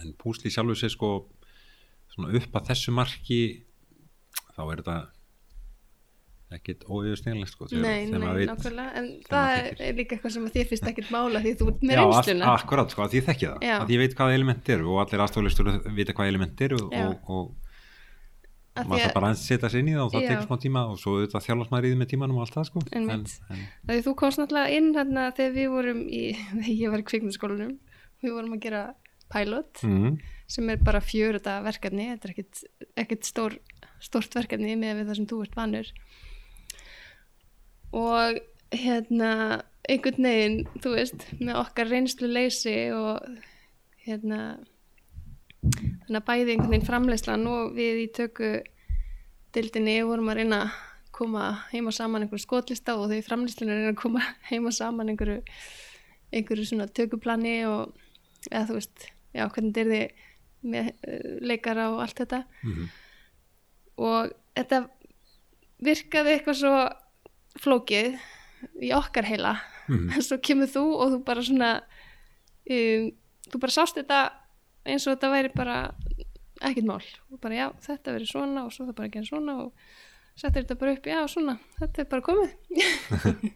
En 0.00 0.14
púsli 0.20 0.52
sjálfur 0.52 0.78
sér 0.78 0.94
sko 0.94 1.10
svona 2.10 2.32
upp 2.38 2.56
að 2.56 2.70
þessu 2.70 2.94
marki 2.94 3.40
þá 4.56 4.62
er 4.64 4.82
þetta 4.82 4.98
ekkit 6.56 6.84
ójöfusnýrlegt 6.90 7.52
sko 7.54 7.68
nei, 7.78 8.08
nei, 8.10 8.46
nákvæmlega 8.50 8.90
en 8.98 9.08
það 9.28 9.52
er, 9.60 9.68
er 9.86 9.96
líka 10.00 10.16
eitthvað 10.16 10.32
sem 10.34 10.46
að 10.48 10.56
þér 10.56 10.68
finnst 10.72 10.88
ekkert 10.90 11.10
mála 11.14 11.42
því 11.44 11.52
þú 11.60 11.68
ert 11.70 11.84
með 11.86 11.94
Já, 11.94 12.02
reynsluna 12.02 12.52
akkurat 12.56 12.94
sko, 12.94 13.04
að 13.06 13.16
ég 13.20 13.26
þekki 13.28 13.46
það 13.50 13.66
Já. 13.68 13.74
að 13.84 13.92
ég 13.94 14.00
veit 14.02 14.16
hvaða 14.18 14.38
element 14.40 14.70
eru 14.74 14.88
og 14.90 15.02
allir 15.04 15.22
aðstoflistur 15.26 15.70
vita 16.00 16.16
hvaða 16.16 16.32
element 16.34 16.64
eru 16.66 16.80
Já. 16.90 17.04
og, 17.06 17.30
og 17.30 17.52
maður 18.80 18.96
að- 18.96 19.04
þarf 19.04 19.14
bara 19.18 19.30
að 19.30 19.38
setja 19.44 19.70
sér 19.70 19.82
inn 19.82 19.90
í 19.92 19.94
það 19.94 20.04
og 20.06 20.12
það 20.14 20.24
Já. 20.24 20.28
tekur 20.30 20.46
smá 20.48 20.60
tíma 20.64 20.82
og 20.90 20.98
svo 21.02 21.14
auðvitað 21.18 21.46
þjálfast 21.46 21.72
maður 21.74 21.86
í 21.86 21.92
því 21.92 22.00
með 22.02 22.10
tímanum 22.14 22.38
og 22.40 22.44
allt 22.46 22.56
það 22.58 22.68
sko 22.70 22.82
en, 22.86 23.10
Einmitt. 23.10 23.34
en, 23.50 23.62
af 23.86 23.92
því 23.94 24.00
þú 24.06 24.14
komst 24.22 24.40
náttúrulega 24.42 24.76
inn 24.80 24.90
hérna 24.96 25.24
þegar 25.36 25.54
við 25.58 25.68
vorum 25.74 26.00
í, 26.06 26.22
þegar 26.50 26.72
ég 26.80 26.94
var 26.94 27.02
í 27.02 27.06
kvikmyndaskólanum 27.10 27.74
við 28.24 28.34
vorum 28.36 28.56
að 28.56 28.62
gera 28.66 28.82
pilot 29.30 29.82
mm, 29.86 30.16
sem 30.50 30.70
er 30.74 30.80
bara 30.82 31.00
fjöruta 31.04 31.60
verkefni 31.62 32.08
þetta 32.10 32.26
er 32.26 32.34
ekkit, 32.34 32.62
ekkit 32.98 33.28
stór, 33.30 33.54
stórt 34.02 34.34
verkefni 34.34 34.74
með 34.80 35.04
það 35.06 35.20
sem 35.20 35.28
þú 35.30 35.42
ert 35.46 35.54
vanur 35.58 35.92
og 37.96 38.40
hérna 38.70 39.30
einhvern 39.90 40.26
veginn, 40.26 40.58
þú 40.82 40.94
veist 40.94 41.24
með 41.40 41.62
okkar 41.62 41.90
reynslu 41.90 42.28
leysi 42.30 42.74
og 42.94 43.24
hérna 44.04 44.40
þannig 45.60 46.20
að 46.20 46.28
bæði 46.28 46.52
einhvern 46.54 46.72
veginn 46.74 46.86
framleyslan 46.86 47.48
og 47.50 47.74
við 47.76 48.04
í 48.04 48.06
töku 48.16 48.52
dildinni 49.54 49.98
vorum 50.06 50.30
að 50.30 50.42
reyna 50.42 50.62
að 50.66 50.78
koma 51.20 51.46
heima 51.72 51.92
saman 51.92 52.24
einhverju 52.24 52.46
skotlista 52.46 52.94
og 52.96 53.10
þau 53.10 53.26
framleyslinu 53.26 53.74
reyna 53.74 53.92
að 53.92 54.00
koma 54.00 54.22
heima 54.50 54.72
saman 54.72 55.10
einhverju 55.12 55.42
einhverju 56.30 56.68
svona 56.70 56.86
tökuplani 56.94 57.58
og 57.68 57.96
eða 58.48 58.66
þú 58.68 58.78
veist, 58.78 59.06
já, 59.34 59.44
hvernig 59.52 59.80
er 59.80 59.90
þið 59.90 60.26
með 60.70 60.90
uh, 60.92 61.28
leikara 61.50 61.88
og 61.94 62.02
allt 62.04 62.22
þetta. 62.22 62.40
Mm, 62.64 62.88
og 64.06 64.32
þetta 64.56 64.80
virkaði 65.80 66.34
eitthvað 66.34 66.58
svo 66.60 66.74
flókið 67.58 68.18
í 68.84 68.92
okkar 68.94 69.26
heila. 69.28 69.56
Mm, 69.88 70.12
svo 70.22 70.38
kemur 70.44 70.70
þú 70.70 70.84
og 70.94 71.14
þú 71.14 71.22
bara 71.26 71.44
svona 71.46 71.70
um, 72.70 73.08
þú 73.50 73.62
bara 73.64 73.74
sást 73.74 73.98
þetta 73.98 74.20
eins 74.86 75.06
og 75.06 75.16
þetta 75.16 75.32
væri 75.32 75.52
bara 75.56 75.80
ekkert 76.60 76.86
mál. 76.88 77.02
Og 77.32 77.40
bara 77.42 77.58
já, 77.58 77.66
þetta 77.86 78.14
verið 78.16 78.32
svona 78.32 78.66
og 78.66 78.74
svo 78.74 78.86
það 78.86 78.96
bara 79.00 79.10
að 79.10 79.16
gera 79.16 79.30
svona 79.30 79.56
og 79.64 79.96
settir 80.38 80.64
þetta 80.64 80.78
bara 80.80 80.94
upp, 80.96 81.08
já, 81.10 81.20
svona 81.28 81.56
þetta 81.80 82.02
er 82.02 82.10
bara 82.10 82.26
komið. 82.28 82.52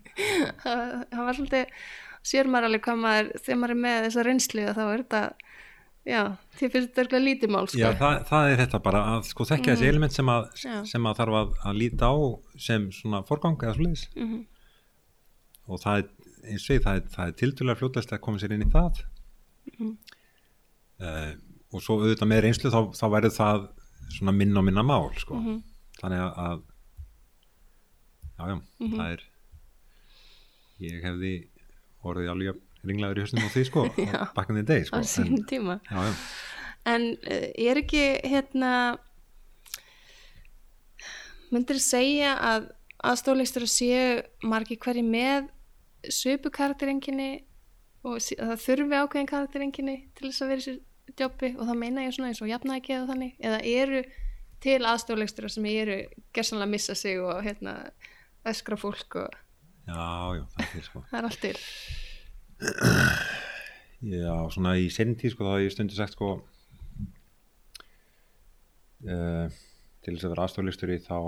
Það 0.65 1.23
var 1.25 1.37
svolítið 1.39 1.85
sér 2.25 2.49
maður 2.49 2.69
alveg 2.69 2.85
hvað 2.87 3.01
maður, 3.01 3.31
þegar 3.45 3.59
maður 3.61 3.75
er 3.75 3.81
með 3.85 3.99
þessa 4.07 4.25
reynslu 4.25 4.67
þá 4.77 4.83
er 4.85 5.03
þetta 5.05 5.23
já, 6.05 6.37
því 6.59 6.69
finnst 6.73 6.91
þetta 6.91 7.03
eitthvað 7.05 7.25
lítið 7.25 7.51
mál 7.55 7.67
sko. 7.69 7.79
Já, 7.81 7.91
það, 8.01 8.19
það 8.29 8.49
er 8.53 8.59
þetta 8.65 8.81
bara 8.85 9.01
að 9.15 9.23
sko 9.31 9.45
þekkja 9.51 9.73
þessi 9.75 9.89
element 9.89 10.13
sem 10.13 10.29
að, 10.29 10.51
sem 10.91 11.07
að 11.09 11.17
þarf 11.21 11.39
að, 11.41 11.55
að 11.71 11.79
líta 11.81 12.11
á 12.13 12.17
sem 12.67 12.91
svona 12.93 13.23
forgang 13.29 13.57
eða 13.63 13.75
svoleiðis 13.79 14.05
Mhm. 14.17 14.45
og 15.69 15.81
það 15.81 15.99
er, 16.03 16.09
eins 16.53 16.67
og 16.69 16.75
ég, 16.77 16.83
það 16.85 16.97
er, 17.01 17.07
það 17.15 17.27
er 17.29 17.33
tildulega 17.41 17.79
fljótlegst 17.81 18.13
að 18.13 18.21
koma 18.21 18.39
sér 18.39 18.53
inn 18.53 18.67
í 18.67 18.71
það 18.75 19.03
Mhm. 19.79 19.97
uh, 21.01 21.33
og 21.73 21.81
svo 21.83 21.97
auðvitað 22.03 22.29
með 22.31 22.43
reynslu 22.45 22.71
þá, 22.71 22.81
þá 22.95 23.07
verður 23.17 23.35
það 23.39 23.69
svona 24.19 24.33
minna 24.37 24.61
og 24.61 24.65
minna 24.69 24.83
mál 24.85 25.09
sko. 25.19 25.35
Mhm. 25.41 25.63
þannig 26.03 26.21
að, 26.21 26.39
að 26.45 26.63
já, 28.39 28.61
Mhm. 28.81 28.95
það 28.99 29.13
er 29.13 29.21
ég 30.85 31.03
hefði 31.07 31.33
orðið 32.05 32.31
alveg 32.35 32.61
ringlaður 32.89 33.21
í 33.21 33.25
höstum 33.25 33.45
á 33.45 33.49
því 33.55 33.65
sko, 33.69 33.87
in 34.51 34.61
the 34.61 34.67
day 34.67 34.85
sko. 34.85 35.01
á 35.01 35.07
sínum 35.09 35.47
tíma. 35.49 35.81
Já, 35.91 36.01
já, 36.11 36.15
En 36.85 37.07
uh, 37.17 37.49
er 37.57 37.81
ekki 37.81 38.05
hérna 38.29 38.71
myndir 41.55 41.81
segja 41.81 42.35
að 42.37 42.71
aðstóðleistur 43.05 43.67
séu 43.69 44.23
margi 44.45 44.77
hverji 44.81 45.05
með 45.07 45.51
svipu 46.13 46.53
karakterenginni 46.53 47.45
og 48.05 48.19
að 48.19 48.51
það 48.51 48.65
þurfi 48.65 48.99
ákveðin 49.01 49.31
karakterenginni 49.31 49.97
til 50.17 50.29
þess 50.29 50.45
að 50.45 50.53
vera 50.53 50.65
sér 50.67 50.81
jobbi 51.21 51.51
og 51.55 51.69
það 51.69 51.81
meina 51.81 52.05
ég 52.05 52.15
svona 52.17 52.31
eins 52.33 52.43
og 52.45 52.51
jafnægi 52.51 52.97
eða 52.97 53.09
þannig? 53.13 53.35
Eða 53.41 53.61
eru 53.71 54.03
til 54.65 54.81
aðstofleikstur 54.89 55.51
sem 55.53 55.69
eru 55.69 55.99
gersanlega 56.37 56.69
að 56.69 56.75
missa 56.75 56.97
sig 56.99 57.21
og 57.21 57.43
hérna 57.45 57.77
öskra 58.49 58.79
fólk 58.81 59.21
og 59.21 59.37
já, 59.89 60.01
já, 60.39 60.45
það 60.57 60.65
er 60.81 60.89
sko. 60.89 61.05
Það 61.11 61.19
er 61.21 61.29
allt 61.31 61.43
til 61.45 61.57
Já, 64.05 64.35
svona 64.53 64.75
í 64.81 64.87
tíð 65.19 65.33
sko 65.35 65.47
þá 65.47 65.53
hef 65.57 65.65
ég 65.65 65.73
stundu 65.75 65.97
sagt 65.97 66.15
sko 66.17 66.29
uh, 69.09 69.47
til 70.05 70.15
þess 70.17 70.27
að 70.29 70.33
vera 70.35 70.45
aðstoflistur 70.47 70.93
í 70.95 70.99
þá 71.05 71.19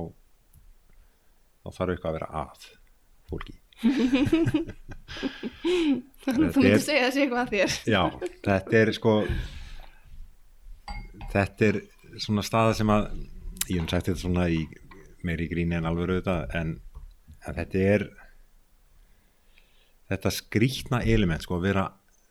þá 1.65 1.69
þarf 1.79 1.93
eitthvað 1.95 2.11
að 2.11 2.17
vera 2.19 2.31
að 2.45 2.61
fólki 3.31 3.57
Þú 5.67 6.33
Þetta 6.33 6.41
myndir 6.41 6.73
er- 6.73 6.81
segja 6.83 7.03
þessi 7.07 7.21
eitthvað 7.23 7.43
að 7.43 7.51
þér. 7.53 7.71
Já, 7.93 8.03
þetta 8.47 8.75
er 8.81 8.89
sko 8.97 9.13
þetta 11.35 11.69
er 11.71 11.77
svona 12.23 12.45
staða 12.47 12.73
sem 12.79 12.91
að 12.95 13.03
ég 13.69 13.77
hef 13.83 13.91
sagt 13.93 14.09
þetta 14.09 14.23
svona 14.23 14.47
í 14.51 14.63
meiri 15.27 15.47
gríni 15.51 15.77
en 15.77 15.87
alveg 15.91 16.07
en, 16.59 16.71
en 17.47 17.57
þetta 17.61 17.79
er 17.93 18.07
þetta 20.11 20.33
skrýtna 20.35 21.03
element 21.05 21.45
sko 21.45 21.59
að 21.59 21.67
vera 21.69 21.85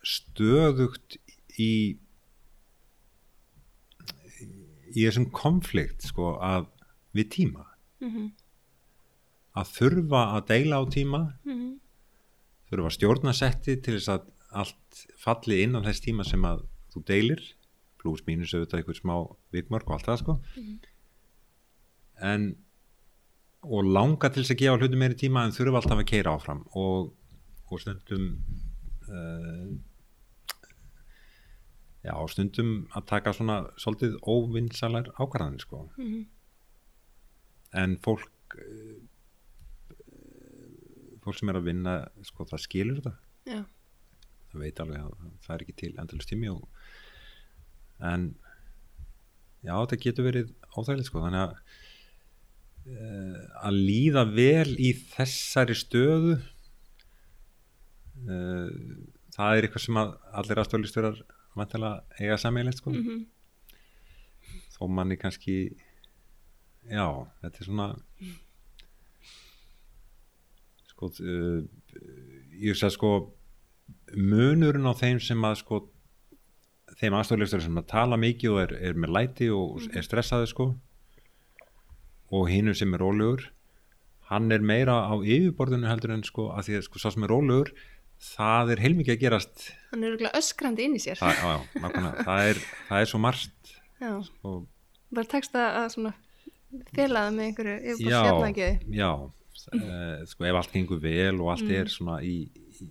stöðugt 0.05 1.17
í 1.59 1.97
í 4.95 5.03
þessum 5.03 5.27
konflikt 5.35 6.05
sko 6.07 6.35
að 6.39 6.69
við 7.15 7.29
tíma. 7.33 7.65
Mhm, 8.03 8.29
að 9.55 9.71
þurfa 9.75 10.21
að 10.37 10.47
deila 10.51 10.79
á 10.79 10.83
tíma. 10.91 11.21
Mhm, 11.43 11.79
þurfa 12.69 12.89
að 12.91 12.95
stjórna 12.97 13.33
setti 13.35 13.75
til 13.81 13.97
þess 13.97 14.09
að 14.15 14.31
allt 14.55 15.05
falli 15.19 15.61
inn 15.63 15.75
á 15.75 15.83
þess 15.83 16.03
tíma 16.03 16.25
sem 16.25 16.41
að 16.47 16.65
þú 16.93 17.03
deilir 17.05 17.41
pluss 17.99 18.23
mínus 18.27 18.53
auðvitað 18.53 18.79
einhver 18.79 18.99
smá 18.99 19.15
vikmörk 19.51 19.89
og 19.89 19.95
allt 19.97 20.05
það 20.05 20.21
sko. 20.21 20.35
En 22.21 22.55
og 23.65 23.83
langa 23.89 24.29
til 24.29 24.43
þess 24.43 24.53
að 24.53 24.61
gefa 24.61 24.77
hluti 24.79 24.99
meiri 25.01 25.17
tíma 25.19 25.43
en 25.45 25.55
þurfa 25.55 25.81
alltaf 25.81 26.01
að 26.03 26.09
keira 26.11 26.35
áfram. 26.37 26.61
Og, 26.77 27.13
og 27.71 27.81
stundum 27.81 28.25
uh, 29.09 29.73
já 32.05 32.13
stundum 32.29 32.71
að 32.93 33.07
taka 33.09 33.33
svona 33.33 33.57
svolítið 33.81 34.17
óvinnsalar 34.21 35.09
ákvarðanir 35.17 35.63
sko. 35.65 35.85
Mhm, 35.97 36.25
en 37.81 37.97
fólk 38.05 38.57
uh, 38.61 38.97
fólk 41.25 41.39
sem 41.39 41.49
er 41.49 41.59
að 41.59 41.69
vinna 41.71 41.95
sko 42.27 42.45
það 42.49 42.65
skilur 42.67 43.01
þetta. 43.01 43.15
Já. 43.45 43.61
það 44.51 44.61
veit 44.63 44.79
alveg 44.81 45.01
að 45.01 45.25
það 45.45 45.55
er 45.55 45.63
ekki 45.65 45.77
til 45.81 45.91
endalist 46.01 46.29
tími 46.31 46.49
og, 46.49 46.63
en 48.01 48.31
já 49.65 49.73
þetta 49.73 50.01
getur 50.05 50.29
verið 50.29 50.53
óþægilegt 50.75 51.09
sko. 51.09 51.25
Þannig 51.25 51.41
að 51.41 51.53
uh, 52.93 53.39
að 53.65 53.79
líða 53.89 54.27
vel 54.29 54.75
í 54.77 54.93
þessari 55.15 55.77
stöðu 55.77 56.37
það 58.25 59.57
er 59.57 59.67
eitthvað 59.67 59.85
sem 59.85 59.99
að 60.01 60.13
allir 60.41 60.61
aðstöðlisturar 60.61 61.21
vantilega 61.55 62.19
eiga 62.19 62.37
sammeilegt 62.41 62.81
sko. 62.81 62.91
Mhm, 62.95 63.25
þó 64.75 64.81
manni 64.91 65.17
kannski 65.19 65.57
já, 66.89 67.07
þetta 67.41 67.61
er 67.61 67.67
svona 67.69 67.87
sko 70.91 71.09
uh, 71.11 71.63
ég 72.55 72.71
veist 72.71 72.87
að 72.87 72.95
sko 72.95 73.11
munurinn 74.15 74.87
á 74.87 74.93
þeim 74.95 75.19
sem 75.23 75.47
að 75.47 75.59
sko 75.63 75.81
þeim 76.99 77.17
aðstoflegstur 77.17 77.63
sem 77.65 77.79
að 77.81 77.89
tala 77.91 78.19
mikið 78.19 78.53
og 78.53 78.61
er, 78.63 78.75
er 78.91 78.99
með 78.99 79.15
læti 79.17 79.49
og 79.51 79.83
er 79.91 80.05
stressaði 80.05 80.47
sko 80.51 80.69
og 82.35 82.47
hinu 82.49 82.73
sem 82.77 82.93
er 82.95 83.03
rólegur 83.03 83.49
hann 84.29 84.49
er 84.51 84.63
meira 84.65 85.03
á 85.05 85.13
yfirborðinu 85.19 85.89
heldur 85.89 86.15
en 86.15 86.23
sko 86.25 86.49
að 86.55 86.69
því 86.69 86.77
að 86.79 86.87
sko 86.87 87.01
sá 87.01 87.09
sem 87.13 87.25
er 87.27 87.33
rólegur 87.33 87.73
það 88.25 88.71
er 88.75 88.81
heilmikið 88.83 89.15
að 89.15 89.21
gerast. 89.23 89.65
Hann 89.91 90.03
er 90.03 90.11
örugglega 90.13 90.39
öskrandi 90.41 90.85
inn 90.87 90.97
í 90.97 91.01
sér. 91.03 91.19
það, 91.19 91.41
á, 91.45 91.53
já, 91.61 91.89
það, 92.25 92.49
er, 92.51 92.61
það 92.89 93.03
er 93.05 93.11
svo 93.11 93.21
margt. 93.23 93.73
Og 94.45 94.65
bara 95.15 95.29
tekst 95.31 95.55
að 95.59 96.11
felaða 96.95 97.31
með 97.35 97.45
einhverju 97.49 97.75
já, 98.09 98.21
já. 98.99 99.11
Uh, 99.71 100.25
sko 100.27 100.45
ef 100.45 100.57
allt 100.59 100.73
gengur 100.75 100.99
vel 101.01 101.37
og 101.39 101.53
allt 101.53 101.63
Mm. 101.63 101.75
er 101.79 101.87
svona 101.89 102.17
í, 102.21 102.33
í, 102.51 102.87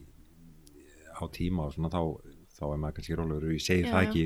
á 1.12 1.22
tíma 1.28 1.66
og 1.68 1.74
svona 1.74 1.90
þá, 1.92 2.00
þá 2.56 2.64
er 2.72 2.78
maður 2.80 2.96
kannski 2.96 3.18
rólegur. 3.18 3.44
Og 3.50 3.52
ég 3.58 3.62
segi 3.66 3.84
Já, 3.84 3.90
það 3.92 4.06
ekki 4.08 4.24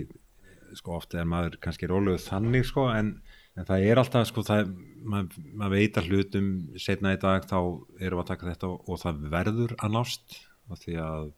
sko 0.78 0.94
ofta 0.96 1.18
er 1.18 1.28
maður 1.28 1.58
kannski 1.64 1.88
rólegur 1.90 2.22
þannig 2.22 2.64
sko 2.68 2.86
en, 2.94 3.10
en 3.56 3.66
það 3.68 3.86
er 3.90 4.00
alltaf 4.00 4.28
sko 4.30 4.44
það, 4.46 4.70
maður, 5.02 5.42
maður 5.58 5.74
veit 5.74 5.98
að 5.98 6.08
hlutum 6.12 6.48
setna 6.78 7.14
í 7.16 7.20
dag 7.20 7.48
þá 7.48 7.58
erum 7.98 8.20
við 8.20 8.22
að 8.22 8.30
taka 8.30 8.50
þetta 8.52 8.70
og, 8.70 8.88
og 8.88 9.02
það 9.02 9.22
verður 9.34 9.74
að 9.78 9.94
nást 9.98 10.38
af 10.68 10.82
því 10.82 10.96
að 11.02 11.30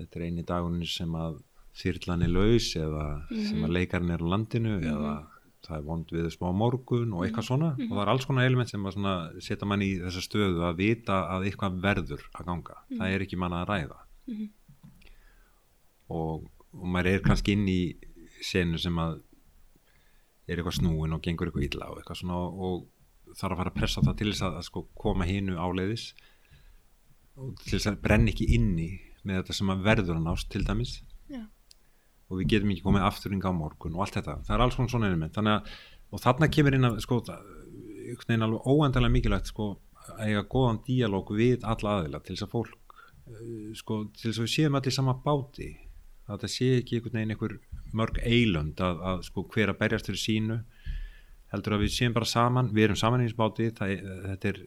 þetta 0.00 0.18
er 0.18 0.26
eini 0.26 0.46
dagunni 0.48 0.88
sem 0.88 1.14
að 1.18 1.40
þyrlan 1.80 2.24
er 2.26 2.32
laus 2.32 2.70
eða 2.78 3.04
sem 3.30 3.64
að 3.64 3.76
leikarinn 3.76 4.14
er 4.14 4.24
á 4.24 4.30
landinu 4.32 4.78
eða 4.80 5.14
það 5.60 5.76
er 5.76 5.86
vond 5.86 6.12
við 6.14 6.28
smá 6.34 6.48
morgun 6.56 7.12
og 7.14 7.24
eitthvað 7.24 7.46
svona. 7.46 7.70
Og 7.76 7.90
það 7.92 8.02
er 8.02 8.12
alls 8.12 8.26
konar 8.28 8.48
element 8.48 8.70
sem 8.72 8.86
að 8.90 9.40
setja 9.44 9.68
mann 9.68 9.84
í 9.84 9.90
þessa 10.00 10.22
stöðu 10.24 10.64
að 10.66 10.78
vita 10.80 11.18
að 11.34 11.48
eitthvað 11.50 11.82
verður 11.84 12.24
að 12.32 12.48
ganga. 12.48 12.78
Það 12.94 13.16
er 13.16 13.24
ekki 13.26 13.40
manna 13.40 13.60
að 13.62 13.72
ræða. 13.74 13.98
Og, 16.10 16.46
og 16.74 16.86
maður 16.94 17.12
er 17.12 17.26
kannski 17.26 17.54
inn 17.54 17.68
í 17.70 17.80
senu 18.42 18.80
sem 18.80 18.96
að 18.98 19.20
er 20.50 20.58
eitthvað 20.58 20.80
snúin 20.80 21.14
og 21.14 21.22
gengur 21.22 21.50
eitthvað 21.50 21.68
illa 21.68 21.92
og 21.92 22.00
eitthvað 22.00 22.22
svona 22.22 22.40
og, 22.40 22.88
þarf 23.30 23.54
að 23.54 23.60
fara 23.60 23.70
að 23.70 23.76
pressa 23.76 24.02
það 24.02 24.16
til 24.18 24.30
þess 24.32 24.42
að, 24.42 24.54
að 24.58 24.64
sko 24.66 24.80
koma 24.98 25.26
hinu 25.28 25.54
áleiðis 25.54 26.08
til 27.64 27.76
þess 27.78 27.88
að 27.90 28.00
brenna 28.04 28.32
ekki 28.32 28.46
inni 28.56 28.88
með 29.24 29.40
þetta 29.42 29.56
sem 29.58 29.70
að 29.74 29.82
verður 29.86 30.16
að 30.18 30.24
nást 30.26 30.48
til 30.52 30.62
dæmis. 30.66 30.94
Já. 31.30 31.42
og 32.30 32.38
við 32.40 32.48
getum 32.52 32.70
ekki 32.72 32.82
komið 32.86 33.04
afturringa 33.08 33.50
á 33.50 33.54
morgun 33.54 33.94
og 33.98 34.02
allt 34.04 34.16
þetta, 34.18 34.34
það 34.46 34.54
er 34.56 34.62
alls 34.64 34.76
konar 34.78 34.90
svona 34.92 35.08
element. 35.10 35.34
Þannig 35.34 35.56
að, 35.56 35.70
og 36.14 36.22
þarna 36.24 36.48
kemur 36.54 36.76
inn 36.76 36.86
að 36.88 36.98
sko, 37.04 37.18
einhvern 37.26 38.28
veginn 38.30 38.46
alveg 38.46 38.66
óendalega 38.70 39.14
mikilvægt 39.16 39.50
sko, 39.50 39.66
að 40.10 40.22
eiga 40.28 40.42
góðan 40.54 40.78
díalóg 40.86 41.32
við 41.38 41.66
alla 41.66 41.96
aðila 42.00 42.20
til 42.24 42.34
þess 42.36 42.46
að 42.46 42.52
fólk 42.54 42.94
uh, 42.96 43.70
sko, 43.78 43.98
til 44.14 44.30
þess 44.30 44.40
að 44.40 44.46
við 44.46 44.54
séum 44.54 44.78
allir 44.80 44.94
sama 44.96 45.14
báti. 45.26 45.68
Að 46.26 46.36
þetta 46.36 46.52
sé 46.54 46.70
ekki 46.78 46.98
einhvern 47.00 47.18
veginn 47.18 47.34
einhver 47.34 47.56
mörg 47.98 48.20
eilönd 48.22 48.82
að, 48.86 49.00
að 49.10 49.22
sko, 49.26 49.44
hver 49.54 49.72
að 49.74 49.80
berjast 49.82 50.10
fyrir 50.10 50.22
sínu 50.22 50.60
heldur 51.50 51.74
að 51.76 51.82
við 51.86 51.94
séum 51.96 52.14
bara 52.14 52.28
saman. 52.30 52.70
Við 52.74 52.84
erum 52.88 52.98
saman 53.00 53.24
í 53.24 53.26
þessu 53.26 53.38
báti. 53.42 53.70
Það, 53.74 53.94
er- 53.96 54.20
þetta 54.30 54.52
er, 54.52 54.60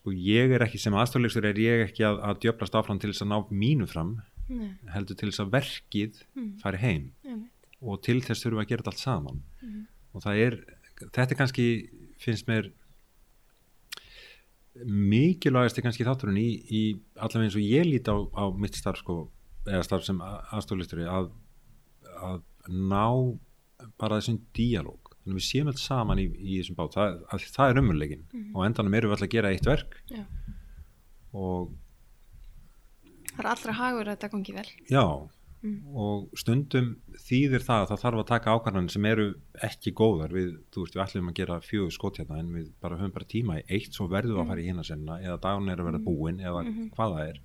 sko, 0.00 0.12
ég 0.16 0.50
er 0.56 0.64
ekki 0.64 0.78
sem 0.80 0.94
aðstofleikstur 0.96 1.44
er 1.50 1.58
ég 1.60 1.84
ekki 1.88 2.04
að, 2.08 2.18
að 2.24 2.40
djöflast 2.44 2.74
áfram 2.80 2.98
til 3.00 3.10
þess 3.12 3.22
að 3.26 3.32
ná 3.32 3.38
mínu 3.52 3.86
fram 3.90 4.16
Nei, 4.50 4.72
heldur 4.90 5.14
til 5.20 5.28
þess 5.30 5.44
að 5.44 5.50
verkið 5.54 6.22
Mm. 6.34 6.58
fari 6.58 6.78
heim 6.82 7.12
einmitt. 7.24 7.50
og 7.82 8.00
til 8.02 8.20
þess 8.20 8.42
þurfum 8.44 8.58
við 8.58 8.64
að 8.64 8.68
gera 8.72 8.82
þetta 8.82 8.92
allt 8.94 9.04
saman 9.04 9.42
Mhm. 9.62 9.86
og 10.14 10.22
það 10.24 10.36
er, 10.46 10.56
þetta 11.00 11.30
er 11.30 11.38
kannski 11.38 11.66
finnst 12.18 12.46
mér 12.48 12.72
mikilvægast 14.86 15.78
er 15.78 15.82
kannski 15.84 16.06
þátturinn 16.06 16.38
í, 16.40 16.48
í 16.70 16.82
allavega 17.18 17.46
eins 17.48 17.56
og 17.58 17.64
ég 17.66 17.84
líti 17.88 18.10
á, 18.10 18.16
á 18.38 18.44
mitt 18.54 18.74
starf 18.78 19.00
sko, 19.02 19.16
eða 19.66 19.82
starf 19.84 20.04
sem 20.06 20.20
aðstoflisturi 20.22 21.06
að, 21.10 21.30
að 22.22 22.42
ná 22.70 23.38
bara 23.98 24.20
þessum 24.20 24.38
díalóg 24.56 25.09
þannig 25.20 25.34
að 25.34 25.40
við 25.40 25.46
séum 25.50 25.68
allt 25.72 25.78
saman 25.84 26.18
í, 26.18 26.26
í 26.40 26.58
þessum 26.60 26.76
bát. 26.80 26.94
Það, 26.96 27.18
að, 27.32 27.44
það 27.56 27.70
er 27.74 27.80
umurleikin 27.82 28.22
Mhm. 28.32 28.54
og 28.54 28.62
á 28.62 28.66
endanum 28.70 28.94
erum 28.94 29.10
við 29.10 29.16
alltaf 29.16 29.28
að 29.28 29.34
gera 29.36 29.52
eitt 29.54 29.66
verk. 29.66 30.00
Já. 30.10 30.24
og 31.34 31.70
Það 33.30 33.44
er 33.44 33.50
allra 33.52 33.72
hagur 33.78 34.08
að 34.08 34.16
þetta 34.16 34.30
gangi 34.32 34.54
vel. 34.56 34.70
Já, 34.90 35.04
Mm. 35.60 35.94
og 35.94 36.30
stundum 36.40 36.86
þýðir 37.20 37.60
það 37.60 37.82
að 37.84 37.88
það 37.90 37.98
þarf 38.00 38.20
að 38.22 38.26
taka 38.30 38.52
ákvarðanir 38.56 38.90
sem 38.94 39.04
eru 39.04 39.26
ekki 39.62 39.92
góðar. 39.92 40.32
Við, 40.32 40.54
þú 40.72 40.84
veist, 40.86 40.94
við 40.96 41.02
ætlum 41.04 41.28
að 41.28 41.34
gera 41.36 41.58
fjögur 41.60 41.92
skot 41.92 42.16
hérna 42.16 42.38
en 42.40 42.48
við 42.54 42.70
bara 42.80 42.96
höfum 42.96 43.12
bara 43.12 43.26
tíma 43.28 43.58
í 43.60 43.64
eitt 43.68 43.92
svo 43.92 44.08
verðum 44.08 44.36
við 44.38 44.40
að 44.40 44.48
fara 44.48 44.60
í 44.60 44.64
hina 44.70 44.82
senna 44.82 45.18
eða 45.20 45.36
dagun 45.40 45.68
er 45.68 45.76
að 45.76 45.84
vera 45.90 45.98
búin 45.98 46.40
eða 46.40 46.64
hvað 46.96 47.12
það 47.12 47.28
er 47.28 47.40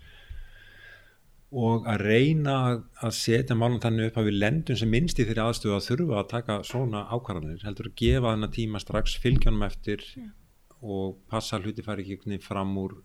og 1.56 1.86
að 1.88 2.02
reyna 2.04 2.54
að- 3.00 3.14
setja 3.16 3.56
málum 3.56 3.80
þannig 3.80 4.10
upp 4.10 4.18
að 4.20 4.26
við 4.30 4.40
lendum 4.42 4.76
sem 4.80 4.90
minnst 4.92 5.20
í 5.22 5.26
þeirri 5.28 5.44
aðstöðu 5.46 5.76
að 5.78 5.86
þurfa 5.90 6.18
að 6.22 6.30
taka 6.34 6.58
svona 6.68 7.04
ákvarðanir 7.16 7.64
heldur 7.64 7.88
að 7.92 7.96
gefa 8.02 8.34
þennan 8.34 8.52
tíma 8.58 8.82
strax 8.84 9.16
fylgjanum 9.24 9.64
eftir 9.70 10.04
Já. 10.16 10.26
og 10.82 11.16
passa 11.32 11.60
hluti 11.62 11.84
fari 11.86 12.04
ekki 12.04 12.42
fram 12.44 12.74
úr 12.82 12.98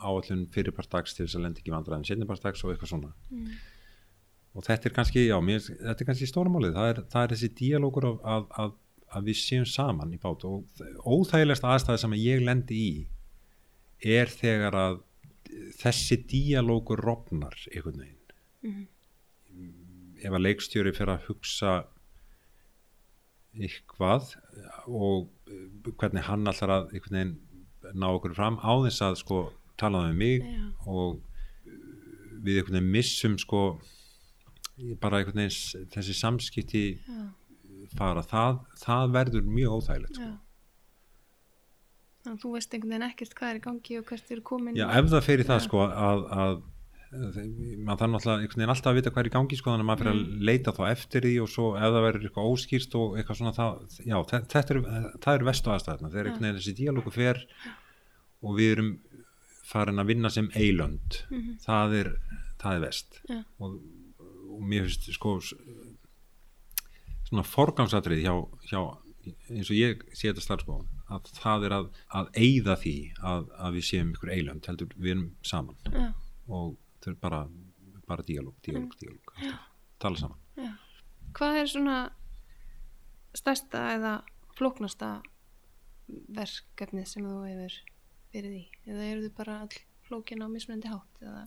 áallun 0.00 0.46
fyrirpartags 0.48 1.12
til 1.14 1.26
þess 1.26 1.36
að 1.36 1.42
lenda 1.44 1.60
ekki 1.60 1.74
vandræðin 1.74 2.06
setnipartags 2.08 2.64
og 2.64 2.72
eitthvað 2.72 2.88
svona 2.94 3.12
Mm. 3.30 3.50
og 4.56 4.64
þetta 4.64 4.86
er 4.88 4.94
kannski, 4.96 5.26
já, 5.28 5.36
mér, 5.44 5.60
þetta 5.60 6.00
er 6.00 6.06
kannski 6.08 6.26
stórmálið, 6.30 6.72
það 6.74 6.88
er, 6.94 7.02
það 7.12 7.22
er 7.26 7.34
þessi 7.34 7.50
díalógur 7.60 8.06
að, 8.08 8.16
að, 8.24 8.46
að, 8.64 8.72
að 9.12 9.24
við 9.28 9.36
séum 9.42 9.66
saman 9.68 10.12
í 10.16 10.18
bát 10.22 10.44
og 10.48 10.64
óþægilegst 11.04 11.64
aðstæði 11.68 11.98
sem 12.06 12.16
ég 12.16 12.40
lendi 12.48 12.80
í 12.80 13.06
er 14.16 14.26
þegar 14.32 14.72
að 14.74 14.98
þessi 15.80 16.16
díalógur 16.30 17.00
rofnar 17.06 17.56
einhvern 17.74 18.00
veginn 18.04 18.16
Mhm. 18.62 18.86
ef 20.20 20.32
að 20.36 20.42
leikstjóri 20.44 20.92
fyrir 20.92 21.14
að 21.14 21.22
hugsa 21.30 21.70
eitthvað 23.56 24.34
og 24.86 25.30
uh, 25.50 25.92
hvernig 25.98 26.22
hann 26.28 26.46
allar 26.50 26.72
að 26.76 26.92
einhvern 26.94 27.16
veginn 27.16 27.96
ná 27.98 28.06
okkur 28.14 28.34
fram 28.36 28.58
á 28.62 28.72
þess 28.84 29.02
að 29.06 29.16
sko 29.22 29.38
talaði 29.80 30.12
um 30.12 30.20
mig 30.20 30.44
Já. 30.44 30.66
og 30.86 31.16
uh, 31.16 31.72
við 32.44 32.60
einhvern 32.60 32.76
veginn 32.78 32.92
missum 32.94 33.38
sko 33.42 33.62
bara 35.02 35.20
einhvern 35.22 35.42
veginn 35.42 35.88
þessi 35.96 36.14
samskipti 36.20 36.84
Já. 37.00 37.24
fara, 37.98 38.22
það, 38.22 38.60
það 38.84 39.16
verður 39.16 39.48
mjög 39.50 39.78
óþægilegt 39.80 40.20
sko. 40.20 40.28
Já. 40.30 40.38
Þannig 42.24 42.36
að 42.36 42.42
þú 42.44 42.50
veist 42.54 42.74
einhvern 42.74 42.90
veginn 42.94 43.08
ekkert 43.10 43.34
hvað 43.38 43.50
er 43.54 43.58
í 43.60 43.64
gangi 43.68 43.98
og 44.00 44.04
hvert 44.10 44.30
eru 44.36 44.42
komin 44.50 44.76
Já, 44.76 44.86
ef 45.00 45.08
það 45.14 45.24
fer 45.28 45.40
í 45.40 45.46
það 45.48 45.60
sko 45.66 45.80
að, 45.86 46.24
að 46.44 46.60
maður 47.10 48.04
einhvern 48.06 48.46
veginn 48.46 48.70
alltaf 48.70 48.90
að 48.92 48.98
vita 49.00 49.10
hvað 49.10 49.22
er 49.24 49.28
í 49.30 49.34
gangi 49.34 49.56
sko 49.58 49.72
þannig 49.72 49.82
að 49.84 49.88
maður 49.90 50.02
fyrir 50.04 50.14
Mm. 50.20 50.34
að 50.36 50.44
leita 50.50 50.74
þá 50.76 50.82
eftir 50.90 51.24
því 51.26 51.32
og 51.42 51.48
svo 51.50 51.64
ef 51.76 51.82
það 51.90 52.04
verður 52.06 52.26
eitthvað 52.28 52.50
óskýrst 52.54 52.94
og 53.00 53.16
eitthvað 53.18 53.38
svona 53.40 53.54
það, 53.56 53.80
já, 54.06 54.16
þe- 54.30 54.42
þetta 54.52 54.74
er, 54.74 54.80
það 55.24 55.34
er 55.40 55.46
vestu 55.50 55.70
aðstæðna 55.74 56.10
þegar 56.12 56.26
einhvern 56.30 56.46
veginn 56.46 56.60
þessi 56.60 56.76
díalógu 56.78 57.12
fer 57.16 57.40
og 58.42 58.54
við 58.60 58.70
erum 58.76 58.92
farin 59.70 59.98
að 60.02 60.06
vinna 60.12 60.30
sem 60.30 60.48
eilönd 60.54 61.18
Mhm. 61.30 61.56
það 61.66 61.96
er, 62.02 62.12
það 62.62 62.76
er 62.76 62.80
vest 62.86 63.20
Já. 63.28 63.40
og, 63.58 63.80
og 64.50 64.60
mér 64.62 64.86
finnst 64.86 65.10
sko 65.14 65.34
svona 67.30 67.44
forgangsatrið 67.46 68.22
hjá, 68.24 68.34
hjá 68.70 68.80
eins 69.50 69.70
og 69.70 69.76
ég 69.78 70.00
sé 70.16 70.30
þetta 70.30 70.42
starf 70.44 70.62
sko 70.66 70.80
að 71.10 71.32
það 71.36 71.66
er 71.66 71.74
að, 71.76 71.88
að 72.20 72.30
eyða 72.44 72.76
því 72.82 72.94
að, 73.32 73.50
að 73.66 73.76
við 73.76 73.86
séum 73.88 74.12
ykkur 74.14 74.32
eilönd 74.34 74.70
heldur 74.70 74.94
við 74.96 75.12
erum 75.14 75.26
saman. 75.46 75.80
Já, 75.90 76.06
og 76.50 76.76
þau 77.02 77.10
er 77.12 77.18
bara, 77.24 77.40
bara 78.08 78.26
díalóg, 78.26 78.56
díalóg, 78.66 78.96
díalóg 79.00 79.34
alltaf, 79.36 79.68
tala 80.02 80.22
saman. 80.22 80.40
Já. 80.60 80.72
hvað 81.36 81.60
er 81.60 81.70
svona 81.70 81.98
stærsta 83.36 83.84
eða 83.94 84.14
flóknasta 84.58 85.10
verkefnið 86.34 87.06
sem 87.06 87.26
þú 87.26 87.36
hefur 87.46 87.76
verið 88.34 88.56
í? 88.58 88.64
Eða 88.88 89.06
eru 89.12 89.26
þið 89.26 89.36
bara 89.38 89.60
all 89.64 89.76
flókin 90.08 90.42
á 90.42 90.46
mismunandi 90.50 90.90
hátt 90.90 91.22
eða? 91.22 91.44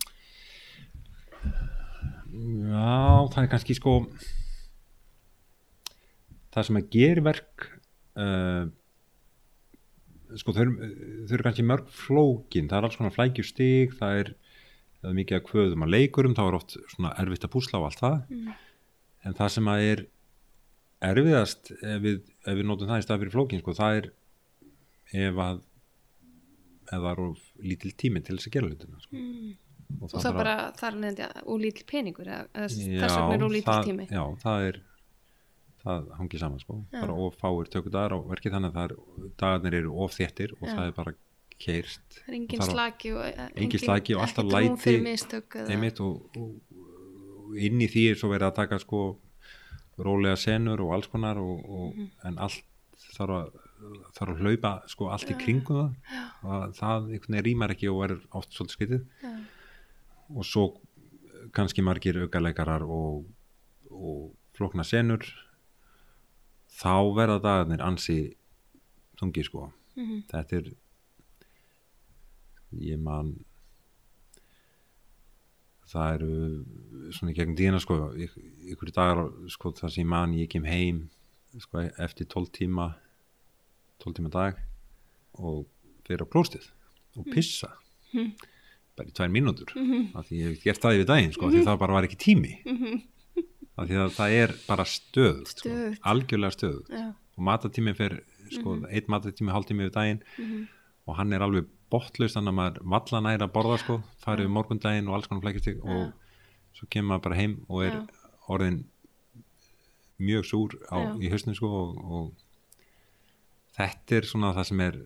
Já, 2.33 3.27
það 3.33 3.41
er 3.43 3.49
kannski 3.51 3.75
sko 3.77 3.97
það 6.53 6.67
sem 6.67 6.79
að 6.79 6.89
gera 6.93 7.25
verk 7.27 7.67
uh, 8.19 8.63
sko 10.41 10.55
þau 10.55 10.63
eru, 10.63 11.43
kannski 11.45 11.65
mörg 11.67 11.89
flókin, 11.93 12.69
það 12.71 12.79
er 12.79 12.87
alls 12.87 12.97
konar 12.99 13.15
flækjustig 13.15 13.93
það 13.99 14.21
er, 14.21 14.31
það 15.01 15.11
er 15.11 15.17
mikið 15.19 15.39
að 15.39 15.45
kvöðum 15.49 15.85
að 15.85 15.93
leikurum, 15.95 16.35
þá 16.37 16.43
er 16.45 16.57
oft 16.59 16.77
svona 16.95 17.13
erfitt 17.21 17.47
að 17.47 17.53
púsla 17.55 17.81
á 17.81 17.85
allt 17.87 18.01
það, 18.01 18.17
mm. 18.29 18.53
en 19.27 19.37
það 19.39 19.53
sem 19.57 19.71
að 19.73 19.87
er 19.91 20.05
erfiðast 21.03 21.73
ef 21.75 22.01
við, 22.03 22.21
ef 22.47 22.59
við 22.59 22.67
notum 22.69 22.91
það 22.91 23.03
í 23.03 23.07
stað 23.07 23.23
fyrir 23.23 23.35
flókin, 23.35 23.63
sko, 23.63 23.75
það 23.77 23.99
er 23.99 24.09
ef 25.27 25.43
að 25.43 25.61
ef 26.93 27.03
það 27.03 27.11
er 27.11 27.21
of 27.23 27.43
lítil 27.63 27.93
tími 27.99 28.23
til 28.23 28.37
þess 28.37 28.49
að 28.49 28.55
gera 28.57 28.71
hlutina 28.71 29.03
sko. 29.03 29.19
Mm. 29.19 29.53
og 29.99 30.07
og 30.07 30.15
það 30.15 30.31
að- 30.31 30.39
bara 30.39 30.55
þar 30.79 30.97
neðandi 31.01 31.27
og 31.43 31.61
lítill 31.61 31.85
peningur 31.89 32.27
eða, 32.27 32.47
eða 32.53 32.67
þess 32.73 33.17
vegna 33.17 33.37
er 33.37 33.45
og 33.45 33.53
lítill 33.53 33.73
það, 33.73 33.85
tími 33.89 34.07
Já, 34.09 34.23
það 34.43 34.67
er 34.69 34.81
það 35.83 36.07
hangið 36.19 36.39
saman 36.43 36.59
sko 36.63 36.77
Já. 36.93 37.01
bara 37.01 37.13
of 37.25 37.35
fáir 37.41 37.69
tökudagar 37.73 38.15
á 38.15 38.19
verkið 38.31 38.53
þannig 38.55 38.73
að 38.77 38.83
er, 38.83 38.95
dagarnir 39.41 39.77
eru 39.81 39.93
of 40.03 40.13
þéttir 40.15 40.53
og 40.61 40.67
Já. 40.69 40.75
það 40.77 40.85
er 40.87 40.95
bara 40.99 41.13
keirst 41.63 42.19
það 42.19 42.29
er 42.31 42.37
engin 42.39 42.61
slaki 42.67 43.11
og 43.13 43.25
e, 43.27 43.47
Engin 43.55 43.79
slaki 43.83 44.15
og 44.15 44.21
alltaf 44.25 44.47
læti. 44.53 44.95
mistök 45.03 45.57
einmitt 45.67 45.99
og, 46.03 46.29
og, 46.37 46.55
og 46.73 47.57
inn 47.59 47.81
í 47.83 47.87
því 47.91 48.05
er 48.11 48.15
svo 48.19 48.31
verið 48.33 48.47
að 48.49 48.55
taka 48.61 48.79
sko 48.81 49.01
rólega 49.99 50.37
senur 50.41 50.81
og 50.81 50.93
alls 50.95 51.07
konar 51.11 51.37
og, 51.37 51.59
og, 51.69 51.91
Mhm. 51.93 52.07
en 52.25 52.37
allt 52.39 52.63
þarf 53.13 53.35
að 53.37 53.51
þarf 54.15 54.31
að 54.33 54.39
hlaupa 54.41 54.71
sko 54.87 55.09
allt 55.11 55.29
í 55.29 55.35
kringum 55.37 55.75
það 55.75 55.93
Já. 56.15 56.23
og 56.43 56.73
það 56.79 57.09
einhvern 57.11 57.35
veginn 57.35 57.45
rýmar 57.49 57.71
ekki 57.75 57.89
og 57.91 57.99
verður 58.01 58.21
oft 58.39 58.55
svolítið 58.55 58.75
skytið 58.77 59.01
já, 59.21 59.33
og 60.37 60.45
svo 60.47 60.63
kannski 61.53 61.83
margir 61.83 62.15
aukaleikarar 62.23 62.81
og, 62.87 63.25
og 63.91 64.31
flókna 64.57 64.85
senur 64.87 65.19
þá 66.73 66.93
verða 67.15 67.39
dagarnir 67.43 67.81
ansi 67.85 68.35
þungi 69.19 69.43
sko. 69.45 69.71
Mhm, 69.95 70.23
þetta 70.31 70.57
er 70.57 70.71
ég 72.81 72.99
man 72.99 73.33
það 75.93 76.13
eru 76.15 77.11
svona 77.13 77.33
í 77.33 77.35
gegnum 77.37 77.57
díðina 77.59 77.81
sko 77.83 77.97
yk- 78.17 78.39
ykkur 78.73 78.91
dagar 78.95 79.19
sko 79.53 79.71
þar 79.77 79.91
sem 79.93 80.03
ég 80.05 80.09
man 80.09 80.33
ég 80.33 80.49
kem 80.49 80.65
heim 80.65 81.03
sko 81.61 81.83
eftir 82.01 82.25
12 82.25 82.49
tíma 82.55 82.87
12 84.01 84.15
tíma 84.17 84.31
dag 84.33 84.57
og 85.37 85.67
fyrir 86.07 86.25
á 86.25 86.31
klóstið 86.33 86.65
og 87.17 87.25
pissa. 87.29 87.69
Mhm. 88.13 88.33
bara 88.95 89.09
í 89.09 89.13
tvær 89.13 89.29
mínútur 89.33 89.69
Mhm. 89.75 90.15
af 90.15 90.27
því 90.29 90.35
ég 90.37 90.49
hef 90.53 90.63
gert 90.63 90.81
það 90.81 90.95
yfir 90.99 91.05
daginn 91.09 91.31
sko, 91.33 91.49
því 91.49 91.63
það 91.65 91.79
bara 91.79 91.93
var 91.93 92.03
ekki 92.05 92.17
tími. 92.17 92.63
Mhm, 92.65 93.01
af 93.77 93.87
því 93.89 93.97
að 94.03 94.11
það 94.17 94.35
er 94.43 94.53
bara 94.67 94.85
stöð 94.85 95.43
sko, 95.49 95.69
algjörlega 96.11 96.53
stöð 96.57 96.79
já, 96.93 97.05
og 97.37 97.43
matatími 97.49 97.93
fer 97.97 98.19
sko, 98.53 98.75
einn 98.85 99.07
matatími, 99.09 99.51
hálftími 99.55 99.87
yfir 99.87 99.95
daginn. 99.95 100.19
Mhm, 100.37 100.67
og 101.07 101.15
hann 101.17 101.33
er 101.33 101.41
alveg 101.43 101.65
botlaust 101.91 102.37
þannig 102.37 102.53
að 102.53 102.59
maður 102.59 102.77
valla 102.93 103.21
næra 103.25 103.47
að 103.47 103.53
borða 103.53 103.77
sko, 103.81 103.97
farið 104.23 104.45
um 104.49 104.53
morgundaginn 104.57 105.07
og 105.09 105.15
alls 105.17 105.27
konar 105.27 105.41
flækistig 105.43 105.79
og 105.83 106.13
svo 106.73 106.87
kemur 106.89 107.13
maður 107.15 107.23
bara 107.27 107.35
heim 107.41 107.57
og 107.69 107.83
er 107.85 107.91
Já. 107.91 108.07
orðin 108.49 108.83
mjög 110.19 110.45
súr 110.47 110.77
á, 110.93 110.97
í 111.19 111.29
hausnum 111.33 111.55
sko 111.57 111.67
og, 111.67 111.97
og 111.97 112.31
þetta 113.77 114.17
er 114.19 114.27
svona 114.29 114.53
það 114.55 114.67
sem 114.69 114.79
er 114.85 114.97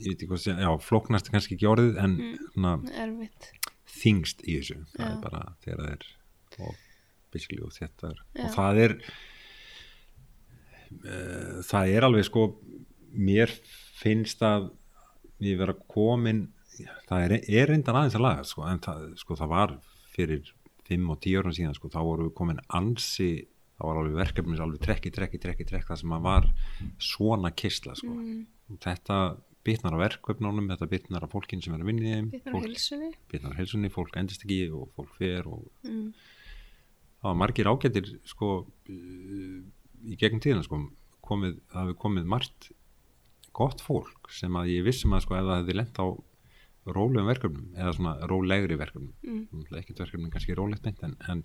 ég 0.00 0.06
veit 0.10 0.16
ekki 0.16 0.28
hvað 0.28 0.38
að 0.38 0.44
segja, 0.44 0.60
já, 0.64 0.70
flóknast 0.84 1.28
er 1.28 1.34
kannski 1.36 1.56
ekki 1.56 1.68
orðið 1.70 1.98
en 2.04 2.16
Mm. 2.20 2.38
svona 2.54 2.72
þingst 4.00 4.42
í 4.46 4.58
þessu. 4.60 4.76
Það 4.96 5.06
Já. 5.06 5.10
er 5.12 5.20
bara 5.24 5.40
þegar 5.64 5.80
það 5.80 5.92
er 5.92 6.06
og 6.60 6.74
basically 7.32 7.62
og 7.64 7.74
þetta 7.76 8.12
er 8.12 8.18
Já. 8.20 8.44
og 8.44 8.54
það 8.56 8.82
er 8.84 8.96
uh, 11.00 11.56
það 11.66 11.94
er 11.96 12.08
alveg 12.08 12.28
sko 12.28 12.46
mér 13.10 13.52
finnst 14.00 14.42
að 14.46 14.70
við 15.40 15.60
vera 15.60 15.76
komin 15.90 16.48
það 17.08 17.26
er, 17.26 17.68
reyndan 17.68 17.98
aðeins 17.98 18.16
að 18.16 18.24
laga 18.24 18.46
sko, 18.48 18.64
en 18.68 18.80
það, 18.84 19.04
sko, 19.20 19.36
það 19.38 19.52
var 19.52 19.76
fyrir 20.14 20.52
5 20.88 21.12
og 21.12 21.20
10 21.22 21.40
árum 21.40 21.56
síðan 21.56 21.76
sko, 21.76 21.90
þá 21.92 22.00
voru 22.06 22.28
við 22.28 22.36
komin 22.40 22.62
ansi 22.76 23.30
það 23.80 23.88
var 23.88 24.00
alveg 24.00 24.18
verkefnis 24.20 24.62
alveg 24.64 24.82
trekki, 24.84 25.12
trekki, 25.14 25.40
trekki, 25.42 25.66
trekki 25.68 25.88
það 25.88 26.02
sem 26.02 26.16
að 26.16 26.26
var 26.26 26.50
svona 27.00 27.52
kistla 27.56 27.94
sko. 27.96 28.12
mm, 28.12 28.42
þetta 28.84 29.20
bitnar 29.64 29.96
á 29.96 29.98
verkefnunum 30.00 30.68
þetta 30.72 30.88
bitnar 30.88 31.24
á 31.24 31.32
fólkin 31.32 31.62
sem 31.64 31.74
er 31.76 31.82
að 31.84 31.90
vinna 31.90 32.04
í 32.04 32.12
þeim 32.14 32.28
bitnar 33.32 33.56
á 33.56 33.58
heilsunni, 33.60 33.92
fólk 33.92 34.16
endist 34.20 34.44
ekki 34.46 34.62
og 34.72 34.92
fólk 34.96 35.16
fer 35.20 35.48
og 35.48 35.66
mm, 35.86 36.06
það 37.20 37.28
var 37.28 37.38
margir 37.42 37.70
ágættir 37.70 38.10
sko 38.28 38.50
í 38.90 40.16
gegnum 40.20 40.42
tíðina 40.42 40.64
sko 40.66 40.80
komið, 41.26 41.60
það 41.70 41.84
hefur 41.84 42.00
komið 42.04 42.30
margt 42.32 42.70
gott 43.56 43.82
fólk 43.84 44.30
sem 44.34 44.56
að 44.56 44.72
ég 44.76 44.86
vissum 44.86 45.14
að 45.14 45.26
sko 45.26 45.36
ef 45.36 45.46
það 45.48 45.60
hefði 45.60 45.76
lent 45.78 46.00
á 46.00 46.06
rólegum 46.90 47.28
verkefnum 47.28 47.76
eða 47.76 47.92
svona 47.96 48.14
rólegri 48.30 48.78
verkefnum. 48.80 49.12
Mm, 49.20 49.66
ekkert 49.78 50.00
verkefnum 50.00 50.32
kannski 50.32 50.56
rólegt 50.56 50.86
meint 50.86 51.02
en, 51.04 51.16
en 51.28 51.42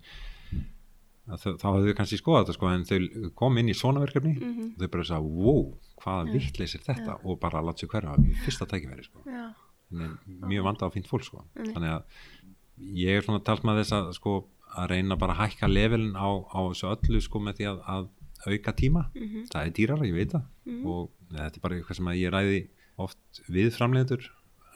að 1.25 1.41
þau, 1.41 1.51
þá 1.59 1.67
hefðu 1.67 1.89
þau 1.89 1.97
kannski 1.99 2.19
skoðað 2.21 2.43
þetta 2.45 2.55
sko 2.55 2.71
en 2.71 2.87
þau 2.87 3.29
kom 3.41 3.59
inn 3.59 3.71
í 3.71 3.75
svona 3.77 4.03
verkefni 4.03 4.35
mhm, 4.37 4.71
og 4.75 4.81
þau 4.83 4.91
bara 4.95 5.07
sagði, 5.09 5.33
wow, 5.43 5.61
hvaða 6.03 6.25
Já. 6.29 6.33
vittleys 6.37 6.77
er 6.77 6.85
þetta? 6.85 7.19
Og 7.25 7.39
bara 7.41 7.63
láta 7.65 7.83
sig 7.83 7.91
hverfa 7.91 8.15
í 8.21 8.35
fyrsta 8.45 8.69
tækifæri 8.71 9.07
sko. 9.07 9.23
Að 9.25 10.49
mjög 10.49 10.67
vanda 10.69 10.89
á 10.89 10.93
fínt 10.93 11.09
fólk 11.09 11.27
sko. 11.27 11.43
Einmitt. 11.55 11.75
þannig 11.75 11.95
að 11.97 12.93
ég 12.99 13.17
er 13.17 13.25
svona 13.25 13.43
talsmað 13.45 13.81
þess 13.81 13.95
að 13.97 14.11
sko 14.17 14.35
að 14.75 14.89
reyna 14.91 15.15
bara 15.19 15.33
að 15.35 15.41
hækka 15.45 15.67
levelin 15.71 16.15
á, 16.19 16.27
á 16.51 16.59
þessu 16.69 16.89
öllu 16.91 17.21
sko 17.23 17.39
með 17.39 17.59
því 17.59 17.67
að, 17.71 17.79
að 17.95 18.09
auka 18.45 18.73
tíma, 18.77 19.03
mhm, 19.15 19.45
það 19.51 19.65
er 19.65 19.71
dýrara, 19.79 20.05
ég 20.09 20.13
veit 20.19 20.31
það. 20.35 20.43
Mhm, 20.65 20.85
og 20.85 21.11
þetta 21.31 21.55
er 21.57 21.63
bara 21.63 21.75
eitthvað 21.79 21.95
sem 21.99 22.11
ég 22.19 22.33
ræði 22.35 22.59
oft 22.97 23.41
við 23.49 23.71
framleitur 23.75 24.27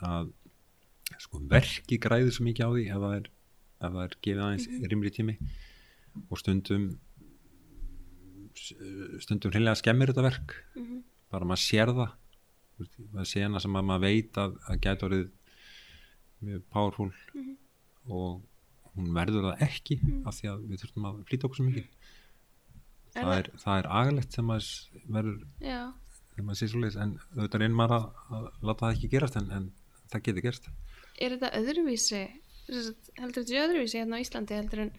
að 0.04 0.32
sko 1.20 1.40
verki 1.52 1.98
græði 2.00 2.32
svo 2.32 2.46
mikið 2.48 2.66
á 2.66 2.72
því 2.74 2.86
ef 2.90 3.04
það 3.04 3.16
er, 3.20 3.28
ef 3.82 3.92
það 3.94 4.04
er 4.06 4.16
gefið 4.24 4.44
aðeins 4.46 4.68
Mhm. 4.70 4.90
rimri 4.92 5.12
tími. 5.12 5.38
Og 6.32 6.38
stundum 6.40 6.88
stundum 9.24 9.52
hreinlega 9.54 9.78
skemmir 9.80 10.12
þetta 10.12 10.26
verk. 10.26 10.56
Mhm, 10.76 11.04
bara 11.32 11.46
maður 11.48 11.64
sér 11.64 11.92
það. 11.96 12.12
Það 12.80 13.22
er 13.24 13.30
sena 13.30 13.60
sem 13.60 13.74
að 13.76 13.86
maður 13.90 14.04
veit 14.06 14.40
að, 14.40 14.56
að 14.70 14.80
gæti 14.86 15.06
orðið 15.08 15.30
mjög 16.44 16.62
powerful 16.72 17.12
Mhm. 17.36 17.58
og 18.10 18.42
hún 19.00 19.14
verður 19.16 19.48
það 19.50 19.64
ekki 19.68 19.98
af 20.30 20.38
því 20.38 20.52
að 20.52 20.66
við 20.74 20.84
þurfum 20.84 21.08
að 21.10 21.18
flýta 21.30 21.48
okkur 21.50 21.60
svo 21.62 21.68
mikið. 21.70 21.88
Það 23.16 23.32
er, 23.40 23.50
það 23.64 23.80
er 23.82 23.88
agalegt 24.00 24.36
sem 24.38 24.52
s- 24.60 24.90
verður 25.10 25.40
þegar 25.60 26.46
maður 26.48 26.60
sé 26.62 26.68
svo 26.72 26.84
leis 26.84 26.96
en 27.02 27.16
auðvitað 27.34 27.64
reynir 27.64 27.78
maður 27.80 27.96
að, 27.98 28.06
að 28.38 28.46
láta 28.70 28.86
það 28.86 28.94
ekki 29.00 29.10
gerast 29.16 29.40
en, 29.42 29.50
en 29.58 29.66
það 30.14 30.24
getur 30.30 30.46
gerst. 30.46 30.70
Er 31.20 31.34
þetta 31.36 31.50
öðruvísi 31.60 32.22
heldur 32.70 33.42
þetta 33.42 33.64
öðruvísi 33.66 33.98
hérna 34.00 34.20
á 34.20 34.24
Íslandi 34.24 34.56
heldur 34.60 34.84
en 34.86 34.92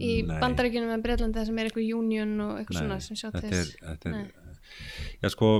í 0.00 0.10
Nei. 0.26 0.36
bandaríkjunum 0.42 0.90
með 0.90 1.02
Breitlandi 1.06 1.44
sem 1.46 1.58
er 1.62 1.68
eitthvað 1.70 1.90
union 2.00 2.34
og 2.44 2.52
eitthvað 2.58 2.80
svona 2.82 2.98
sem 3.04 3.18
sjá 3.20 3.28
þess? 3.36 3.76
þetta 3.78 4.12
Nei. 4.14 4.24
er 4.24 5.20
já 5.22 5.30
sko 5.36 5.50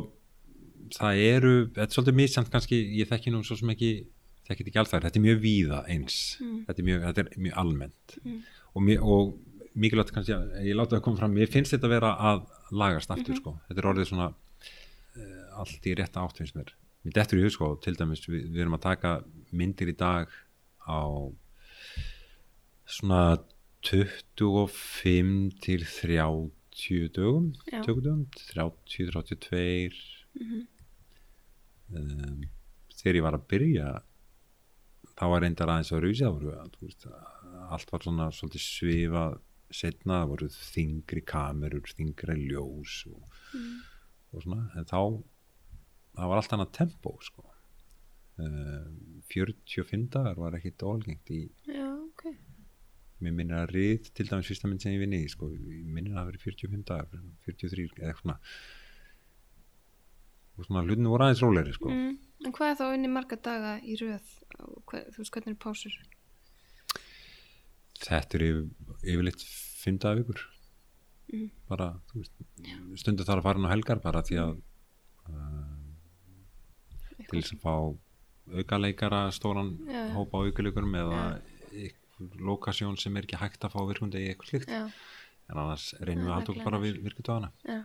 það 0.97 1.21
eru, 1.29 1.53
þetta 1.77 1.87
er 1.87 1.95
svolítið 1.95 2.17
misjant 2.19 2.51
kannski, 2.51 2.79
ég 2.99 3.09
þekki 3.13 3.31
nú 3.35 3.45
svo 3.47 3.57
sem 3.61 3.71
ekki 3.77 3.91
þekki 4.51 4.65
þetta 4.67 4.81
ekki 4.83 4.91
þær, 4.93 5.05
þetta 5.07 5.21
er 5.21 5.25
mjög 5.29 5.41
víða 5.45 5.79
eins 5.95 6.19
Mm. 6.41 6.59
þetta, 6.67 6.79
er 6.83 6.89
mjög, 6.91 7.07
þetta 7.09 7.25
er 7.25 7.41
mjög 7.47 7.57
almennt 7.65 8.19
Mm. 8.25 8.43
og, 8.75 8.83
mjög, 8.83 9.03
og 9.03 9.39
mikilvægt 9.77 10.13
kannski 10.13 10.35
að 10.35 10.65
ég 10.67 10.75
láta 10.77 10.97
það 10.99 11.03
koma 11.07 11.17
fram, 11.23 11.37
ég 11.39 11.49
finnst 11.49 11.73
þetta 11.77 11.89
vera 11.89 12.17
að 12.19 12.47
lagast 12.73 13.11
aftur 13.11 13.35
Mhm. 13.35 13.41
sko, 13.41 13.61
þetta 13.69 13.79
er 13.79 13.91
orðið 13.95 14.09
svona 14.11 14.29
uh, 15.17 15.59
allt 15.61 15.83
í 15.87 15.95
rétta 15.97 16.21
átt 16.23 16.37
finnst 16.39 16.55
mér 16.55 16.71
mér 17.05 17.13
dettur 17.17 17.39
í 17.39 17.43
hug 17.43 17.53
sko, 17.53 17.77
til 17.81 17.95
dæmis 17.95 18.27
við, 18.29 18.51
við 18.53 18.61
erum 18.61 18.75
að 18.77 18.83
taka 18.83 19.25
myndir 19.53 19.89
í 19.89 19.97
dag 19.97 20.29
á 20.87 21.33
svona 22.87 23.39
25 23.83 25.53
til 25.63 25.85
30 25.85 27.09
dögum 27.15 27.53
tökudögum, 27.85 28.27
30, 28.53 29.11
32 29.11 29.91
Mhm. 30.35 30.67
um, 31.95 32.41
þegar 32.95 33.15
ég 33.19 33.23
var 33.23 33.33
að 33.39 33.47
byrja 33.49 34.03
þá 35.21 35.25
var 35.35 35.43
reyndar 35.45 35.69
aðeins 35.75 35.93
að 35.93 36.05
veist, 36.81 37.07
allt 37.71 37.93
var 37.93 38.01
svona 38.07 38.31
svolítið 38.33 38.63
svifa 38.65 39.25
setna, 39.71 40.23
það 40.25 40.31
voru 40.33 40.49
þingri 40.57 41.23
kamerur, 41.29 41.93
þingri 41.95 42.35
ljós 42.49 43.05
og, 43.13 43.23
Mm. 43.55 43.77
og 44.33 44.43
svona, 44.43 44.65
en 44.79 44.85
þá 44.87 45.23
það 46.17 46.29
var 46.33 46.41
allt 46.41 46.53
annað 46.57 46.73
tempó 46.81 47.13
sko. 47.23 47.45
um, 48.41 49.23
45 49.29 50.09
dagar 50.11 50.35
var 50.41 50.55
ekkit 50.57 50.81
álgengt 50.83 51.29
í 51.31 51.51
Já, 51.69 51.91
ok. 51.93 52.23
mér 53.21 53.35
minnir 53.37 53.59
að 53.67 53.75
rið 53.75 54.11
til 54.17 54.27
dæmis 54.31 54.49
fyrsta 54.49 54.69
mynd 54.71 54.81
sem 54.81 54.95
ég 54.95 55.03
vinni 55.03 55.29
sko, 55.29 55.51
minnir 55.51 56.15
að 56.15 56.23
það 56.23 56.31
verið 56.31 56.45
45 56.47 56.85
dagar 56.89 57.21
43 57.45 57.85
eða 57.99 58.15
eitthvað 58.15 58.23
svona 58.25 58.39
og 60.59 60.67
svona 60.67 60.83
hlutinu 60.87 61.13
voru 61.13 61.27
aðeins 61.27 61.43
rólegri 61.45 61.75
sko. 61.77 61.91
Mm. 61.93 62.17
En 62.47 62.53
hvað 62.57 62.71
er 62.73 62.79
þá 62.81 62.87
unni 62.95 63.09
marga 63.13 63.37
daga 63.37 63.75
í 63.85 63.97
röð? 64.01 64.31
Hvað, 64.89 65.11
þú 65.15 65.23
veist, 65.23 65.33
hvernig 65.35 65.55
er 65.57 65.61
pásur? 65.65 65.99
þetta 68.01 68.39
er 68.39 68.45
yfir, 68.47 68.63
yfirleitt 69.05 69.43
5 69.85 69.99
dagar 70.01 70.23
vikur 70.23 70.47
Mm. 71.31 71.51
bara, 71.69 71.85
þú 72.11 72.19
veist 72.25 72.33
stundu 72.99 73.23
þarf 73.23 73.39
að 73.39 73.45
fara 73.47 73.59
inn 73.61 73.67
á 73.71 73.75
helgar 73.75 74.01
bara 74.03 74.23
því 74.27 74.39
að 74.43 74.57
uh, 75.31 75.77
til 77.31 77.39
þess 77.45 77.53
að 77.55 77.61
fá 77.63 77.75
aukaleikara 78.59 79.21
stóran 79.37 79.69
já. 79.87 80.01
hópa 80.17 80.41
á 80.43 80.51
aukaleikurum 80.51 80.97
eða 80.99 81.21
einhver 81.71 82.43
lokasjón 82.49 82.99
sem 82.99 83.15
er 83.21 83.29
ekki 83.29 83.39
hægt 83.39 83.63
að 83.63 83.77
fá 83.77 83.79
virkundi 83.87 84.25
í 84.25 84.33
eitthvað 84.33 84.51
slíkt 84.51 84.73
Já, 84.75 84.81
en 85.53 85.55
annars 85.63 85.87
reynum 86.01 86.25
við 86.27 86.27
Já, 86.27 86.33
að 86.33 86.39
halda 86.41 86.53
okkur 86.57 86.67
bara 86.67 86.83
við 86.83 86.99
virkutagana 87.07 87.53
já. 87.63 87.79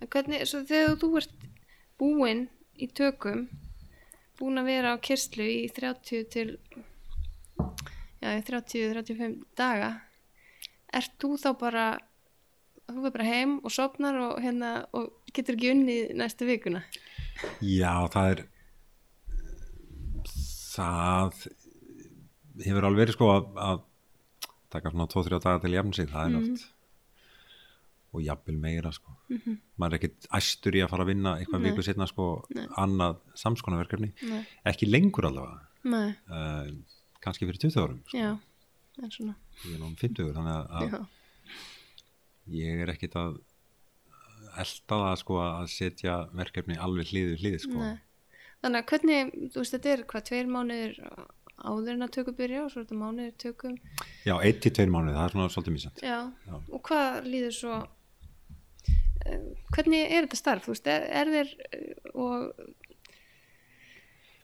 En 0.00 0.08
hvernig, 0.16 0.46
svo 0.48 0.62
þegar 0.72 0.96
þú 1.04 1.10
ert 1.20 1.36
búinn 2.00 2.46
í 2.80 2.88
tökum, 2.96 3.44
búinn 4.40 4.60
að 4.62 4.68
vera 4.70 4.94
á 4.96 5.02
kyrslu 5.04 5.44
í 5.46 5.68
30 5.76 6.24
til, 6.32 6.46
já, 8.20 8.28
í 8.38 8.42
30-35 8.46 9.36
daga, 9.58 9.90
ert 10.92 11.12
þú 11.22 11.34
þá 11.40 11.50
bara, 11.60 11.84
þú 12.90 13.04
er 13.06 13.14
bara 13.14 13.28
heim 13.28 13.58
og 13.64 13.70
sopnar 13.74 14.16
og 14.24 14.40
hérna, 14.42 14.72
og 14.96 15.12
getur 15.36 15.54
ekki 15.58 15.70
unnið 15.74 16.14
næstu 16.18 16.48
vikuna? 16.48 16.82
Já, 17.62 17.92
það 18.12 18.32
er 18.34 18.42
það 20.70 21.46
hefur 22.64 22.86
alveg 22.88 23.00
verið 23.04 23.16
sko 23.16 23.30
að, 23.34 23.46
að 23.68 23.80
taka 24.70 24.92
svona 24.92 25.08
2-3 25.10 25.40
daga 25.42 25.62
til 25.64 25.72
jafn 25.74 25.94
sig, 25.96 26.10
það 26.12 26.26
er 26.26 26.34
Mhm. 26.36 26.52
oft 26.54 26.68
og 28.10 28.22
jafnvel 28.24 28.56
meira 28.58 28.90
sko. 28.92 29.12
Maður 29.78 29.94
er 29.94 29.98
ekkit 30.00 30.28
æstur 30.34 30.74
í 30.78 30.82
að 30.84 30.90
fara 30.90 31.04
að 31.06 31.10
vinna 31.12 31.34
eitthvað 31.38 31.66
viku 31.68 31.84
setna 31.86 32.06
sko 32.10 32.26
Nei. 32.56 32.64
annað 32.82 33.20
samskonaverkefni, 33.38 34.12
Nei, 34.30 34.40
ekki 34.66 34.88
lengur 34.90 35.28
allavega. 35.28 35.60
Uh, 35.86 36.72
kannski 37.22 37.46
fyrir 37.48 37.60
20 37.62 37.78
árum 37.84 38.00
sko. 38.08 38.18
já, 38.18 38.32
en 39.00 39.10
svona, 39.14 39.36
ég 39.64 39.76
er 39.78 39.84
um 39.86 39.94
50 39.96 40.34
þannig 40.36 40.56
að, 40.56 40.98
að 40.98 42.54
ég 42.58 42.82
er 42.84 42.92
ekkit 42.92 43.14
að 43.20 43.38
elda 44.60 44.98
það 45.04 45.18
sko 45.22 45.38
að 45.44 45.66
setja 45.72 46.16
verkefni 46.36 46.76
alveg 46.82 47.12
hlið 47.12 47.28
við 47.34 47.44
hlið 47.44 47.58
sko. 47.64 47.78
Nei. 47.78 48.00
Þannig 48.60 48.82
að 48.82 48.88
hvernig, 48.90 49.30
þú 49.54 49.62
veist, 49.62 49.74
þetta 49.76 49.92
er 49.94 50.02
hvað, 50.10 50.24
tveir 50.28 50.50
mánuðir 50.52 50.98
áður 51.60 51.92
en 51.94 52.04
að 52.04 52.12
tökum 52.16 52.36
byrja 52.36 52.64
og 52.64 52.70
svo 52.72 52.80
er 52.80 52.84
þetta 52.88 52.98
mánuðir 53.00 53.32
tökum, 53.40 53.78
Já, 54.26 54.34
1-2 54.50 54.86
mánuði, 54.92 55.14
það 55.16 55.24
er 55.28 55.34
svona 55.34 55.48
svolítið 55.54 55.74
mísand 55.76 56.02
já, 56.04 56.18
Já. 56.48 56.54
og 56.60 56.82
hvað 56.88 57.18
líður 57.28 57.56
svo, 57.56 57.78
hvernig 59.74 60.00
er 60.06 60.26
þetta 60.26 60.38
starf, 60.40 60.64
þú 60.66 60.74
veist, 60.74 60.86
er, 60.90 61.08
er 61.20 61.32
þér 61.36 61.50
uh, 61.56 62.20
og 62.26 62.52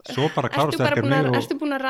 Svo 0.06 0.28
bara 0.36 0.46
klárast 0.52 0.78
bara 0.78 1.00
búin 1.02 1.14
að, 1.16 1.32
ertu 1.34 1.56
búin 1.58 1.74
að 1.74 1.82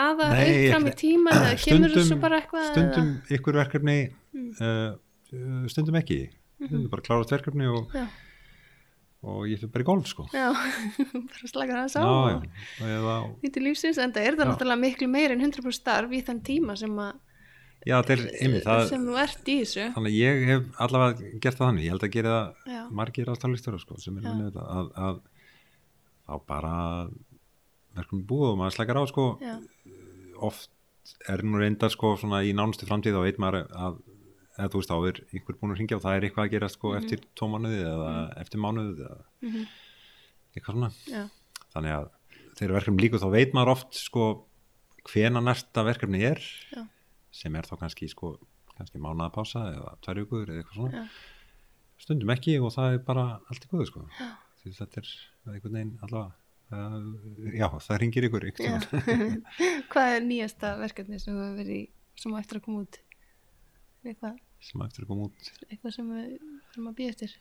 fram 0.73 0.87
í 0.87 0.93
ekki- 0.93 1.01
tíma 1.03 1.33
eða 1.37 1.57
kemur 1.67 1.93
þessu 1.99 2.17
bara 2.23 2.39
eitthvað 2.41 2.71
stundum 2.71 3.11
eða? 3.11 3.35
ykkur 3.39 3.59
verkefni 3.63 3.99
Mm. 4.37 4.51
uh, 4.61 5.67
stundum 5.73 5.97
ekki. 5.97 6.17
Stundum 6.61 6.91
bara 6.93 7.01
klárast 7.05 7.31
verkefni 7.33 7.65
og, 7.73 7.93
og 9.25 9.47
ég 9.49 9.61
fyrir 9.63 9.71
bara 9.73 9.85
í 9.85 9.89
golf 9.89 10.09
sko. 10.11 10.27
Já, 10.33 10.51
bara 11.33 11.49
slakar 11.49 11.79
það 11.83 11.93
sá 11.95 12.03
og 12.05 13.31
nýttu 13.45 13.63
lífsins, 13.65 13.97
en 14.01 14.13
það 14.13 14.29
er 14.29 14.37
það 14.37 14.51
náttúrulega 14.51 14.83
miklu 14.83 15.09
meir 15.09 15.33
en 15.33 15.41
100% 15.45 15.73
starf 15.79 16.13
í 16.13 16.21
þann 16.27 16.43
tíma 16.45 16.77
sem, 16.77 16.93
að, 17.01 17.17
já 17.87 17.97
er 18.01 18.25
einmitt 18.41 18.67
það, 18.67 18.83
sem 18.91 19.07
þú 19.07 19.17
ert 19.23 19.49
í 19.49 19.57
þessu. 19.63 19.87
þannig 19.95 20.13
að 20.13 20.19
ég 20.19 20.45
hef 20.51 20.83
allavega 20.87 21.31
gert 21.45 21.59
það 21.59 21.71
þannig, 21.71 21.87
ég 21.87 21.95
held 21.95 22.07
að 22.07 22.15
gera 22.17 22.35
það 22.35 22.75
Já, 22.75 22.83
margir 23.01 23.33
ástæðlistur 23.33 23.79
sko, 23.83 23.99
sem 24.03 24.19
er 24.21 24.27
Já. 24.27 24.33
að, 24.35 24.59
að, 24.67 24.91
að 25.07 25.21
þá 26.27 26.35
bara 26.51 26.75
verkefni 27.97 28.27
búið 28.29 28.51
og 28.51 28.59
maður 28.61 28.77
slækar 28.77 29.01
á 29.01 29.05
sko. 29.09 29.27
Oft 30.47 30.73
er 31.31 31.43
nú 31.47 31.61
reyndar 31.61 31.93
sko 31.95 32.17
í 32.43 32.53
nánustu 32.57 32.89
framtíð 32.89 33.17
þá 33.17 33.23
veit 33.25 33.41
maður 33.41 33.71
að 33.71 34.03
eða 34.57 34.73
þú 34.73 34.81
veist 34.81 34.91
þá 34.91 34.97
er 34.97 35.19
einhver 35.37 35.59
búin 35.61 35.75
að 35.75 35.81
ringja 35.81 35.99
og 35.99 36.05
það 36.05 36.17
er 36.17 36.27
eitthvað 36.27 36.47
að 36.47 36.53
gera 36.55 36.69
sko 36.73 36.93
eftir 36.97 37.25
tvo 37.37 37.49
mánuði 37.53 37.81
eða 37.85 38.13
eftir 38.41 38.63
mánuði 38.63 39.05
eða 39.05 39.19
mhm, 39.45 39.67
eitthvað 40.57 40.79
svona. 40.79 40.91
Já, 41.13 41.23
þannig 41.75 41.97
að 41.97 42.11
þegar 42.57 42.77
verkefni 42.79 43.05
líku 43.05 43.21
þá 43.21 43.29
veit 43.35 43.57
maður 43.57 43.73
oft 43.77 43.99
sko 44.01 44.29
hvena 45.07 45.43
næsta 45.45 45.85
verkefni 45.87 46.23
er. 46.27 46.41
Já. 46.73 46.83
Sem 47.37 47.57
er 47.59 47.69
þá 47.69 47.77
kannski 47.85 48.09
sko 48.11 48.37
kannski 48.77 49.01
mánaða 49.01 49.33
pása 49.35 49.63
eða 49.73 49.95
tvær 50.05 50.23
vikur 50.23 50.51
eða 50.51 50.63
eitthvað 50.63 50.81
svona. 50.81 51.05
Já, 51.05 52.03
stundum 52.05 52.33
ekki 52.35 52.57
og 52.61 52.75
það 52.75 52.97
er 52.97 53.05
bara 53.07 53.27
allt 53.51 53.65
í 53.65 53.71
góðu 53.71 53.87
sko. 53.91 54.03
Því 54.61 54.75
þetta 54.81 55.03
er 55.03 55.13
einhvern 55.55 55.79
veginn 55.79 55.95
allavega 56.05 56.35
uh, 56.77 57.55
já 57.57 57.69
það 57.87 58.01
ringir 58.03 58.29
ykkur 58.29 58.49
ykkur 58.51 58.89
Hvað 59.93 60.17
er 60.17 60.27
nýjasta 60.27 60.75
verkefni 60.81 61.21
sem 61.23 61.39
verið 61.39 61.73
í, 61.77 61.83
sem 62.21 62.35
á 62.35 62.41
eftir 62.41 62.61
að 62.61 62.67
koma 62.67 62.85
út? 62.85 63.01
Eitthvað, 64.07 64.37
sem 64.63 64.85
eftir 64.87 65.07
að 65.07 65.13
koma 65.13 65.31
út? 65.31 65.51
Eitthvað 65.71 65.97
sem 65.97 66.13
við 66.13 66.29
þurfum 66.43 66.91
að 66.91 66.99
býja 67.01 67.15
eftir? 67.15 67.37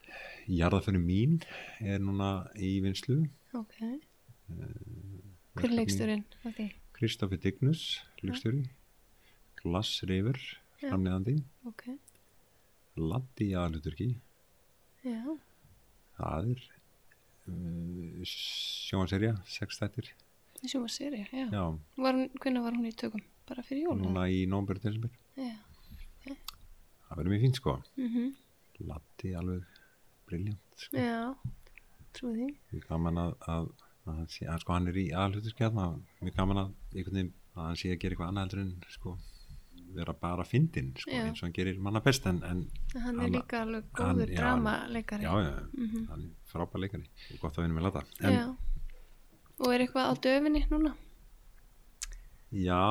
Jarðaföru 0.61 1.01
mín 1.01 1.37
er 1.81 1.99
núna 2.03 2.31
í 2.55 2.77
vinslu 2.85 3.23
Ok. 3.55 3.77
Hver 5.55 5.69
er 5.69 5.77
leiksturinn? 5.79 6.25
Kristoffer 6.95 7.39
Dignus, 7.41 7.85
leikstjóri 8.21 8.65
Glass 9.65 10.03
River, 10.07 10.37
Já. 10.79 10.89
framleiðandi 10.91 11.35
ok, 11.71 11.83
Latti 13.01 13.49
aðluturki 13.57 14.09
já, 15.05 15.19
það 16.19 16.51
er 16.53 16.61
uh, 17.49 18.21
sjónserja, 18.29 19.33
sex 19.49 19.81
þættir 19.81 20.11
í 20.65 20.69
sjóma 20.71 20.89
seri, 20.89 21.23
já. 21.29 21.45
já, 21.51 21.63
Var 21.99 22.21
hvernig 22.41 22.63
var 22.65 22.77
hún 22.77 22.87
í 22.89 22.93
tökum? 22.97 23.21
Bara 23.45 23.61
fyrir 23.65 23.85
jól? 23.89 23.99
núna 24.01 24.23
í 24.33 24.45
nómbur 24.49 24.79
desember 24.81 25.11
Já. 25.37 25.51
það 26.25 27.17
verður 27.19 27.33
mjög 27.35 27.43
fínt 27.47 27.59
sko 27.61 27.75
Mm 27.99 28.33
Latti 28.85 29.29
alveg 29.39 29.63
briljant 30.27 30.73
sko. 30.81 30.97
Já, 30.99 31.31
trúið 32.17 32.49
því. 32.71 32.79
gaman 32.89 33.19
að, 33.21 33.29
að, 33.47 33.69
að 34.09 34.17
að 34.51 34.59
sko, 34.63 34.73
hann 34.75 34.89
er 34.91 34.97
í 34.99 35.05
aðluturki 35.15 35.63
hérna, 35.63 35.85
mjög 36.19 36.35
gaman 36.35 36.59
að, 36.63 36.73
að 37.55 37.61
hann 37.69 37.77
sé 37.79 37.93
að 37.93 37.99
gera 38.01 38.11
eitthvað 38.17 38.27
annað 38.33 38.43
heldur 38.43 38.61
en 38.65 38.73
sko, 38.97 39.13
vera 39.95 40.13
bara 40.13 40.43
fyndinn 40.43 40.91
sko, 40.97 41.11
eins 41.11 41.39
og 41.41 41.47
hann 41.47 41.53
gerir 41.55 41.79
manna 41.79 41.99
best 42.05 42.25
en, 42.27 42.41
en 42.43 42.65
Hann 43.01 43.19
er 43.21 43.29
líka 43.33 43.61
alveg 43.63 43.83
góður 43.95 44.33
dramaleikari. 44.35 45.23
já, 45.23 45.33
já, 45.43 45.53
Mhm. 45.77 46.07
hann 46.09 46.23
er 46.23 46.51
frábær 46.51 46.79
leikari 46.83 47.07
og 47.33 47.39
gott 47.41 47.57
að 47.57 47.63
vinna 47.67 47.79
með 47.79 47.83
Latta 47.83 48.03
en. 48.21 48.57
Og 49.59 49.73
er 49.73 49.79
eitthvað 49.85 50.09
á 50.11 50.13
döfinni 50.19 50.65
núna? 50.69 50.93
Já 52.51 52.85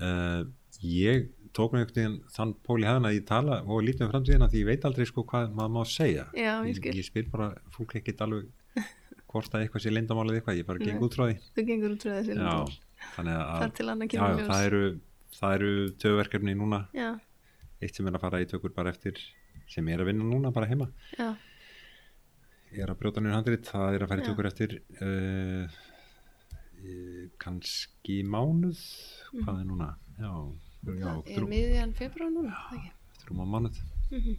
uh, 0.00 0.44
Ég 0.82 1.30
tók 1.56 1.72
mig 1.72 1.80
einhvern 1.86 1.94
veginn 1.96 2.16
þann 2.34 2.50
pól 2.66 2.82
í 2.82 2.84
hefðina 2.84 3.08
að 3.08 3.14
ég 3.16 3.24
tala 3.28 3.62
og 3.64 3.80
lítið 3.86 4.04
um 4.04 4.10
framtíðina 4.12 4.48
því 4.52 4.60
ég 4.60 4.66
veit 4.68 4.82
aldrei 4.84 5.06
sko 5.08 5.22
hvað 5.24 5.54
maður 5.56 5.72
má 5.72 5.82
segja 5.88 6.26
Já, 6.36 6.60
ég 6.68 6.76
skil. 6.76 6.92
ég, 6.98 7.06
spyr 7.06 7.30
bara 7.32 7.46
fólk 7.72 7.94
ekkert 7.96 8.20
alveg 8.26 8.50
hvort 9.32 9.54
að 9.56 9.64
eitthvað 9.64 9.82
sé 9.86 9.92
leyndamálið 9.94 10.36
eitthvað, 10.42 10.58
ég 10.60 10.66
bara 10.68 10.78
geng 10.84 10.98
Nei. 11.00 11.06
út 11.06 11.16
frá 11.16 11.24
því 11.30 11.38
Þú 11.56 11.64
gengur 11.70 11.94
út 11.96 12.04
frá 12.04 12.12
þessi 12.18 12.36
lindamál. 12.36 12.76
þannig 13.16 13.34
að 13.40 13.46
annað 13.94 14.12
já, 14.12 14.26
það 14.50 14.66
eru, 14.68 14.82
það 15.36 15.54
eru 15.58 15.72
töfuverkefni 16.02 16.54
núna. 16.58 16.82
Já, 16.96 17.10
eitt 17.82 17.96
sem 17.98 18.06
er 18.08 18.16
að 18.16 18.24
fara 18.26 18.40
í 18.44 18.48
tökur 18.50 18.72
bara 18.76 18.92
eftir 18.94 19.18
sem 19.70 19.88
er 19.92 20.00
að 20.02 20.10
vinna 20.12 20.24
núna 20.28 20.52
bara 20.54 20.68
heima. 20.70 20.86
Já, 21.18 21.32
ég 22.72 22.82
er 22.84 22.92
að 22.92 23.00
brjóta 23.02 23.22
nýr 23.24 23.34
handrit, 23.36 23.66
það 23.68 23.96
er 23.98 24.04
að 24.06 24.12
fara 24.12 24.22
í 24.24 24.26
tökur 24.30 24.48
eftir 24.50 24.76
uh, 25.00 25.78
kannski 27.42 28.20
mánuð. 28.26 28.80
Hvað 29.42 29.60
er 29.62 29.68
núna? 29.68 29.90
Já, 30.16 30.32
það 30.86 31.06
er 31.06 31.22
þrjú, 31.32 31.46
miðjan 31.50 31.94
februar 31.98 32.32
núna, 32.32 32.60
ekki? 32.76 32.92
þrjum 33.24 33.42
á 33.42 33.46
mánuð. 33.56 33.80
Mhm. 34.12 34.36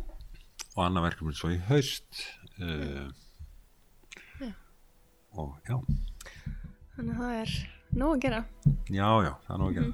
og 0.77 0.83
annað 0.85 1.03
verkefni 1.09 1.33
svo 1.35 1.49
í 1.51 1.57
haust 1.67 2.19
uh, 2.61 3.07
Já. 4.39 4.51
og 5.41 5.57
já, 5.67 5.75
þannig 6.95 7.11
að 7.11 7.17
það 7.19 7.33
er 7.41 7.55
nóg 7.99 8.13
að 8.13 8.21
gera. 8.27 8.39
Já, 8.87 9.09
já, 9.25 9.31
það 9.47 9.55
er 9.55 9.59
nú 9.59 9.67
að 9.67 9.75
gera 9.79 9.89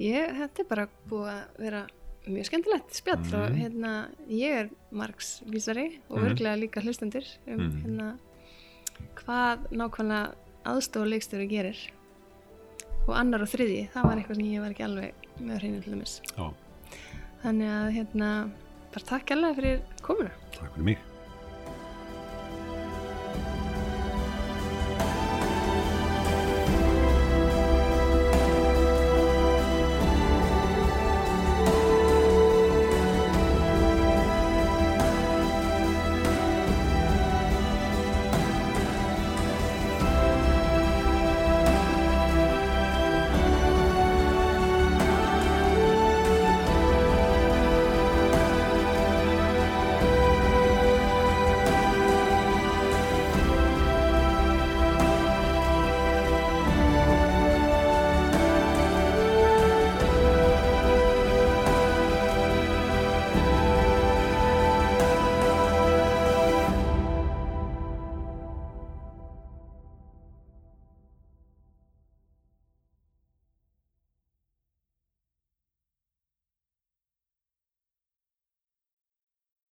ég, 0.00 0.32
þetta 0.40 0.62
er 0.64 0.68
bara 0.70 0.88
búið 1.10 1.30
að 1.34 1.62
vera 1.64 1.82
mjög 2.30 2.48
skemmtilegt 2.50 2.94
spjall 2.94 3.34
og 3.34 3.50
Mhm. 3.50 3.60
hérna 3.60 3.92
ég 4.28 4.56
er 4.60 4.70
margs 4.92 5.42
vísari 5.46 5.98
og 6.10 6.18
Mhm. 6.18 6.26
örglega 6.30 6.58
líka 6.60 6.82
hlustendur 6.82 7.24
um 7.46 7.56
Mhm. 7.60 7.82
hérna 7.84 8.18
hvað 9.16 9.58
nákvæmlega 9.72 10.34
aðstofa 10.64 11.06
leikstjóri 11.08 11.48
gerir 11.48 11.76
og 13.08 13.14
annar 13.16 13.42
og 13.42 13.48
þriði, 13.48 13.88
það 13.94 14.02
var 14.04 14.16
eitthvað 14.16 14.36
sem 14.36 14.44
ég 14.44 14.60
var 14.60 14.70
ekki 14.70 14.84
alveg 14.84 15.12
með 15.40 15.58
hreinu 15.60 15.82
til 15.82 15.92
dæmis 15.94 16.20
já, 16.36 16.52
þannig 17.42 17.70
að 17.70 17.92
hérna 17.96 18.50
bara 18.92 19.04
takk 19.06 19.30
alveg 19.30 19.56
fyrir 19.56 19.80
komuna 20.02 20.30
takk 20.52 20.74
fyrir 20.74 20.84
mig 20.84 20.98